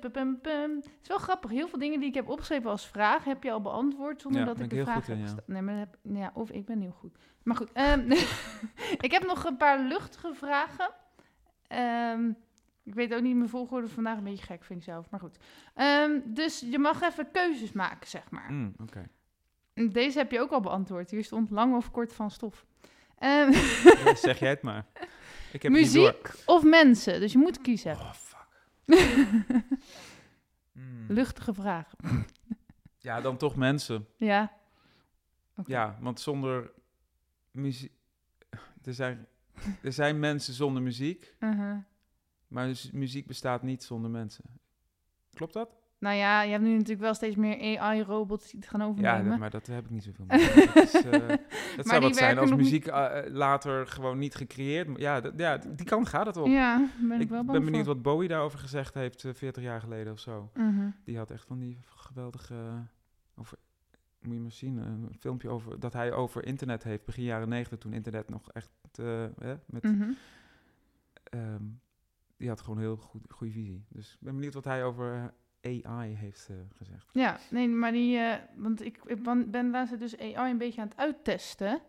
[0.00, 0.74] pum, pum, pum.
[0.76, 1.50] Het is wel grappig.
[1.50, 4.46] Heel veel dingen die ik heb opgeschreven als vraag heb je al beantwoord zonder Ja,
[4.46, 5.34] dat ik de vraag heb ja.
[5.46, 7.16] Nee, maar heb, ja, of ik ben heel goed.
[7.42, 7.72] Maar goed.
[7.72, 8.10] ehm,
[9.06, 10.90] ik heb nog een paar luchtige vragen.
[11.66, 12.28] Ehm,
[12.84, 15.36] ik weet ook niet mijn volgorde vandaag een beetje gek vind ik zelf, maar goed.
[15.74, 18.52] Ehm, dus je mag even keuzes maken, zeg maar.
[18.52, 19.08] Mm, Oké.
[19.74, 21.10] Deze heb je ook al beantwoord.
[21.10, 22.64] Hier stond lang of kort van stof.
[23.18, 23.50] Ehm,
[24.04, 24.86] Ja, zeg jij het maar.
[25.52, 27.20] Ik heb muziek of mensen?
[27.20, 27.92] Dus je moet kiezen.
[27.92, 28.10] Oh.
[30.72, 31.04] Mm.
[31.08, 31.98] Luchtige vragen.
[33.00, 34.06] Ja, dan toch mensen.
[34.16, 34.52] Ja.
[35.66, 36.72] Ja, want zonder
[37.50, 37.92] muziek...
[38.82, 39.26] Er zijn,
[39.82, 41.76] er zijn mensen zonder muziek, Uh-huh.
[42.48, 44.44] maar muziek bestaat niet zonder mensen.
[45.34, 45.76] Klopt dat?
[45.98, 49.28] Nou ja, je hebt nu natuurlijk wel steeds meer AI-robots die het gaan Ja, overnemen.
[49.30, 50.38] dat- maar dat heb ik niet zoveel mee.
[50.74, 51.10] Dat, is, eh,
[51.76, 54.98] dat zou wat zijn als muziek eh, eh, later gewoon niet gecreëerd.
[54.98, 56.46] Ja, dat, ja, die kant gaat het op.
[56.46, 57.94] Ja, ben ik, ik wel bang ben benieuwd voor.
[57.94, 60.50] wat Bowie daarover gezegd heeft eh, 40 jaar geleden of zo.
[60.54, 60.88] Mhm.
[61.04, 62.54] Die had echt van die geweldige...
[63.36, 63.58] Over,
[64.20, 67.78] moet je maar zien, een filmpje over dat hij over internet heeft begin jaren 90,
[67.78, 69.24] toen internet nog echt eh,
[69.66, 70.10] met Mhm.
[71.24, 71.62] ehm,
[72.36, 73.84] die had gewoon een heel goed, goede visie.
[73.88, 75.24] Dus ik ben benieuwd wat hij over eh,
[75.62, 77.06] AI heeft eh, gezegd.
[77.12, 78.18] Ja, nee, maar die...
[78.18, 81.80] eh, want ik, ik ben, laatst dus AI een beetje aan het uittesten.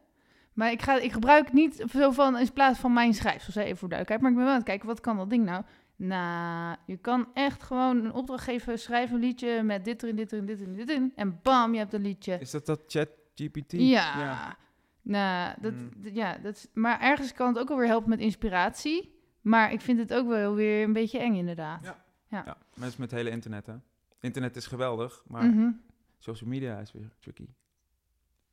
[0.53, 3.89] Maar ik, ga, ik gebruik niet zo van in plaats van mijn schrijfsel, even voor
[3.89, 4.21] duidelijkheid.
[4.21, 5.63] Maar ik ben wel aan het kijken, wat kan dat ding nou?
[5.95, 10.31] Nou, je kan echt gewoon een opdracht geven, schrijf een liedje met dit erin, dit
[10.31, 11.11] erin, dit erin, dit erin.
[11.15, 12.37] En bam, je hebt een liedje.
[12.39, 13.71] Is dat dat chat GPT?
[13.71, 14.57] Ja.
[15.01, 15.89] Nou, dat, Mm.
[16.03, 19.17] d- ja, dat, is- maar ergens kan het ook wel weer helpen met inspiratie.
[19.41, 21.83] Maar ik vind het ook wel weer een beetje eng, inderdaad.
[21.83, 22.03] Ja.
[22.29, 23.75] Ja, mensen met het hele internet, hè.
[24.19, 25.71] Internet is geweldig, maar Mhm.
[26.17, 27.47] social media is weer tricky.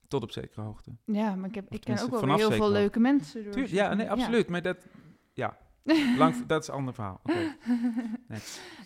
[0.09, 0.91] Tot op zekere hoogte.
[1.05, 3.45] Ja, maar ik, heb, ik ken ook wel heel veel leuke mensen.
[3.45, 4.49] Door Tuur- ja, nee, absoluut.
[4.49, 4.87] Maar dat,
[5.33, 5.57] ja,
[6.19, 7.21] lang, dat is een ander verhaal.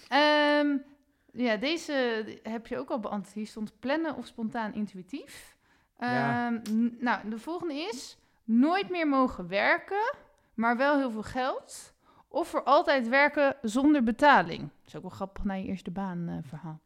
[0.09, 0.77] Ehm,
[1.33, 3.35] ja, deze heb je ook al beantwoord.
[3.35, 5.57] Hier stond plannen of spontaan intuïtief.
[5.99, 6.47] Ja.
[6.47, 10.15] Ehm, nou, de volgende is nooit meer mogen werken,
[10.55, 11.95] maar wel heel veel geld.
[12.33, 14.61] Of voor altijd werken zonder betaling.
[14.61, 16.81] Dat is ook wel grappig na je eerste baan eh, verhaal.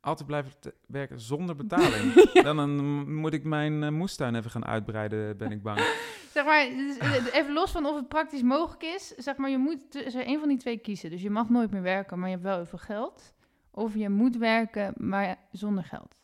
[0.00, 0.52] Altijd blijven
[0.86, 2.32] werken zonder betaling.
[2.32, 5.78] Dan, dan moet ik mijn eh, moestuin even gaan uitbreiden, ben ik bang.
[6.34, 9.08] Zeg maar, dus, eh, even los van of het praktisch mogelijk is.
[9.08, 11.10] Zeg maar, je moet tussen een van die twee kiezen.
[11.10, 13.34] Dus je mag nooit meer werken, maar je hebt wel heel veel geld.
[13.70, 16.16] Of je moet werken, maar zonder geld.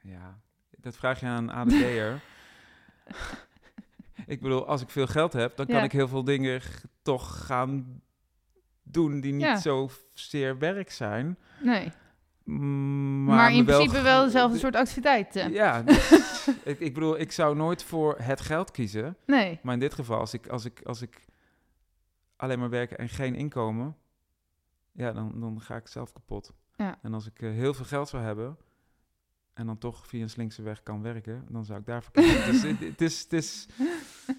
[0.00, 0.40] Ja,
[0.70, 2.20] dat vraag je aan een ADD'er.
[4.26, 6.60] ik bedoel, als ik veel geld heb, dan kan ik heel veel dingen
[7.02, 8.02] toch gaan
[8.82, 11.38] doen die niet zo zeer werk zijn.
[11.60, 11.92] Nee.
[12.44, 15.52] Mm, Maar, in principe wel dezelfde soort activiteiten.
[15.52, 16.10] Ja, dus
[16.64, 19.16] ik, ik bedoel, ik zou nooit voor het geld kiezen.
[19.26, 19.58] Nee.
[19.62, 21.24] Maar in dit geval, als ik, als ik, als ik
[22.36, 23.96] alleen maar werken en geen inkomen,
[24.92, 26.52] ja, dan, dan ga ik zelf kapot.
[26.76, 26.98] Ja.
[27.02, 28.56] En als ik eh, heel veel geld zou hebben
[29.54, 32.44] en dan toch via een slinkse weg kan werken, dan zou ik daarvoor kiezen.
[32.46, 33.68] dus het, het is, het is,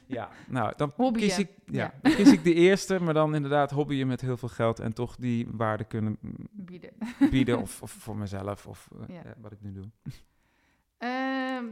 [0.05, 1.27] ja, nou, dan Hobbyen.
[1.27, 1.93] kies ik, ja, Ja.
[2.01, 5.15] dan kies ik de eerste, maar dan inderdaad hobbyen met heel veel geld en toch
[5.15, 6.91] die waarde kunnen mm, Bieden.
[7.31, 9.21] bieden of, of voor mezelf of eh, Ja.
[9.25, 9.89] ja, wat ik nu doe.
[10.97, 11.65] Ehm,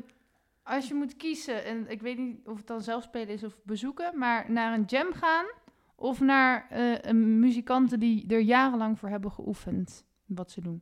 [0.63, 3.57] als je moet kiezen, en ik weet niet of het dan zelf spelen is of
[3.63, 5.45] bezoeken, maar naar een jam gaan
[5.95, 10.81] Of naar eh, een muzikanten die er jarenlang voor hebben geoefend wat ze doen?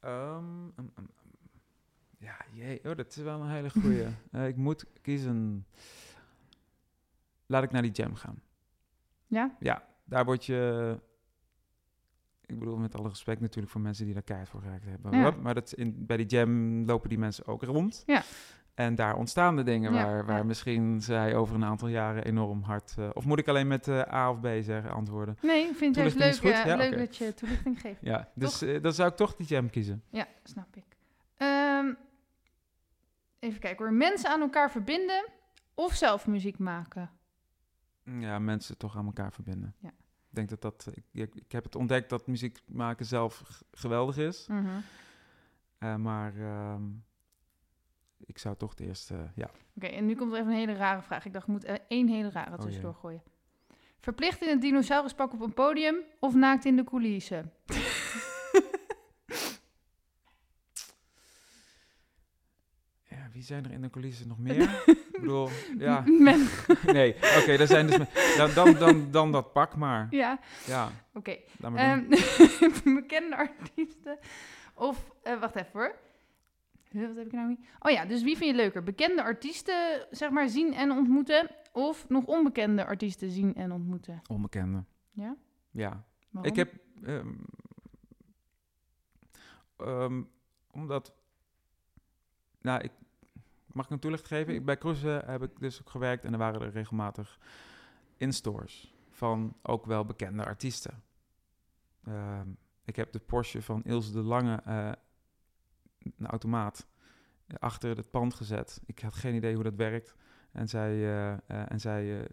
[0.00, 1.21] Ehm, um, um, ja,
[2.62, 2.78] jee.
[2.84, 4.06] Oh, dat is wel een hele goeie.
[4.32, 5.66] Eh, ik moet kiezen.
[7.46, 8.42] Laat ik naar die jam gaan.
[9.26, 9.56] Ja?
[9.58, 10.98] Ja, daar word je...
[12.46, 15.18] Ik bedoel, met alle respect natuurlijk voor mensen die daar keihard voor geraakt hebben.
[15.18, 15.30] Ja.
[15.30, 18.02] Maar dat in, bij die jam lopen die mensen ook rond.
[18.06, 18.22] Ja.
[18.74, 20.42] En daar ontstaan de dingen Ja, waar, waar ja.
[20.44, 22.94] misschien zij over een aantal jaren enorm hard...
[22.98, 25.36] eh, of moet ik alleen met eh, A of B zeggen, antwoorden?
[25.42, 28.00] Nee, ik vind het juist leuk, Ja, leuk dat je toelichting geeft.
[28.00, 30.02] Ja, dus dan zou ik toch die jam kiezen.
[30.10, 30.84] Ja, snap ik.
[31.36, 31.92] Ehm,
[33.42, 33.94] even kijken hoor.
[33.94, 35.28] Mensen aan elkaar verbinden
[35.74, 37.10] of zelf muziek maken?
[38.04, 39.74] Ja, mensen toch aan elkaar verbinden.
[39.78, 39.88] Ja.
[39.88, 40.88] Ik denk dat dat...
[41.12, 44.46] Ik, ik, heb het ontdekt dat muziek maken zelf geweldig is.
[44.46, 44.66] Mhm.
[45.78, 46.82] Eh, maar ehm,
[48.18, 49.30] ik zou toch de eerste...
[49.34, 51.24] ja, Oké, en nu komt er even een hele rare vraag.
[51.24, 52.58] Ik dacht, ik moet er één hele rare jee.
[52.58, 53.22] tussendoor gooien.
[54.00, 57.52] Verplicht in een dinosauruspak op een podium of naakt in de coulissen?
[63.02, 64.82] Ja, wie zijn er in de coulissen nog meer?
[64.86, 65.48] ik bedoel,
[65.78, 66.04] ja.
[66.26, 66.46] Men-
[66.98, 67.96] Nee, oké, er zijn dus...
[68.36, 70.06] Dan, dan, dan, dan dat pak maar.
[70.10, 71.36] ja, Ja, oké.
[71.74, 72.04] Ehm,
[72.84, 74.18] bekende artiesten
[74.74, 75.10] of...
[75.22, 75.94] eh, wacht even hoor.
[76.90, 77.60] Huh, Wat heb ik nou niet?
[77.78, 78.82] Oh ja, dus wie vind je leuker?
[78.82, 81.50] Bekende artiesten, zeg maar, zien en ontmoeten...
[81.72, 84.20] of nog onbekende artiesten zien en ontmoeten?
[84.28, 84.84] Onbekende.
[85.12, 85.36] Ja?
[85.70, 86.04] Ja.
[86.30, 86.50] Waarom?
[86.52, 86.72] Ik heb...
[87.04, 87.28] ehm,
[89.76, 90.22] ehm,
[90.70, 91.12] omdat...
[92.60, 92.90] Nou, ik...
[93.72, 94.54] Mag ik een toelicht geven?
[94.54, 97.38] Ik, bij Cruise heb ik dus ook gewerkt en er waren er regelmatig
[98.16, 101.02] in-stores van ook wel bekende artiesten.
[102.04, 102.48] Ehm,
[102.84, 104.92] ik heb de Porsche van Ilse de Lange, eh,
[106.16, 106.86] een automaat,
[107.46, 108.80] eh, achter het pand gezet.
[108.86, 110.16] Ik had geen idee hoe dat werkt.
[110.52, 112.26] En zij, eh, eh, en zij eh,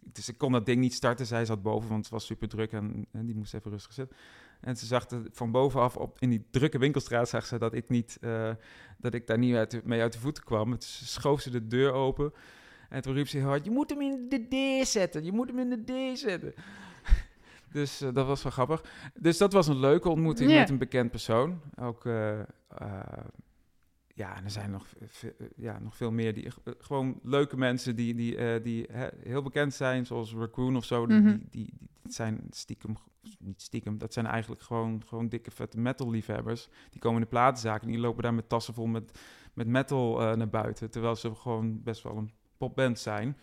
[0.00, 1.26] dus ik kon dat ding niet starten.
[1.26, 4.16] Zij zat boven, want het was super druk en, en die moest even rustig zitten.
[4.62, 7.88] En ze zag het van bovenaf op in die drukke winkelstraat zag ze dat ik
[7.88, 8.50] niet eh,
[8.98, 10.70] dat ik daar niet uit de- mee uit de voeten kwam.
[10.70, 12.32] Dus schoof ze de deur open.
[12.88, 14.46] En toen riep ze heel hard: Je moet hem in de
[14.82, 15.24] D zetten.
[15.24, 16.54] Je moet hem in de D zetten.
[17.72, 18.84] dus eh, dat was wel grappig.
[19.14, 21.60] Dus dat was een leuke ontmoeting met een bekend persoon.
[21.80, 22.06] Ook.
[22.06, 22.40] eh,
[24.14, 26.34] ja, en er zijn nog, eh, ja, nog veel meer.
[26.34, 28.86] Die, eh, gewoon leuke mensen die, die, eh, die
[29.22, 31.06] heel bekend zijn, zoals Raccoon of zo.
[31.06, 31.28] Die, Mhm.
[31.28, 32.96] die, die, die zijn stiekem,
[33.38, 36.68] niet stiekem, dat zijn eigenlijk gewoon, gewoon dikke vette metal liefhebbers.
[36.90, 39.18] Die komen in de platenzaak en die lopen daar met tassen vol met,
[39.54, 40.90] met metal eh, naar buiten.
[40.90, 43.36] Terwijl ze gewoon best wel een popband zijn.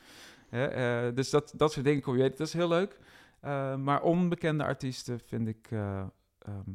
[0.49, 2.29] Eh, dus dat, dat soort dingen kom je.
[2.29, 2.99] Dat is heel leuk.
[3.39, 5.67] Eh, maar onbekende artiesten vind ik...
[5.71, 6.03] eh,
[6.39, 6.71] ehm,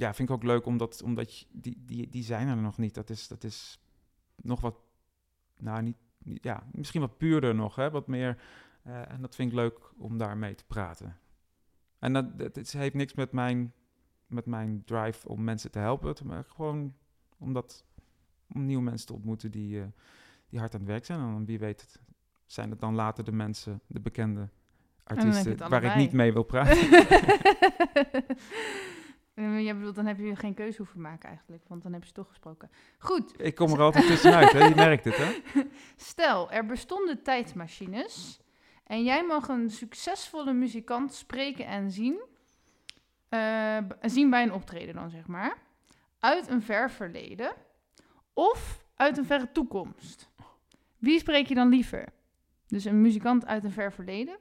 [0.00, 2.94] ja, vind ik ook leuk, omdat, omdat je, die, die, die zijn er nog niet.
[2.94, 3.80] Dat is, dat is
[4.36, 4.76] nog wat,
[5.58, 5.96] nou niet,
[6.42, 8.42] ja, misschien wat puurder nog, hè, wat meer.
[8.82, 11.18] eh, en dat vind ik leuk om daarmee te praten.
[11.98, 13.72] En dat, dat het heeft niks met mijn,
[14.26, 16.94] met mijn drive om mensen te helpen, maar gewoon
[17.38, 17.84] omdat,
[18.54, 19.86] om nieuwe mensen te ontmoeten die, eh,
[20.48, 21.20] die hard aan het werk zijn.
[21.20, 22.00] En wie weet het,
[22.46, 24.48] zijn het dan later de mensen, de bekende
[25.04, 26.78] artiesten, waar ik niet mee wil praten.
[29.40, 32.14] Eh, bedoelt, dan heb je geen keuze hoeven maken eigenlijk, want dan heb je ze
[32.14, 32.70] toch gesproken.
[32.98, 34.64] Goed, ik kom er altijd tussenuit, hè?
[34.64, 35.32] je merkt het, hè?
[36.10, 38.40] stel, er bestonden tijdmachines
[38.84, 42.20] en jij mag een succesvolle muzikant spreken en zien,
[43.28, 45.56] eh, zien bij een optreden dan, zeg maar,
[46.18, 47.52] uit een ver verleden
[48.32, 50.30] of uit een verre toekomst.
[50.98, 52.12] Wie spreek je dan liever?
[52.66, 54.38] Dus een muzikant uit een ver verleden,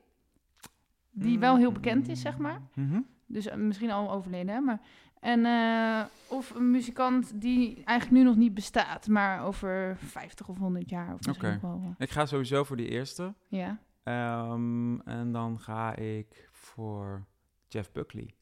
[1.12, 2.62] die wel heel bekend is, zeg maar.
[2.74, 3.00] Mhm.
[3.30, 4.60] Dus eh, misschien al overleden, hè?
[4.60, 4.80] Maar,
[5.20, 10.58] en, eh, of een muzikant die eigenlijk nu nog niet bestaat, maar over 50 of
[10.58, 11.14] 100 jaar.
[11.30, 11.60] Oké.
[11.62, 13.34] eh, Ik ga sowieso voor die eerste.
[13.48, 13.80] Ja.
[14.04, 17.26] Ehm, en dan ga ik voor
[17.68, 18.34] Jeff Buckley.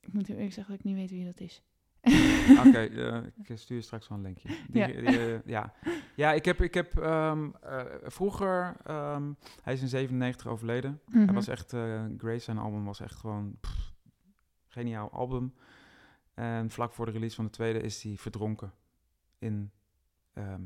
[0.00, 1.62] Ik moet eerlijk zeggen dat ik niet weet wie dat is.
[2.66, 2.78] Oké,
[3.42, 4.48] ik stuur straks wel een linkje.
[4.68, 4.86] Die, Ja.
[4.86, 5.72] die, ja.
[6.16, 9.32] ja, ik heb, ik heb ehm, eh, vroeger, ehm,
[9.62, 11.00] hij is in 97 overleden.
[11.10, 11.34] Hij Mhm.
[11.34, 11.70] was echt,
[12.18, 13.77] Grace, zijn album was echt gewoon pff,
[14.68, 15.54] geniaal album.
[16.34, 18.72] En vlak voor de release van de tweede is hij verdronken
[19.38, 19.70] in
[20.32, 20.62] ehm,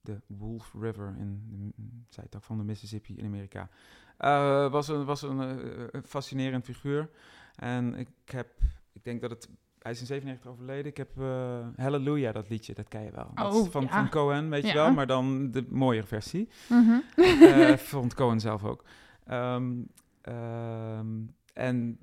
[0.00, 3.68] de Wolf River in de zijtak van de Mississippi in Amerika.
[4.16, 7.10] Eh, was een, was een, eh, een fascinerend figuur.
[7.56, 8.48] En ik heb,
[8.92, 9.48] ik denk dat het,
[9.78, 10.86] hij is in 97 overleden.
[10.86, 13.30] Ik heb eh, Hallelujah, dat liedje, dat ken je wel.
[13.34, 13.88] Dat is Oh, van, ja.
[13.88, 16.48] van Cohen, weet je wel, maar dan de mooiere versie.
[16.68, 16.98] Mhm.
[17.16, 18.84] Eh, vond Cohen zelf ook.
[19.24, 19.72] Ehm,
[20.20, 21.06] ehm,
[21.52, 21.98] en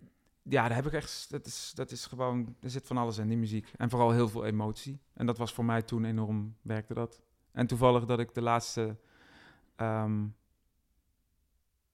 [0.50, 3.28] ja, daar heb ik echt, dat is, dat is gewoon, er zit van alles in
[3.28, 3.72] die muziek.
[3.78, 5.00] En vooral heel veel emotie.
[5.14, 7.22] En dat was voor mij toen enorm, werkte dat.
[7.52, 8.98] En toevallig dat ik de laatste
[9.76, 10.28] ehm,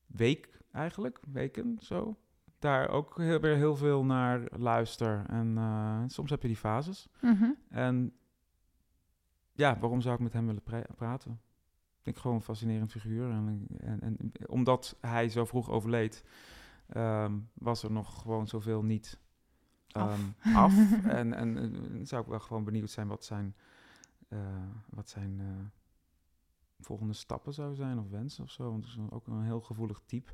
[0.06, 2.18] week eigenlijk, weken zo,
[2.60, 5.24] daar ook heel, weer heel veel naar luister.
[5.28, 7.08] En eh, soms heb je die fases.
[7.22, 7.50] Mhm.
[7.70, 8.14] En
[9.52, 11.42] ja, waarom zou ik met hem willen pra- praten?
[11.98, 13.30] Ik denk gewoon een fascinerend figuur.
[13.30, 16.24] En, en, en omdat hij zo vroeg overleed,
[16.88, 19.20] ehm, was er nog gewoon zoveel niet
[19.92, 20.34] Af.
[20.42, 21.04] ehm, af.
[21.06, 23.56] en, en zou ik wel gewoon benieuwd zijn wat zijn,
[24.28, 25.84] eh, wat zijn eh,
[26.80, 28.72] volgende stappen zouden zijn of wensen of zo.
[28.72, 30.32] Want het is ook een heel gevoelig type.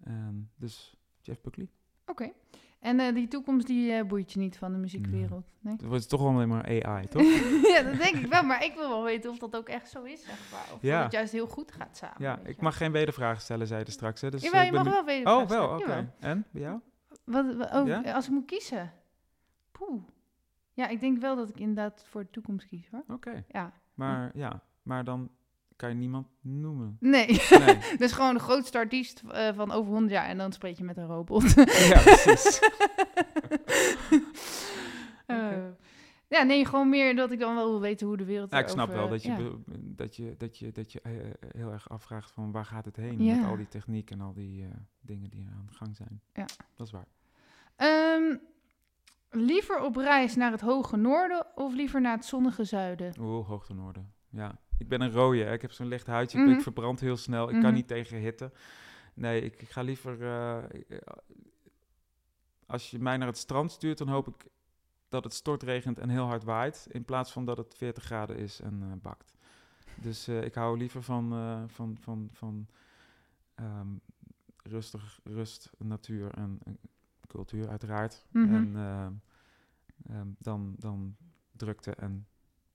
[0.00, 1.70] En dus Jeff Buckley.
[2.10, 2.32] Oké.
[2.80, 5.46] En eh, die toekomst die eh, boeit je niet van de muziekwereld?
[5.60, 5.72] Nee?
[5.72, 7.22] Het wordt toch alleen maar AI, toch?
[7.74, 8.42] ja, dat denk ik wel.
[8.42, 10.74] Maar ik wil wel weten of dat ook echt zo is, zeg maar.
[10.74, 10.94] Of Ja.
[10.94, 12.16] dat het juist heel goed gaat samen.
[12.18, 14.20] ja, ik je mag geen wedervragen stellen, zei je straks.
[14.20, 14.30] Hè?
[14.30, 15.36] Dus, Jawel, eh, je ik ben mag wel weten.
[15.36, 16.12] Oh, wel, oké.
[16.18, 16.80] En, bij jou?
[17.24, 18.12] Wat, wat- oh, Ja?
[18.12, 18.92] Als ik moet kiezen?
[19.72, 20.02] Poeh.
[20.72, 23.04] Ja, ik denk wel dat ik inderdaad voor de toekomst kies, hoor.
[23.08, 23.44] Oké.
[23.48, 23.72] Ja.
[23.94, 25.30] Maar ja, maar dan
[25.80, 26.96] kan je niemand noemen.
[27.00, 27.26] Nee.
[27.50, 27.78] Nee.
[27.98, 30.96] dus gewoon de grootste artiest eh, van over 100 jaar en dan spreek je met
[30.96, 31.52] een robot.
[31.54, 32.58] ja, precies.
[35.26, 35.66] Eh,
[36.28, 38.68] ja, nee, gewoon meer dat ik dan wel wil weten hoe de wereld Ja, ik
[38.68, 39.38] snap wel dat je, ja.
[39.74, 41.12] dat je, dat je, dat je eh,
[41.56, 43.34] heel erg afvraagt van waar gaat het heen Ja.
[43.36, 44.68] met al die techniek en al die
[45.00, 46.20] dingen die aan de gang zijn.
[46.32, 46.46] Ja.
[46.74, 47.06] Dat is waar.
[47.76, 48.36] Ehm,
[49.30, 53.14] liever op reis naar het hoge noorden of liever naar het zonnige zuiden?
[53.20, 54.12] Oeh, hoogte noorden.
[54.28, 55.42] Ja, ik ben een rode.
[55.42, 55.52] hè.
[55.52, 56.38] Ik heb zo'n licht huidje.
[56.38, 56.54] Ik- Mhm.
[56.54, 57.48] Ik verbrand heel snel.
[57.48, 57.62] Ik Mhm.
[57.62, 58.52] kan niet tegen hitte.
[59.14, 60.22] Nee, ik, ik ga liever...
[60.22, 60.64] eh,
[62.66, 64.46] als je mij naar het strand stuurt, dan hoop ik
[65.08, 66.86] dat het stortregent en heel hard waait.
[66.90, 69.34] In plaats van dat het 40 graden is en eh, bakt.
[69.94, 71.28] Dus eh, ik hou liever van,
[71.68, 72.66] van, van, van
[73.54, 73.88] ehm,
[74.62, 76.78] rustig, rust, natuur en, en
[77.26, 78.26] cultuur uiteraard.
[78.30, 78.54] Mhm.
[78.54, 78.76] En
[80.08, 81.16] ehm, dan, dan
[81.52, 82.26] drukte en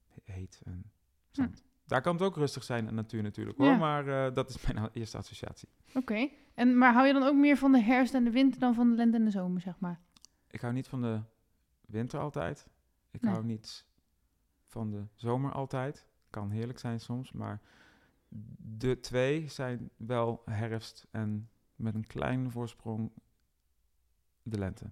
[0.08, 0.92] he- heet en
[1.32, 1.64] zand.
[1.86, 3.78] Daar kan het ook rustig zijn en natuur natuurlijk hoor, Ja.
[3.78, 5.70] maar eh, dat is mijn eerste associatie.
[5.94, 6.30] Oké.
[6.54, 8.90] En Maar hou je dan ook meer van de herfst en de winter dan van
[8.90, 10.00] de lente en de zomer, zeg maar?
[10.48, 11.22] Ik hou niet van de
[11.86, 12.68] winter altijd.
[13.12, 13.32] Ik Nee.
[13.34, 13.86] hou niet
[14.66, 16.08] van de zomer altijd.
[16.30, 17.62] Kan heerlijk zijn soms, maar
[18.58, 23.12] de twee zijn wel herfst en met een kleine voorsprong
[24.44, 24.92] de lente.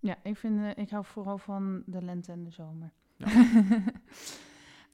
[0.00, 2.92] Ja, ik, vind, eh, ik hou vooral van de lente en de zomer.
[3.16, 3.26] Ja.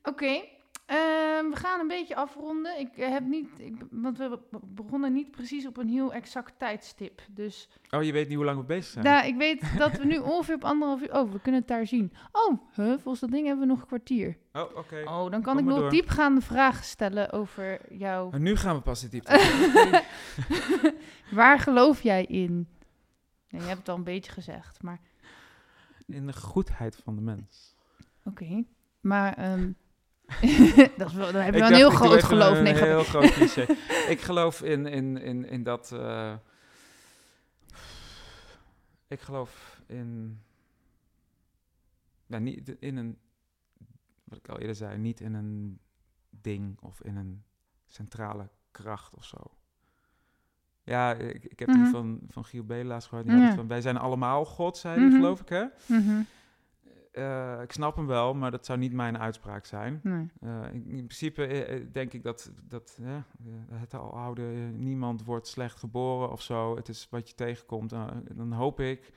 [0.02, 0.44] Oké,
[0.88, 2.78] we gaan een beetje afronden.
[2.80, 6.58] Ik eh, heb niet, ik, want we be- begonnen niet precies op een heel exact
[6.58, 7.22] tijdstip.
[7.30, 9.04] Dus Oh, je weet niet hoe lang we bezig zijn?
[9.04, 11.14] nou, ik weet dat we nu ongeveer op anderhalf uur...
[11.14, 12.12] Oh, we kunnen het daar zien.
[12.32, 14.38] Oh, huh, volgens dat ding hebben we nog een kwartier.
[14.52, 15.02] Oh, oké.
[15.04, 15.90] Oh, dan kan Kom ik maar nog door.
[15.90, 18.30] diepgaande vragen stellen over jouw...
[18.30, 19.38] En nu gaan we pas de diepte.
[21.30, 22.68] Waar geloof jij in?
[23.50, 25.00] Nee, je hebt het al een beetje gezegd, maar...
[26.06, 27.74] In de goedheid van de mens.
[28.24, 28.64] Oké,
[29.00, 29.70] maar ehm,
[30.96, 32.56] dat is wel, dan heb je wel een heel groot geloof.
[32.56, 33.66] Een Nee, heel groot cliché.
[34.08, 35.92] ik geloof in, in, in, in dat...
[35.92, 36.34] eh,
[39.08, 40.40] ik geloof in...
[42.26, 43.18] Ja, niet in een...
[44.24, 45.78] Wat ik al eerder zei, niet in een
[46.30, 47.42] ding of in een
[47.86, 49.36] centrale kracht of zo.
[50.82, 51.82] Ja, ik, ik heb Mhm.
[51.82, 53.26] die van, van Giel Belaas gehoord.
[53.28, 55.16] Die het van, wij zijn allemaal God, zei hij, Mhm.
[55.16, 55.64] geloof ik, hè?
[57.18, 60.00] Eh, ik snap hem wel, maar dat zou niet mijn uitspraak zijn.
[60.02, 60.30] Nee.
[60.40, 62.98] Eh, in, in principe eh, denk ik dat, dat
[63.72, 64.42] het al oude,
[64.72, 66.76] niemand wordt slecht geboren of zo.
[66.76, 67.90] Het is wat je tegenkomt.
[68.34, 69.12] Dan hoop ik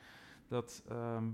[0.48, 1.30] dat, ehm,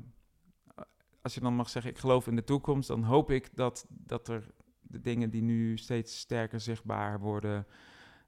[1.23, 4.29] als je dan mag zeggen, ik geloof in de toekomst, dan hoop ik dat, dat
[4.29, 4.47] er
[4.81, 7.67] de dingen die nu steeds sterker zichtbaar worden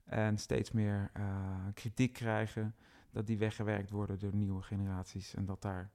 [0.05, 1.11] en steeds meer
[1.75, 2.75] kritiek krijgen,
[3.11, 5.91] dat die weggewerkt worden door nieuwe generaties en dat daar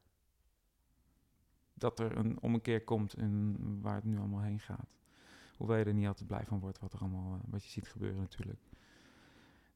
[1.75, 4.97] dat er een ommekeer komt in waar het nu allemaal heen gaat.
[5.57, 7.87] Hoewel je er niet altijd blij van wordt wat er allemaal, eh, wat je ziet
[7.87, 8.59] gebeuren natuurlijk.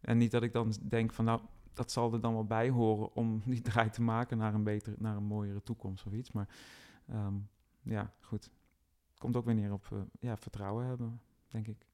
[0.02, 1.42] En niet dat ik dan denk van nou,
[1.74, 4.96] dat zal er dan wel bij horen om die draai te maken naar een betere,
[5.00, 6.32] naar een mooiere toekomst of iets.
[6.32, 6.48] Maar
[7.08, 7.34] ehm,
[7.82, 8.50] ja, goed.
[9.18, 11.88] Komt ook weer neer op eh, ja, vertrouwen hebben, denk ik.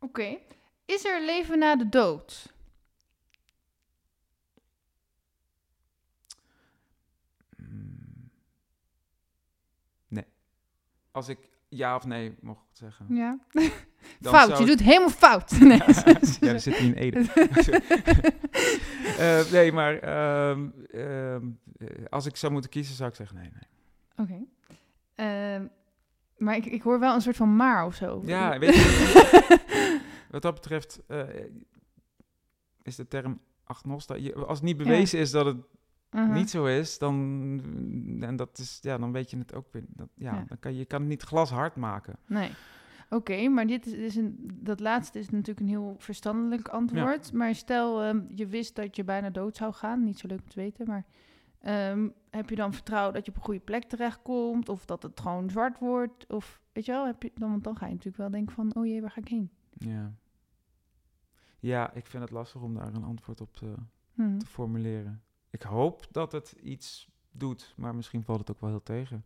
[0.00, 0.38] Oké.
[0.84, 2.52] Is er leven na de dood?
[7.56, 8.30] Mm.
[10.08, 10.24] Nee.
[11.20, 11.38] Als ik
[11.68, 13.06] ja of nee mocht zeggen.
[13.14, 13.38] Ja.
[14.20, 15.50] dan fout, je ik- doet helemaal fout.
[15.60, 15.82] Nee.
[16.40, 17.24] ja, er zit hier Ede.
[19.18, 21.48] Eh, nee, maar ehm, ehm,
[21.78, 24.26] eh, als ik zou moeten kiezen, zou ik zeggen nee, nee.
[24.26, 24.44] Oké.
[25.14, 25.66] Ehm,
[26.36, 28.22] maar ik, ik hoor wel een soort van maar of zo.
[28.24, 31.22] Ja, weet je, wat dat betreft eh,
[32.82, 34.14] is de term agnosta...
[34.34, 35.56] Als het niet bewezen is dat het
[36.10, 36.32] Mhm.
[36.32, 37.16] niet zo is, dan,
[38.20, 39.84] en dat is, ja, dan weet je het ook weer.
[39.88, 40.44] Dat, ja, Ja.
[40.48, 42.16] Dan kan je, je kan het niet glashard maken.
[42.26, 42.50] Nee.
[43.10, 47.32] Oké, maar dit is, is een, dat laatste is natuurlijk een heel verstandelijk antwoord.
[47.32, 50.04] Maar stel, ehm, je wist dat je bijna dood zou gaan.
[50.04, 51.04] Niet zo leuk om te weten, maar
[51.60, 54.68] ehm, heb je dan vertrouwen dat je op een goede plek terechtkomt?
[54.68, 56.26] Of dat het gewoon zwart wordt?
[56.28, 58.74] Of weet je wel, heb je, dan, want dan ga je natuurlijk wel denken van,
[58.74, 59.50] oh jee, waar ga ik heen?
[59.70, 60.12] Ja.
[61.58, 63.74] Ja, ik vind het lastig om daar een antwoord op te,
[64.14, 64.38] Mhm.
[64.38, 65.22] te formuleren.
[65.50, 69.24] Ik hoop dat het iets doet, maar misschien valt het ook wel heel tegen.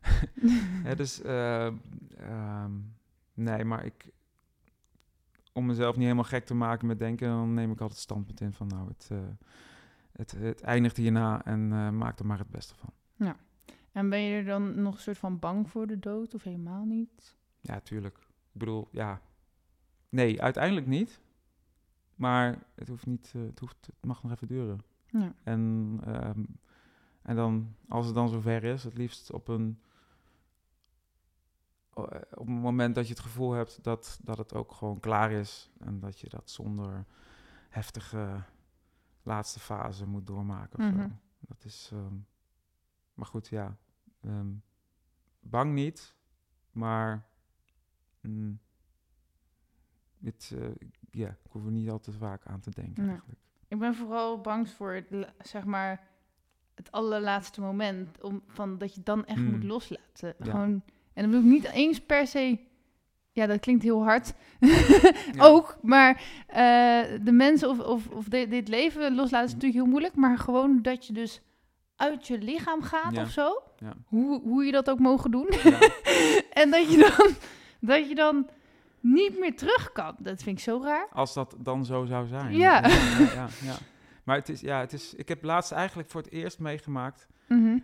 [0.96, 1.66] Dus, eh,
[2.16, 2.72] ehm,
[3.34, 4.12] nee, maar ik,
[5.52, 8.52] om mezelf niet helemaal gek te maken met denken, dan neem ik altijd standpunt in
[8.52, 9.18] van, nou, het, eh,
[10.12, 12.92] het, het eindigt hierna en eh, maak er maar het beste van.
[13.92, 16.84] En ben je er dan nog een soort van bang voor de dood of helemaal
[16.84, 17.36] niet?
[17.60, 18.18] Ja, tuurlijk.
[18.18, 19.20] Ik bedoel, ja,
[20.08, 21.20] nee, uiteindelijk niet.
[22.14, 24.80] Maar het hoeft niet, eh, het, hoeft, het mag nog even duren.
[25.12, 25.34] Ja.
[25.42, 26.44] En, ehm,
[27.22, 29.80] en dan, als het dan zover is, het liefst op een,
[31.94, 32.02] eh,
[32.34, 35.70] op een moment dat je het gevoel hebt dat, dat het ook gewoon klaar is.
[35.78, 37.04] En dat je dat zonder
[37.68, 38.42] heftige
[39.22, 41.00] laatste fase moet doormaken of Mhm.
[41.02, 41.08] zo.
[41.40, 42.14] Dat is, ehm,
[43.14, 43.76] maar goed, ja.
[44.20, 44.52] ehm,
[45.40, 46.14] bang niet,
[46.72, 47.26] maar
[48.20, 48.60] mm,
[50.22, 53.12] het, eh, ja, ik hoef er niet al te vaak aan te denken Nee.
[53.12, 53.40] eigenlijk.
[53.70, 55.06] Ik ben vooral bang voor het,
[55.42, 56.00] zeg maar,
[56.74, 58.22] het allerlaatste moment.
[58.22, 59.50] Om, van, dat je dan echt Mm.
[59.50, 60.34] moet loslaten.
[60.38, 60.44] Ja.
[60.50, 60.82] Gewoon,
[61.14, 62.58] en dan bedoel ik niet eens per se...
[63.32, 64.32] Ja, dat klinkt heel hard.
[65.38, 69.90] Ook, maar eh, de mensen of, of, of di- dit leven loslaten is natuurlijk heel
[69.90, 70.14] moeilijk.
[70.14, 71.40] Maar gewoon dat je dus
[71.96, 73.22] uit je lichaam gaat Ja.
[73.22, 73.62] of zo.
[73.78, 73.92] Ja.
[74.06, 75.48] Hoe, hoe je dat ook mogen doen.
[76.52, 77.34] En dat je, dan,
[77.80, 78.48] dat je dan
[79.00, 80.16] niet meer terug kan.
[80.18, 81.08] Dat vind ik zo raar.
[81.12, 82.56] Als dat dan zo zou zijn.
[82.56, 82.86] Ja.
[82.88, 83.76] ja, ja, ja.
[84.24, 87.78] Maar het is, ja, het is, ik heb laatst eigenlijk voor het eerst meegemaakt Mhm.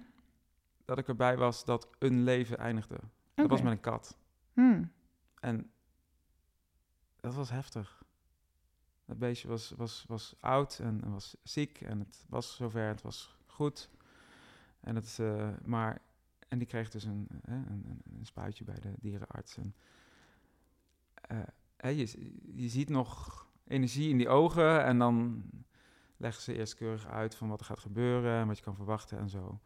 [0.85, 2.99] dat ik erbij was dat een leven eindigde.
[3.35, 4.19] Dat was met een kat.
[4.53, 4.93] Hmm.
[5.41, 5.71] En
[7.21, 8.05] dat was heftig.
[9.05, 13.03] Dat beestje was, was, was oud en, en was ziek en het was zover, het
[13.03, 13.91] was goed.
[14.81, 16.01] En, het, eh, maar,
[16.49, 19.57] en die kreeg dus een, eh, een, een, een spuitje bij de dierenarts.
[19.57, 19.75] En,
[21.77, 25.45] eh, je, je ziet nog energie in die ogen en dan
[26.17, 29.19] leggen ze eerst keurig uit van wat er gaat gebeuren en wat je kan verwachten
[29.19, 29.61] en zo.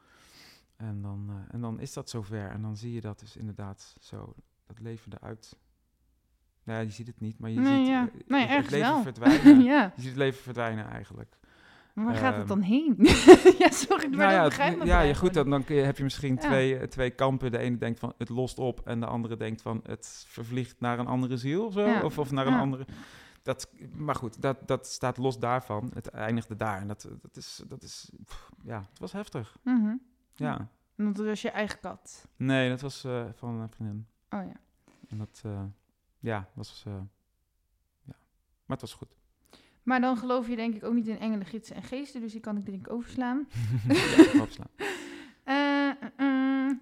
[0.77, 3.97] En dan, eh, en dan is dat zover en dan zie je dat dus inderdaad
[4.01, 4.35] zo,
[4.67, 5.57] dat leven eruit.
[6.63, 8.09] Nou ja, je ziet het niet, maar je Nee, ziet ja.
[8.09, 9.03] eh, Nee, het, het leven wel.
[9.03, 9.61] verdwijnen.
[9.73, 11.39] ja, Je ziet het leven verdwijnen eigenlijk.
[11.95, 12.95] Maar waar gaat het Ehm, dan heen?
[13.59, 16.03] ja, sorry, maar nou ja, begrijp het- ik ja, ja, goed, dan, dan heb je
[16.03, 16.41] misschien Ja.
[16.41, 17.51] twee, eh, twee kampen.
[17.51, 20.99] De ene denkt van het lost op en de andere denkt van het vervliegt naar
[20.99, 21.87] een andere ziel of zo.
[21.87, 22.03] Ja.
[22.03, 22.87] Of, of naar een andere...
[23.43, 25.91] Dat, maar goed, dat, dat staat los daarvan.
[25.95, 27.63] Het eindigde daar en dat, dat is...
[27.69, 29.57] Dat is pff, ja, het was heftig.
[29.63, 29.95] Mhm.
[30.35, 30.69] Ja.
[30.95, 32.29] Want dat was je eigen kat.
[32.37, 34.07] Nee, dat was eh, van een vriendin.
[34.31, 34.61] Oh ja.
[35.09, 35.63] En dat, eh,
[36.19, 36.83] ja, was...
[36.87, 37.07] ja.
[38.67, 39.17] Maar het was goed.
[39.91, 42.21] Maar dan geloof je denk ik ook niet in engelen, gidsen en geesten.
[42.21, 43.49] Dus die kan ik denk ik overslaan.
[44.33, 44.69] ja, opslaan.
[45.45, 46.77] Eh, eh, eh.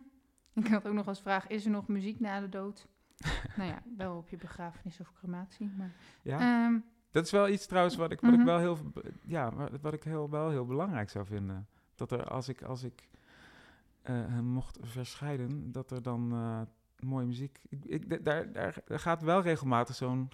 [0.54, 2.88] Ik had ook nog als vraag, is er nog muziek na de dood?
[3.56, 5.70] nou ja, wel op je begrafenis of crematie.
[5.76, 6.38] Maar, Ja.
[6.40, 6.78] Ehm,
[7.10, 8.40] Dat is wel iets trouwens wat ik, wat Mhm.
[8.40, 8.78] ik wel heel,
[9.26, 11.68] ja, wat ik heel, wel heel belangrijk zou vinden.
[11.94, 13.08] Dat er als ik, als ik
[14.02, 16.28] hem mocht verscheiden, dat er dan
[16.98, 17.60] mooie muziek.
[17.68, 20.28] Ik, ik, daar, daar, gaat wel regelmatig zo'n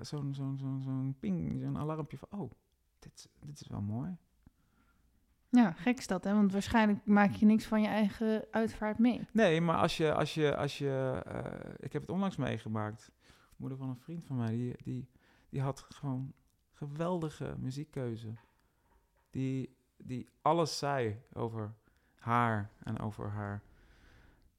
[0.00, 2.50] zo'n zo'n zo'n zo'n ping, zo'n alarmpje van, oh,
[2.98, 4.16] dit, dit is wel mooi.
[5.50, 6.34] ja, gek is dat, hè?
[6.34, 9.26] Want waarschijnlijk maak je niks van je eigen uitvaart mee.
[9.32, 13.10] Nee, maar als je, als je, als je, eh, ik heb het onlangs meegemaakt.
[13.56, 15.08] Moeder van een vriend van mij, die, die,
[15.48, 16.32] die had gewoon
[16.72, 18.34] geweldige muziekkeuze.
[19.30, 21.74] Die, die alles zei over
[22.18, 23.62] haar en over haar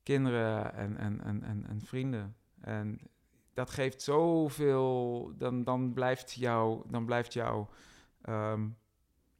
[0.04, 2.36] kinderen en, en, en, en, en vrienden.
[2.60, 3.00] En
[3.60, 7.70] dat geeft zoveel, dan, dan blijft jouw, dan blijft jouw
[8.22, 8.68] ehm,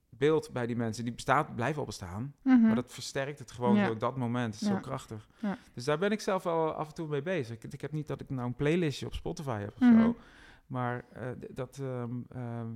[0.10, 2.34] beeld bij die mensen, die bestaat, blijven al bestaan.
[2.44, 2.62] Mhm.
[2.62, 3.86] Maar dat versterkt het gewoon Ja.
[3.86, 4.54] zo, dat moment.
[4.54, 4.74] Het is Ja.
[4.74, 5.30] zo krachtig.
[5.40, 5.58] Ja.
[5.74, 7.56] Dus daar ben ik zelf wel af en toe mee bezig.
[7.56, 10.02] Ik, ik heb niet dat ik nou een playlistje op Spotify heb of Mhm.
[10.02, 10.16] zo.
[10.68, 11.78] Maar eh, dat...
[11.82, 12.68] ehm, ehm,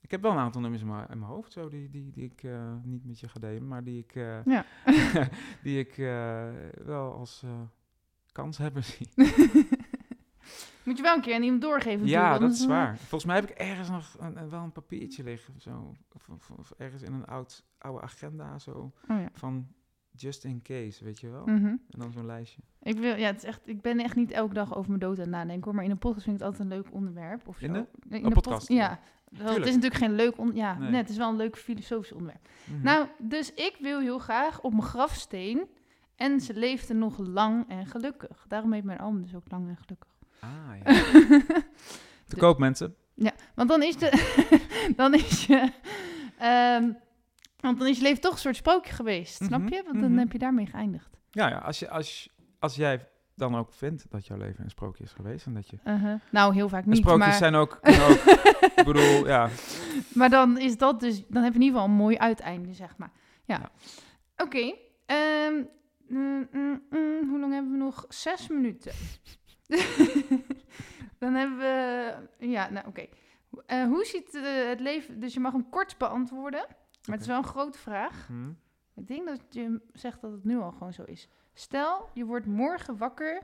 [0.00, 2.24] ik heb wel een aantal nummers in mijn, in mijn hoofd, zo, die, die, die
[2.24, 4.64] ik eh, niet met je ga delen, maar die ik, eh, Ja.
[5.62, 5.94] die ik
[6.84, 7.44] wel als
[8.32, 9.08] kans hebben zie.
[10.84, 12.06] Moet je wel een keer aan iemand doorgeven.
[12.06, 12.96] Ja, dat is waar.
[12.96, 16.50] Volgens mij heb ik ergens nog een, een- wel een papiertje liggen, zo, of, of,
[16.50, 18.72] of ergens in een oud, oude agenda, zo,
[19.08, 19.28] Oh ja.
[19.32, 19.68] van
[20.12, 21.42] just in case, weet je wel?
[21.46, 21.64] Mhm.
[21.66, 22.62] En dan zo'n lijstje.
[22.82, 25.16] Ik, wil, ja, het is echt, ik ben echt niet elke dag over mijn dood
[25.16, 25.74] aan het nadenken hoor.
[25.74, 27.48] Maar in een podcast vind ik het altijd een leuk onderwerp.
[27.48, 29.00] Of In de- In pod- podcast, Ja.
[29.34, 30.90] het is natuurlijk geen leuk on, ja, Nee.
[30.90, 32.48] net, het is wel een leuk filosofisch onderwerp.
[32.70, 32.82] Mhm.
[32.82, 35.66] Nou, dus ik wil heel graag op mijn grafsteen.
[36.16, 38.44] En ze leefde nog lang en gelukkig.
[38.48, 40.08] Daarom heet mijn album dus ook lang en gelukkig.
[40.40, 41.02] Ah, ja.
[42.28, 42.94] Te koop, mensen.
[43.14, 44.10] Ja, want dan is de.
[44.96, 45.72] dan is je.
[46.38, 46.92] ehm,
[47.60, 49.44] want dan is je leven toch een soort sprookje geweest.
[49.44, 49.82] Snap Mhm, je?
[49.84, 50.18] Want dan mhm.
[50.18, 51.18] heb je daarmee geëindigd.
[51.30, 55.04] Ja, ja als, je, als, als jij dan ook vindt dat jouw leven een sprookje
[55.04, 55.78] is geweest en dat je...
[55.84, 56.20] Uh-huh.
[56.30, 56.98] Nou, heel vaak En niet.
[56.98, 57.78] sprookjes Maar, zijn ook,
[58.76, 59.48] ik bedoel, ja,
[60.14, 61.26] maar dan is dat dus.
[61.28, 63.10] Dan heb je in ieder geval een mooi uiteinde, zeg maar.
[63.44, 63.58] Ja.
[63.58, 63.70] Ja.
[64.44, 64.74] Oké.
[65.06, 65.54] ehm,
[66.08, 68.04] mm, mm, mm, hoe lang hebben we nog?
[68.08, 68.92] Zes minuten.
[71.18, 72.14] dan hebben we.
[72.46, 73.06] Ja, nou oké.
[73.66, 75.20] Eh, hoe ziet eh, het leven.
[75.20, 76.66] Dus je mag hem kort beantwoorden.
[77.06, 78.26] Maar het is wel een grote vraag.
[78.26, 78.50] hm,
[78.94, 81.28] Ik denk dat je zegt dat het nu al gewoon zo is.
[81.52, 83.42] Stel, je wordt morgen wakker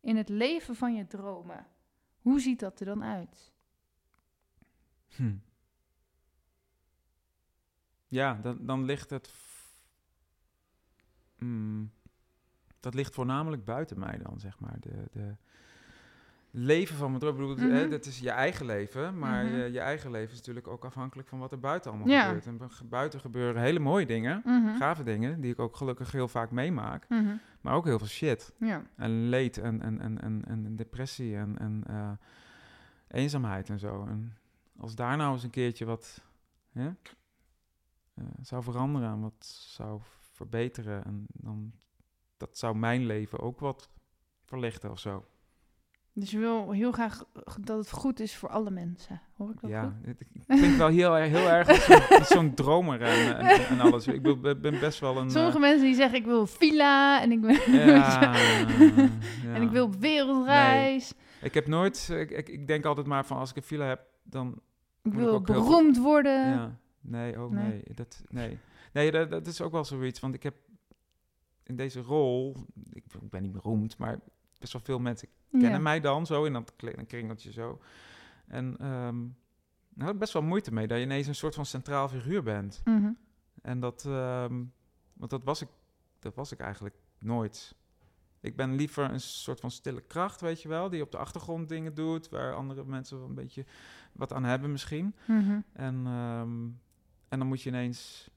[0.00, 1.66] in het leven van je dromen.
[2.20, 3.52] Hoe ziet dat er dan uit?
[5.08, 5.34] hm.
[8.08, 9.30] Ja, dan, dan ligt het...
[11.38, 11.90] mm,
[12.88, 14.76] dat ligt voornamelijk buiten mij dan, zeg maar.
[14.80, 15.34] De, de
[16.50, 17.32] leven van mijn droom.
[17.40, 17.90] Ik bedoel, hè, Mhm.
[17.90, 19.56] dat is je eigen leven, maar Mhm.
[19.56, 22.24] je, je eigen leven is natuurlijk ook afhankelijk van wat er buiten allemaal Ja.
[22.24, 22.46] gebeurt.
[22.46, 24.76] En bu- buiten gebeuren hele mooie dingen, Mhm.
[24.76, 27.06] gave dingen, die ik ook gelukkig heel vaak meemaak.
[27.60, 28.52] Maar ook heel veel shit.
[28.58, 28.82] Ja.
[28.96, 32.10] En leed en, en, en, en, en depressie en, en eh,
[33.08, 34.04] eenzaamheid en zo.
[34.06, 34.36] En
[34.78, 36.24] als daar nou eens een keertje wat
[36.72, 36.86] hè,
[38.14, 40.00] eh, zou veranderen en wat zou
[40.32, 41.72] verbeteren, en dan
[42.38, 43.88] dat zou mijn leven ook wat
[44.44, 45.24] verlichten of zo.
[46.12, 47.24] Dus je wil heel graag
[47.60, 49.20] dat het goed is voor alle mensen.
[49.36, 50.14] Hoor ik dat Ja, goed?
[50.46, 54.06] het klinkt wel heel, erg- heel erg zo'n- zo'n dromer en, en, en alles.
[54.06, 55.30] Ik ben, ben best wel een...
[55.30, 58.34] Sommige eh, mensen die zeggen ik wil villa en ik, wil, ja,
[59.54, 61.12] en ik wil op wereldreis.
[61.42, 62.08] Ik heb nooit...
[62.12, 64.60] Ik, ik, ik denk altijd maar van als ik een file heb, dan
[65.02, 66.48] Ik ik wil ook heel beroemd worden.
[66.48, 67.68] Ja, nee, oh nee?
[67.68, 67.82] nee.
[67.94, 68.58] Dat, nee,
[68.92, 70.20] nee dat, dat is ook wel zoiets.
[70.20, 70.54] Want ik heb
[71.68, 72.56] in deze rol,
[72.92, 74.18] ik, ik ben niet beroemd, maar
[74.58, 75.78] best wel veel mensen kennen Ja.
[75.78, 77.80] mij dan zo in dat kleine kringeltje zo.
[78.46, 78.76] En
[79.88, 82.42] daar had ik best wel moeite mee dat je ineens een soort van centraal figuur
[82.42, 82.80] bent.
[82.84, 83.10] Mhm.
[83.62, 84.64] En dat, ehm,
[85.12, 85.68] want dat was ik,
[86.18, 87.76] dat was ik eigenlijk nooit.
[88.40, 91.68] Ik ben liever een soort van stille kracht, weet je wel, die op de achtergrond
[91.68, 93.64] dingen doet, waar andere mensen wel een beetje
[94.12, 95.14] wat aan hebben misschien.
[95.26, 95.60] Mhm.
[95.72, 96.66] En, ehm,
[97.28, 98.30] en dan moet je ineens,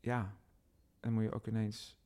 [0.00, 0.34] ja,
[1.02, 1.96] dan moet je ook ineens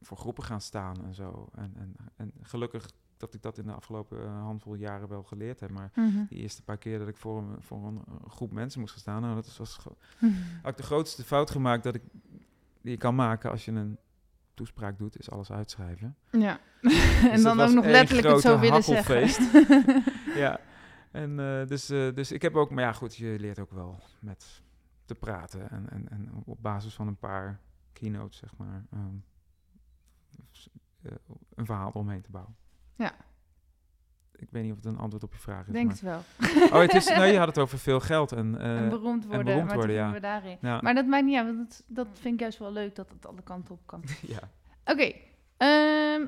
[0.00, 1.48] voor groepen gaan staan en zo.
[1.54, 5.60] En, en, en gelukkig dat ik dat in de afgelopen eh, handvol jaren wel geleerd
[5.60, 5.70] heb.
[5.70, 6.24] Maar Mhm.
[6.28, 9.00] die eerste paar keer dat ik voor een, voor een, eh, groep mensen moest gaan
[9.02, 9.78] staan, nou, dat was,
[10.18, 10.32] Mhm.
[10.62, 12.02] had ik de grootste fout gemaakt dat ik,
[12.80, 13.98] die je kan maken als je een
[14.54, 16.16] toespraak doet, is alles uitschrijven.
[16.30, 16.58] Ja.
[16.80, 16.94] Dus
[17.34, 19.28] en dan ook nog letterlijk het zo willen zeggen.
[20.42, 20.60] ja,
[21.10, 24.62] en eh, dus, dus ik heb ook, maar ja goed, je leert ook wel met
[25.04, 27.60] te praten en, en, en op basis van een paar
[27.98, 29.14] keynotes, zeg maar, ehm,
[31.02, 31.12] eh,
[31.54, 32.56] een verhaal omheen te bouwen.
[32.96, 33.12] Ja.
[34.36, 35.72] Ik weet niet of het een antwoord op je vraag is.
[35.72, 36.20] Denk maar- het wel.
[36.72, 39.44] Oh, het is, nou, je had het over veel geld en, eh, en beroemd worden.
[39.44, 40.12] beroemd maar worden, ja.
[40.12, 40.58] we daarin.
[40.60, 43.10] ja, Maar dat maakt niet uit, want dat, dat vind ik juist wel leuk dat
[43.10, 44.02] het alle kanten op kan.
[44.36, 44.50] ja.
[44.84, 45.12] Oké.
[45.56, 46.26] ehm,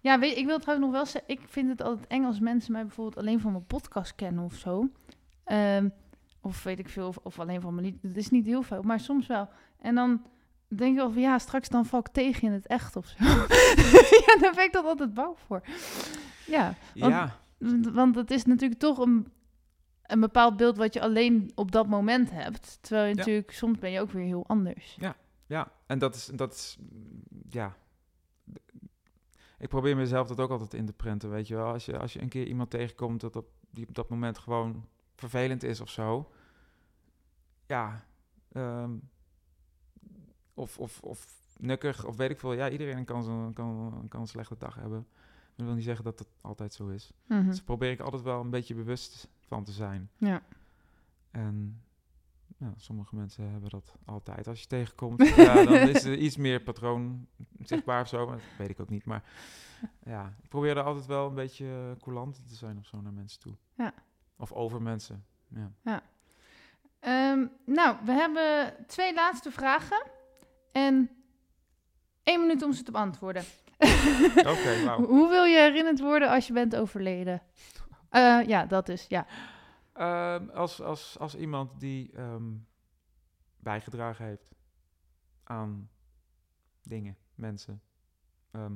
[0.00, 2.72] ja, weet ik wil trouwens nog wel zeggen, ik vind het altijd eng als mensen
[2.72, 4.90] mij bijvoorbeeld alleen van mijn podcast kennen of zo.
[5.44, 5.88] Ehm,
[6.40, 8.02] of weet ik veel, of, of alleen van mijn lied.
[8.02, 9.48] Dat is niet heel veel, maar soms wel.
[9.78, 10.22] En dan
[10.76, 13.24] denk ik wel van, ja, straks dan val ik tegen in het echt of zo.
[14.26, 15.62] ja, daar ben ik dan altijd bang voor.
[16.46, 17.38] Ja, Want- ja,
[17.92, 19.26] want- het is natuurlijk toch een,
[20.02, 22.78] een bepaald beeld wat je alleen op dat moment hebt.
[22.80, 23.16] Terwijl je Ja.
[23.18, 24.96] natuurlijk, soms ben je ook weer heel anders.
[25.46, 26.78] Ja, en dat is, dat is,
[27.48, 27.76] ja.
[29.58, 31.66] Ik probeer mezelf dat ook altijd in te prenten, weet je wel.
[31.72, 34.86] Als je, als je een keer iemand tegenkomt dat op, die op dat moment gewoon
[35.16, 36.30] vervelend is of zo.
[37.66, 38.04] Ja,
[38.52, 38.90] ehm,
[40.54, 41.26] of, of, of
[41.58, 42.52] nukkig, of weet ik veel.
[42.52, 45.06] Ja, iedereen kan, zo, kan, kan een slechte dag hebben.
[45.56, 47.12] Dat wil niet zeggen dat het altijd zo is.
[47.26, 47.46] Mhm.
[47.46, 50.10] Dus probeer ik altijd wel een beetje bewust van te zijn.
[50.16, 50.42] Ja.
[51.30, 51.82] En
[52.56, 54.48] ja, sommige mensen hebben dat altijd.
[54.48, 57.26] Als je tegenkomt, ja, dan is er iets meer patroon
[57.62, 58.26] zichtbaar of zo.
[58.26, 59.04] Maar dat weet ik ook niet.
[59.04, 59.24] Maar
[60.04, 63.40] ja, ik probeer er altijd wel een beetje coulant te zijn of zo naar mensen
[63.40, 63.54] toe.
[63.74, 63.94] Ja.
[64.36, 65.24] Of over mensen.
[65.82, 66.02] Ja.
[67.00, 70.02] Ehm, nou, we hebben twee laatste vragen.
[70.72, 71.10] En
[72.22, 73.42] één minuut om ze te beantwoorden.
[74.52, 74.94] Oké.
[75.14, 77.42] Hoe wil je herinnerd worden als je bent overleden?
[78.08, 79.26] Eh, ja, dat is, ja.
[79.92, 82.52] Ehm, als, als, als iemand die ehm,
[83.58, 84.54] bijgedragen heeft
[85.44, 85.90] aan
[86.82, 87.82] dingen, mensen.
[88.50, 88.74] Ehm,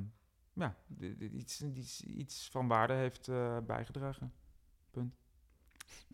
[0.53, 0.75] ja,
[1.19, 4.33] iets, iets, iets van waarde heeft eh, bijgedragen.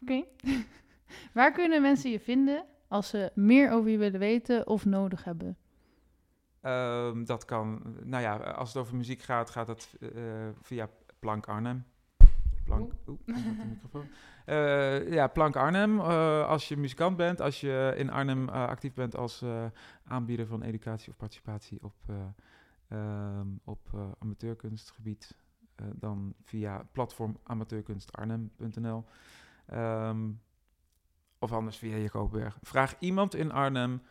[0.01, 0.23] Oké.
[1.34, 5.57] Waar kunnen mensen je vinden als ze meer over je willen weten of nodig hebben?
[6.64, 10.10] Ehm, dat kan, nou ja, als het over muziek gaat, gaat dat eh,
[10.61, 11.85] via Plank Arnhem.
[12.64, 14.07] Plank, oeh, de microfoon.
[14.45, 15.99] Eh, ja, Plank Arnhem.
[15.99, 19.44] eh, als je muzikant bent, als je in Arnhem actief bent als
[20.03, 22.15] aanbieder van educatie of participatie op, eh,
[22.88, 25.35] ehm, op amateurkunstgebied,
[25.76, 29.06] dan via platform amateurkunstarnhem.nl.
[29.65, 30.30] Ehm,
[31.40, 32.57] of anders via Jacoberg.
[32.61, 34.02] Vraag iemand in Arnhem.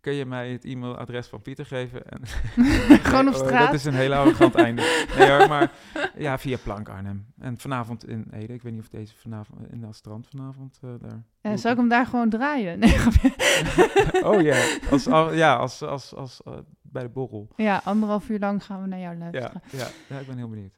[0.00, 2.06] Kun je mij het e-mailadres van Pieter geven?
[2.08, 2.20] En
[3.08, 3.64] Gewoon op oh, straat?
[3.66, 5.04] Dat is een heel arrogant einde.
[5.18, 5.72] Nee hoor, maar
[6.16, 7.26] ja, via Plank Arnhem.
[7.38, 8.52] En vanavond in Ede.
[8.52, 11.22] Ik weet niet of deze vanavond in het strand vanavond eh, daar.
[11.40, 12.78] Eh, zou ik hem daar gewoon draaien?
[12.78, 12.96] Nee,
[14.30, 16.52] oh ja, als, al- ja, als, als, als eh,
[16.82, 17.48] bij de borrel.
[17.56, 19.62] ja, anderhalf uur lang gaan we naar jou Ja, luisteren.
[19.70, 20.74] ja, ja, ik ben heel benieuwd.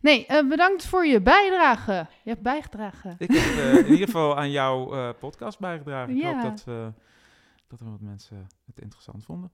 [0.00, 2.06] Nee, bedankt voor je bijdrage.
[2.22, 3.14] Je hebt bijgedragen.
[3.18, 6.14] Ik heb in ieder geval aan jouw podcast bijgedragen.
[6.16, 6.32] Ik Ja.
[6.32, 6.92] hoop dat, we
[7.70, 9.50] dat er wat mensen het interessant vonden.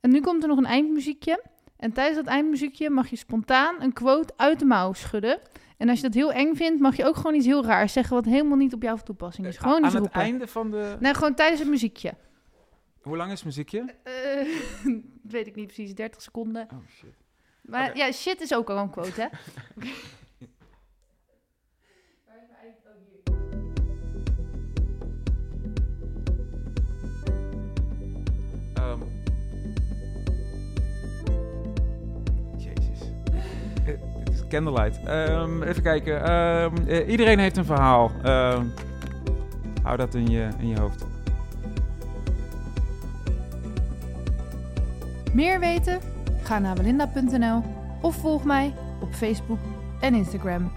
[0.00, 1.44] En nu komt er nog een eindmuziekje.
[1.76, 5.40] En tijdens dat eindmuziekje mag je spontaan een quote uit de mouw schudden.
[5.76, 8.14] En als je dat heel eng vindt, mag je ook gewoon iets heel raars zeggen
[8.14, 9.56] wat helemaal niet op jou van toepassing is.
[9.56, 10.96] Eh, Gewoon aan iets het einde van de...
[11.00, 12.14] Nee, gewoon tijdens het muziekje.
[13.02, 13.94] Hoe lang is het muziekje?
[14.02, 14.92] Eh,
[15.36, 16.68] weet ik niet precies, 30 seconden.
[16.72, 17.14] Oh shit.
[17.62, 19.28] Maar ja, shit is ook al een quote, hè?
[34.48, 35.00] Candlelight.
[35.04, 36.24] Ehm, even kijken.
[36.24, 38.10] Ehm, eh, iedereen heeft een verhaal.
[38.22, 38.64] Ehm,
[39.82, 41.04] hou dat in je, in je hoofd.
[45.32, 46.00] Meer weten?
[46.42, 47.62] Ga naar belinda.nl
[48.00, 49.58] of volg mij op Facebook
[50.00, 50.72] en Instagram.